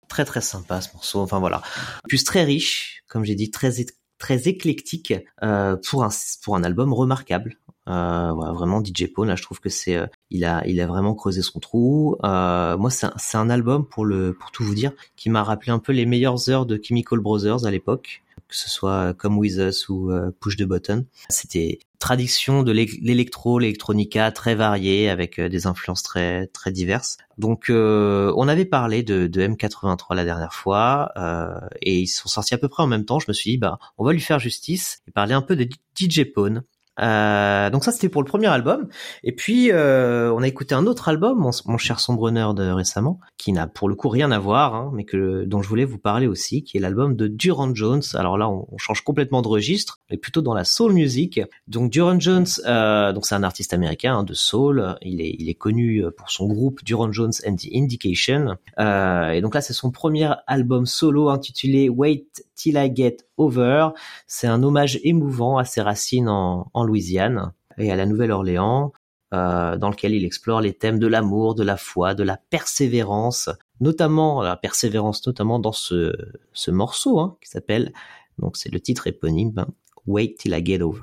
[0.07, 1.21] Très très sympa ce morceau.
[1.21, 1.63] Enfin voilà.
[2.07, 3.71] Plus très riche, comme j'ai dit, très
[4.19, 6.09] très éclectique euh, pour un
[6.43, 7.57] pour un album remarquable.
[7.87, 11.15] Euh, vraiment DJ Pone, là je trouve que c'est euh, il a il a vraiment
[11.15, 12.17] creusé son trou.
[12.23, 15.71] Euh, moi c'est un, un album pour le pour tout vous dire qui m'a rappelé
[15.71, 19.57] un peu les meilleures heures de Chemical Brothers à l'époque que ce soit Come With
[19.57, 21.05] Us ou Push the Button.
[21.29, 27.17] C'était tradition de l'électro, l'électronica très variée avec des influences très très diverses.
[27.37, 32.53] Donc on avait parlé de, de, M83 la dernière fois euh, et ils sont sortis
[32.53, 33.19] à peu près en même temps.
[33.19, 35.67] Je me suis dit bah on va lui faire justice et parler un peu de
[35.95, 36.63] DJ Pone
[36.99, 38.87] euh, donc ça c'était pour le premier album.
[39.23, 43.51] Et puis euh, on a écouté un autre album, mon, cher Sombre Nerd récemment, qui
[43.51, 46.27] n'a pour le coup rien à voir, hein, mais que dont je voulais vous parler
[46.27, 48.01] aussi, qui est l'album de Duran Jones.
[48.13, 51.41] Alors là on, change complètement de registre, mais plutôt dans la soul music.
[51.67, 54.95] Donc Duran Jones, euh, donc c'est un artiste américain hein, de soul.
[55.01, 58.55] Il est il est connu pour son groupe Duran Jones and the Indication.
[58.77, 62.25] et donc là c'est son premier album solo intitulé Wait
[62.59, 63.89] Till I Get Over.
[64.27, 68.91] C'est un hommage émouvant à ses racines en, Louisiane et à la Nouvelle-Orléans,
[69.33, 73.49] euh, dans lequel il explore les thèmes de l'amour, de la foi, de la persévérance,
[73.79, 76.13] notamment la persévérance, notamment dans ce,
[76.51, 77.93] ce morceau hein, qui s'appelle,
[78.39, 79.67] donc c'est le titre éponyme, hein,
[80.05, 80.99] Wait Till I Get Over.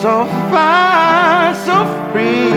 [0.00, 0.24] so
[1.54, 1.78] so
[2.12, 2.52] free.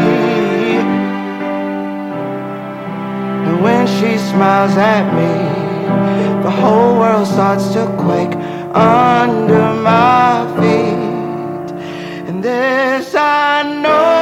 [3.48, 5.34] And when she smiles at me,
[6.44, 8.36] the whole world starts to quake
[8.76, 11.68] under my feet.
[12.28, 14.14] And this I know.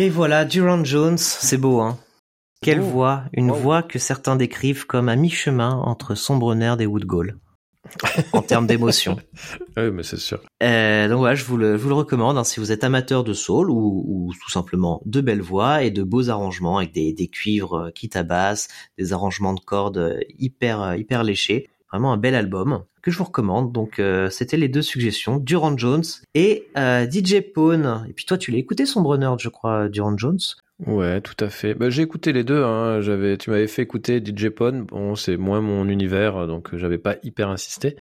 [0.00, 1.96] Et voilà, Durand Jones, c'est beau, hein
[2.60, 7.38] Quelle voix Une voix que certains décrivent comme à mi-chemin entre Sombre Nerd et Woodgall.
[8.32, 9.16] en termes d'émotion.
[9.76, 10.40] oui, mais c'est sûr.
[10.62, 13.32] Euh, donc voilà, je vous le, vous le recommande hein, si vous êtes amateur de
[13.32, 17.28] soul ou, ou, tout simplement de belles voix et de beaux arrangements avec des, des
[17.28, 18.68] cuivres qui tabassent,
[18.98, 21.70] des arrangements de cordes hyper hyper léchés.
[21.90, 23.72] Vraiment un bel album que je vous recommande.
[23.72, 26.04] Donc euh, c'était les deux suggestions, Durand Jones
[26.34, 28.04] et euh, DJ Pone.
[28.08, 30.38] Et puis toi tu l'as écouté Nerd, je crois, Durand Jones?
[30.86, 31.74] Ouais, tout à fait.
[31.74, 32.62] Bah, j'ai écouté les deux.
[32.62, 33.00] Hein.
[33.00, 34.84] J'avais, tu m'avais fait écouter DJ Pone.
[34.84, 37.96] Bon, c'est moins mon univers, donc j'avais pas hyper insisté.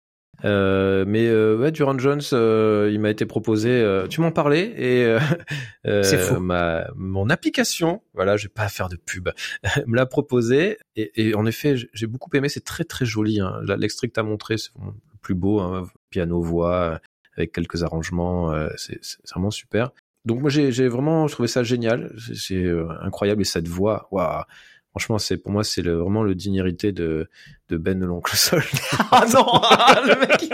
[0.45, 3.69] Euh, mais euh, ouais, Durand Jones, euh, il m'a été proposé.
[3.69, 5.19] Euh, tu m'en parlais et euh,
[6.03, 6.39] c'est fou.
[6.39, 9.29] Ma, mon application, voilà, je vais pas faire de pub,
[9.87, 12.49] me l'a proposé et, et, en effet, j'ai beaucoup aimé.
[12.49, 13.39] C'est très très joli.
[13.39, 13.61] Hein.
[13.77, 16.99] L'extrait que t'as montré, c'est le plus beau, hein, piano voix
[17.37, 18.53] avec quelques arrangements.
[18.75, 18.99] c'est
[19.31, 19.91] vraiment super.
[20.25, 22.65] Donc moi j'ai vraiment trouvé ça génial, c'est
[23.01, 24.43] incroyable et cette voix, waouh,
[24.93, 27.27] Franchement, c'est pour moi, c'est le, vraiment le dignité de,
[27.69, 28.61] de Ben l'oncle Sol.
[29.11, 29.43] ah non,
[30.05, 30.53] le mec.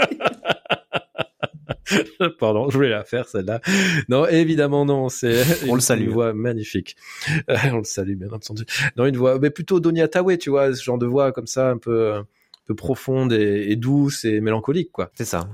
[2.39, 3.59] Pardon, je voulais la faire celle-là.
[4.07, 6.05] Non, évidemment non, c'est on le salue.
[6.05, 6.95] Une voix magnifique.
[7.49, 8.63] on le salue bien entendu.
[8.95, 11.69] Non, une voix, mais plutôt Donia Tawe, tu vois, ce genre de voix comme ça,
[11.69, 12.25] un peu, un
[12.65, 15.11] peu profonde et, et douce et mélancolique, quoi.
[15.15, 15.49] C'est ça.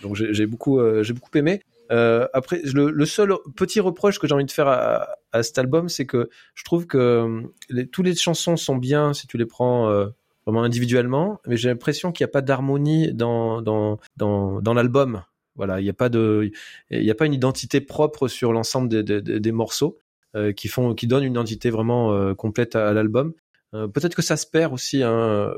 [0.00, 1.60] Donc j'ai beaucoup, euh, j'ai beaucoup aimé.
[1.92, 6.06] Euh, après, le, seul petit reproche que j'ai envie de faire à, cet album, c'est
[6.06, 9.90] que je trouve que euh, les, toutes les chansons sont bien si tu les prends
[9.90, 10.06] euh,
[10.46, 15.22] vraiment individuellement, mais j'ai l'impression qu'il n'y a pas d'harmonie dans dans dans, l'album.
[15.56, 16.50] Voilà, il n'y a pas de,
[16.90, 19.98] il a pas une identité propre sur l'ensemble des, des, morceaux
[20.34, 23.32] euh, qui font, qui donnent une identité vraiment complète à, l'album.
[23.72, 25.52] Peut-être que ça se perd aussi, hein,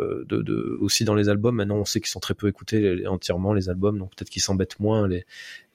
[0.80, 1.54] aussi dans les albums.
[1.54, 4.80] Maintenant, on sait qu'ils sont très peu écoutés entièrement les albums, donc peut-être qu'ils s'embêtent
[4.80, 5.24] moins les,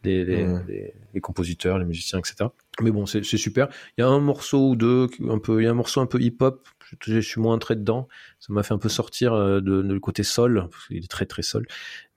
[0.03, 2.49] les, les, les, compositeurs, les musiciens, etc.
[2.81, 3.69] Mais bon, c'est super.
[3.97, 6.05] Il y a un morceau ou deux, un peu, il y a un morceau un
[6.05, 6.67] peu hip-hop.
[7.01, 8.07] Je, suis moins entré dedans.
[8.39, 11.25] Ça m'a fait un peu sortir de, de, le côté sol, parce qu'il est très
[11.25, 11.65] très sol.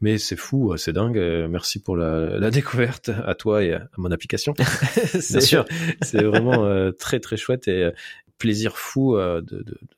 [0.00, 1.18] Mais c'est fou, c'est dingue.
[1.48, 4.52] Merci pour la, la, découverte à toi et à mon application.
[5.12, 5.64] Bien sûr.
[6.02, 7.90] c'est vraiment très très chouette et
[8.38, 9.42] plaisir fou euh,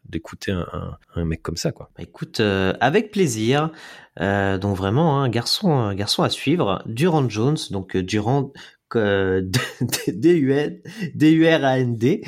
[0.09, 1.90] d'écouter un, un, mec comme ça, quoi.
[1.97, 3.70] Bah, écoute, euh, avec plaisir.
[4.20, 6.82] Euh, donc vraiment, un hein, garçon, un garçon à suivre.
[6.86, 8.52] Durand Jones, donc Durand
[10.15, 12.23] D-U-R-A-N-D,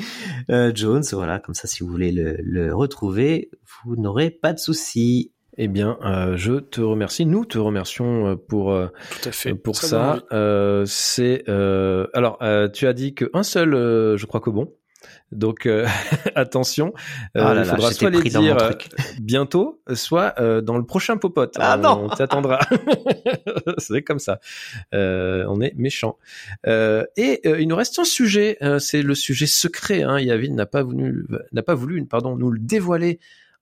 [0.75, 3.49] Jones, voilà, comme ça, si vous voulez le, le retrouver,
[3.83, 5.31] vous n'aurez pas de soucis.
[5.57, 7.25] Eh bien, euh, je te remercie.
[7.25, 8.73] Nous te remercions pour
[9.21, 9.53] Tout à fait.
[9.53, 10.19] pour ça.
[10.31, 12.39] Euh, c'est alors
[12.73, 13.71] tu as dit qu'un seul,
[14.17, 14.71] je crois que bon.
[15.31, 15.87] Donc euh,
[16.35, 16.93] attention,
[17.37, 18.71] euh, ah il faudra soit les dire euh,
[19.19, 21.55] bientôt, soit dans le prochain popote.
[21.59, 22.59] Ah on, non, on t'attendra.
[23.77, 24.39] c'est comme ça.
[24.91, 26.17] on est méchant.
[26.65, 30.03] et il nous reste un sujet, c'est le sujet secret.
[30.03, 30.19] Hein.
[30.19, 33.19] Yavin n'a pas voulu, n'a pas voulu, pardon, nous le dévoiler.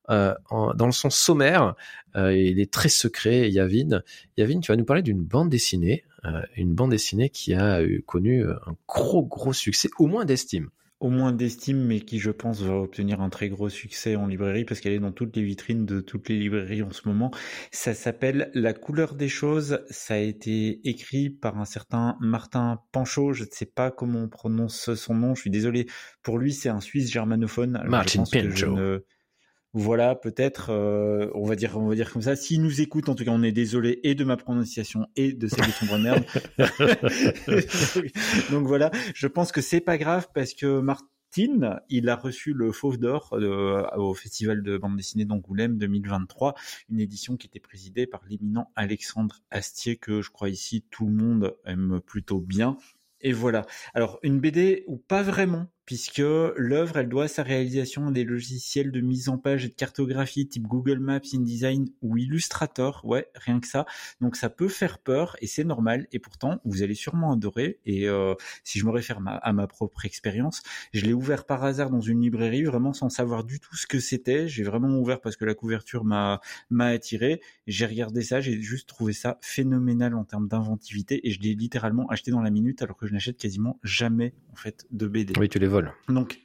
[0.07, 1.75] En, dans le sens sommaire,
[2.15, 3.51] il est très secret.
[3.51, 4.01] Yavin,
[4.37, 6.03] Yavin, tu vas nous parler d'une bande dessinée,
[6.55, 11.09] une bande dessinée qui a eu, connu un gros gros succès, au moins d'estime au
[11.09, 14.81] moins d'estime, mais qui, je pense, va obtenir un très gros succès en librairie parce
[14.81, 17.31] qu'elle est dans toutes les vitrines de toutes les librairies en ce moment.
[17.71, 19.79] Ça s'appelle La couleur des choses.
[19.89, 23.33] Ça a été écrit par un certain Martin Panchaud.
[23.33, 25.35] Je ne sais pas comment on prononce son nom.
[25.35, 25.87] Je suis désolé.
[26.21, 27.81] Pour lui, c'est un Suisse germanophone.
[27.87, 28.77] Martin Panchaud.
[29.73, 32.35] Voilà, peut-être, euh, on va dire, on va dire comme ça.
[32.35, 35.47] S'il nous écoute, en tout cas, on est désolé et de ma prononciation et de
[35.47, 36.25] celle de son merde.
[38.51, 42.71] Donc voilà, je pense que c'est pas grave parce que Martin, il a reçu le
[42.71, 46.55] Fauve d'Or euh, au Festival de bande dessinée d'Angoulême 2023,
[46.89, 51.13] une édition qui était présidée par l'éminent Alexandre Astier, que je crois ici tout le
[51.13, 52.75] monde aime plutôt bien.
[53.21, 53.65] Et voilà.
[53.93, 59.01] Alors, une BD ou pas vraiment, puisque l'œuvre, elle doit sa réalisation des logiciels de
[59.01, 63.01] mise en page et de cartographie type Google Maps, InDesign ou Illustrator.
[63.05, 63.87] Ouais, rien que ça.
[64.21, 66.05] Donc ça peut faire peur et c'est normal.
[66.11, 67.79] Et pourtant, vous allez sûrement adorer.
[67.87, 70.61] Et euh, si je me réfère à ma propre expérience,
[70.93, 73.99] je l'ai ouvert par hasard dans une librairie, vraiment sans savoir du tout ce que
[73.99, 74.47] c'était.
[74.47, 76.39] J'ai vraiment ouvert parce que la couverture m'a
[76.69, 77.41] m'a attiré.
[77.65, 82.07] J'ai regardé ça, j'ai juste trouvé ça phénoménal en termes d'inventivité et je l'ai littéralement
[82.09, 85.33] acheté dans la minute alors que je n'achète quasiment jamais en fait de BD.
[85.39, 86.39] Oui, tu les vois donc,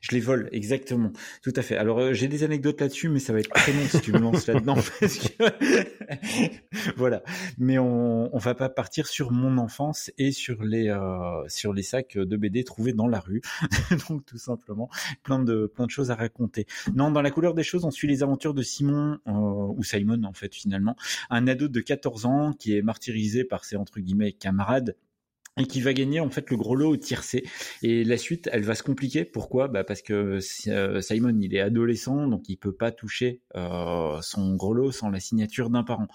[0.00, 1.12] je les vole, exactement.
[1.42, 1.76] Tout à fait.
[1.76, 4.18] Alors, euh, j'ai des anecdotes là-dessus, mais ça va être très long si tu me
[4.18, 4.76] lances là-dedans.
[6.96, 7.22] voilà.
[7.58, 12.36] Mais on, on va pas partir sur mon enfance et sur les, euh, sacs de
[12.36, 13.42] BD trouvés dans la rue.
[14.08, 14.88] Donc, tout simplement,
[15.22, 16.66] plein de, plein de choses à raconter.
[16.94, 20.22] Non, dans la couleur des choses, on suit les aventures de Simon, euh, ou Simon,
[20.24, 20.96] en fait, finalement.
[21.30, 24.96] Un ado de 14 ans qui est martyrisé par ses, entre guillemets, camarades
[25.56, 27.44] et qui va gagner en fait le gros lot au tiercé.
[27.82, 29.24] Et la suite, elle va se compliquer.
[29.24, 29.68] Pourquoi?
[29.68, 34.56] Bah Parce que euh, Simon, il est adolescent, donc il peut pas toucher euh, son
[34.56, 36.08] gros lot sans la signature d'un parent.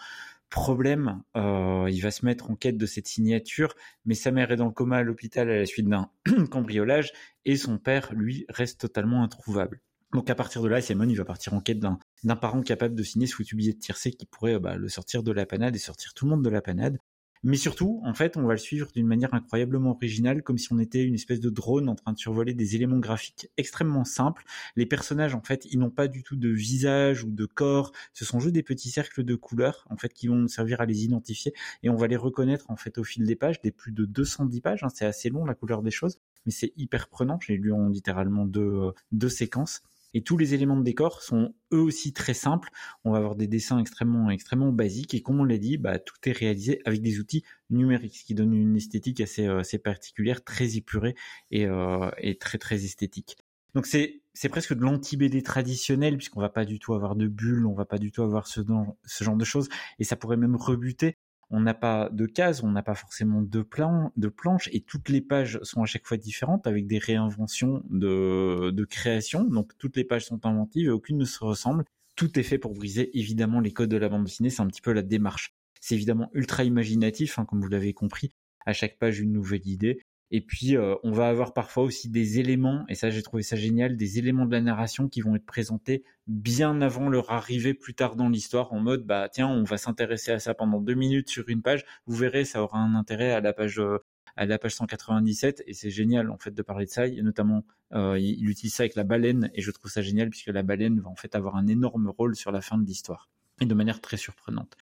[0.50, 3.76] Problème, euh, il va se mettre en quête de cette signature,
[4.06, 6.10] mais sa mère est dans le coma à l'hôpital à la suite d'un
[6.50, 7.12] cambriolage,
[7.46, 9.80] et son père, lui, reste totalement introuvable.
[10.12, 13.04] Donc à partir de là, Simon, il va partir en quête d'un parent capable de
[13.04, 15.80] signer ce foutu billet de tiercé qui pourrait bah, le sortir de la panade et
[15.80, 16.98] sortir tout le monde de la panade.
[17.44, 20.80] Mais surtout, en fait, on va le suivre d'une manière incroyablement originale, comme si on
[20.80, 24.44] était une espèce de drone en train de survoler des éléments graphiques extrêmement simples.
[24.76, 27.94] Les personnages, en fait, ils n'ont pas du tout de visage ou de corps.
[28.14, 31.06] Ce sont juste des petits cercles de couleurs, en fait, qui vont servir à les
[31.06, 31.54] identifier.
[31.82, 34.60] Et on va les reconnaître, en fait, au fil des pages, des plus de 210
[34.60, 34.84] pages.
[34.84, 34.90] Hein.
[34.94, 37.40] C'est assez long, la couleur des choses, mais c'est hyper prenant.
[37.40, 39.82] J'ai lu en littéralement deux, euh, deux séquences.
[40.14, 42.70] Et tous les éléments de décor sont eux aussi très simples.
[43.04, 45.14] On va avoir des dessins extrêmement, basiques.
[45.14, 48.34] Et comme on l'a dit, bah, tout est réalisé avec des outils numériques, ce qui
[48.34, 51.16] donne une esthétique assez, euh, particulière, très épurée
[51.52, 52.10] et, euh,
[52.40, 53.38] très, esthétique.
[53.76, 57.74] Donc c'est, presque de l'anti-BD traditionnel, puisqu'on va pas du tout avoir de bulles, on
[57.74, 59.70] va pas du tout avoir ce genre de choses.
[60.00, 61.18] Et ça pourrait même rebuter
[61.52, 65.10] on n'a pas de cases, on n'a pas forcément de, plan, de planches, et toutes
[65.10, 69.44] les pages sont à chaque fois différentes avec des réinventions de, de création.
[69.44, 71.86] Donc toutes les pages sont inventives et aucune ne se ressemble.
[72.16, 74.82] Tout est fait pour briser évidemment les codes de la bande dessinée, c'est un petit
[74.82, 75.54] peu la démarche.
[75.82, 78.32] C'est évidemment ultra imaginatif, hein, comme vous l'avez compris.
[78.66, 80.02] À chaque page, une nouvelle idée.
[80.32, 83.56] Et puis, euh, on va avoir parfois aussi des éléments, et ça j'ai trouvé ça
[83.56, 87.96] génial, des éléments de la narration qui vont être présentés bien avant leur arrivée plus
[87.96, 91.30] tard dans l'histoire, en mode, bah tiens, on va s'intéresser à ça pendant deux minutes
[91.30, 93.80] sur une page, vous verrez, ça aura un intérêt à la page...
[93.80, 93.98] Euh,
[94.36, 97.08] à la page 197 et c'est génial en fait de parler de ça.
[97.08, 100.48] Il, notamment, euh, il utilise ça avec la baleine et je trouve ça génial puisque
[100.48, 103.28] la baleine va en fait avoir un énorme rôle sur la fin de l'histoire
[103.60, 104.78] et de manière très surprenante.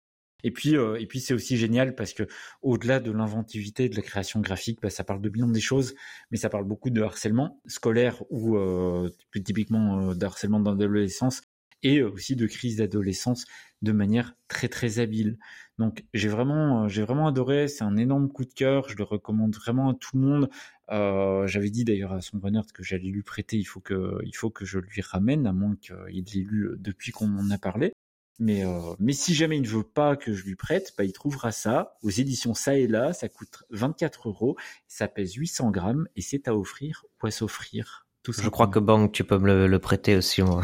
[0.44, 2.24] Et puis, euh, et puis c'est aussi génial parce que
[2.62, 5.96] au-delà de l'inventivité de la création graphique, bah, ça parle de bien des choses,
[6.32, 10.72] mais ça parle beaucoup de harcèlement scolaire ou euh, plus typiquement euh, de harcèlement dans
[10.72, 11.42] l'adolescence
[11.84, 13.46] et aussi de crise d'adolescence
[13.82, 15.38] de manière très très habile.
[15.78, 19.56] Donc j'ai vraiment j'ai vraiment adoré, c'est un énorme coup de cœur, je le recommande
[19.56, 20.50] vraiment à tout le monde.
[20.92, 24.36] Euh, J'avais dit d'ailleurs à son bonheur que j'allais lui prêter, il faut que il
[24.36, 25.96] faut que je lui ramène à moins qu'il
[26.34, 27.94] l'ait lu depuis qu'on en a parlé.
[28.38, 31.14] Mais, euh, mais si jamais il ne veut pas que je lui prête, bah, il
[31.14, 33.14] trouvera ça aux éditions Ça et Là.
[33.14, 34.58] Ça coûte 24 euros.
[34.88, 38.06] Ça pèse 800 grammes et c'est à offrir ou à s'offrir.
[38.26, 40.42] Tout je crois que Bang, tu peux me le, prêter aussi.
[40.42, 40.60] Moi.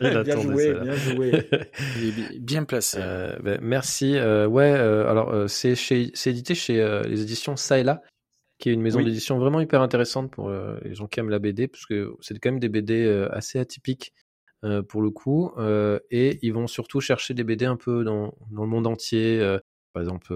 [0.00, 1.48] bien joué, bien joué.
[2.38, 2.98] bien placé.
[3.00, 4.18] Euh, ben, merci.
[4.18, 7.84] Euh, ouais, euh, alors euh, c'est chez, c'est édité chez euh, les éditions Ça et
[7.84, 8.02] Là,
[8.58, 11.68] qui est une maison d'édition vraiment hyper intéressante pour les gens qui aiment la BD,
[11.68, 14.12] parce que c'est quand même des BD assez atypiques
[14.64, 18.34] euh, pour le coup, euh, et ils vont surtout chercher des BD un peu dans,
[18.50, 19.58] le monde entier, euh,
[19.92, 20.32] par exemple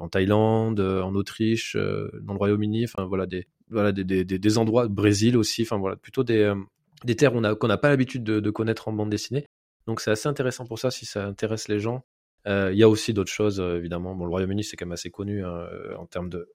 [0.00, 5.96] en Thaïlande, en Autriche, dans le Royaume-Uni, enfin voilà des endroits, Brésil aussi, enfin voilà
[5.96, 6.54] plutôt des
[7.16, 9.46] terres qu'on n'a pas l'habitude de, connaître en bande dessinée.
[9.86, 12.04] Donc c'est assez intéressant pour ça si ça intéresse les gens.
[12.46, 14.14] Il y a aussi d'autres choses évidemment.
[14.14, 15.68] Bon, le Royaume-Uni c'est quand même assez connu hein,
[15.98, 16.48] en termes de,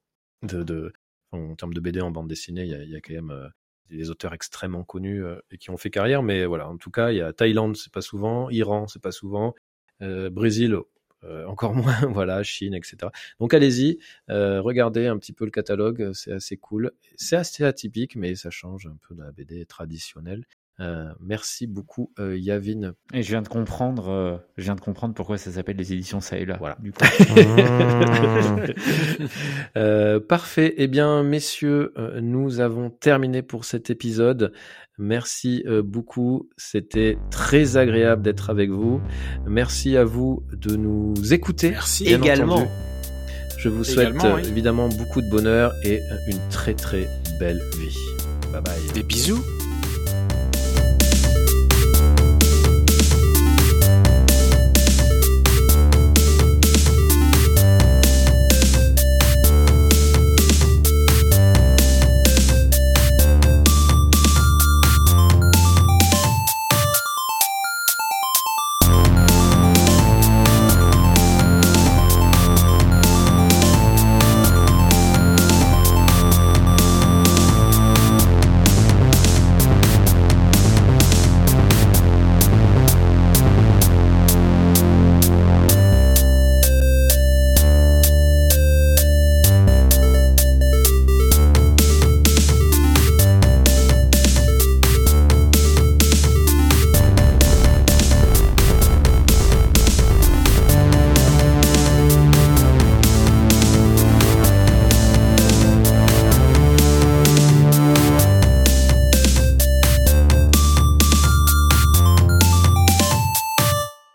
[1.32, 2.64] en termes de BD en bande dessinée.
[2.64, 3.50] Il y a, quand même
[3.90, 7.12] des auteurs extrêmement connus euh, et qui ont fait carrière, mais voilà, en tout cas,
[7.12, 9.56] il y a Thaïlande, c'est pas souvent, Iran, c'est pas souvent,
[10.02, 10.78] euh, Brésil,
[11.24, 13.12] euh, encore moins, voilà, Chine, etc.
[13.40, 18.36] Donc allez-y, regardez un petit peu le catalogue, c'est assez cool, c'est assez atypique, mais
[18.36, 20.46] ça change un peu de la BD traditionnelle.
[20.80, 22.94] Euh, merci beaucoup euh, Yavin.
[23.12, 26.22] Et je viens de comprendre, euh, je viens de comprendre pourquoi ça s'appelle les éditions
[26.22, 26.58] ça et là.
[26.60, 26.78] Voilà.
[26.80, 27.04] Du coup.
[30.28, 30.76] parfait.
[30.78, 34.54] Eh bien, messieurs, nous avons terminé pour cet épisode.
[35.00, 36.50] Merci beaucoup.
[36.58, 39.02] C'était très agréable d'être avec vous.
[39.46, 41.72] Merci à vous de nous écouter.
[41.72, 42.68] Merci également.
[43.58, 44.14] Je vous souhaite
[44.48, 47.08] évidemment beaucoup de bonheur et une très très
[47.40, 47.98] belle vie.
[48.52, 48.94] Bye bye.
[48.94, 49.44] Des bisous.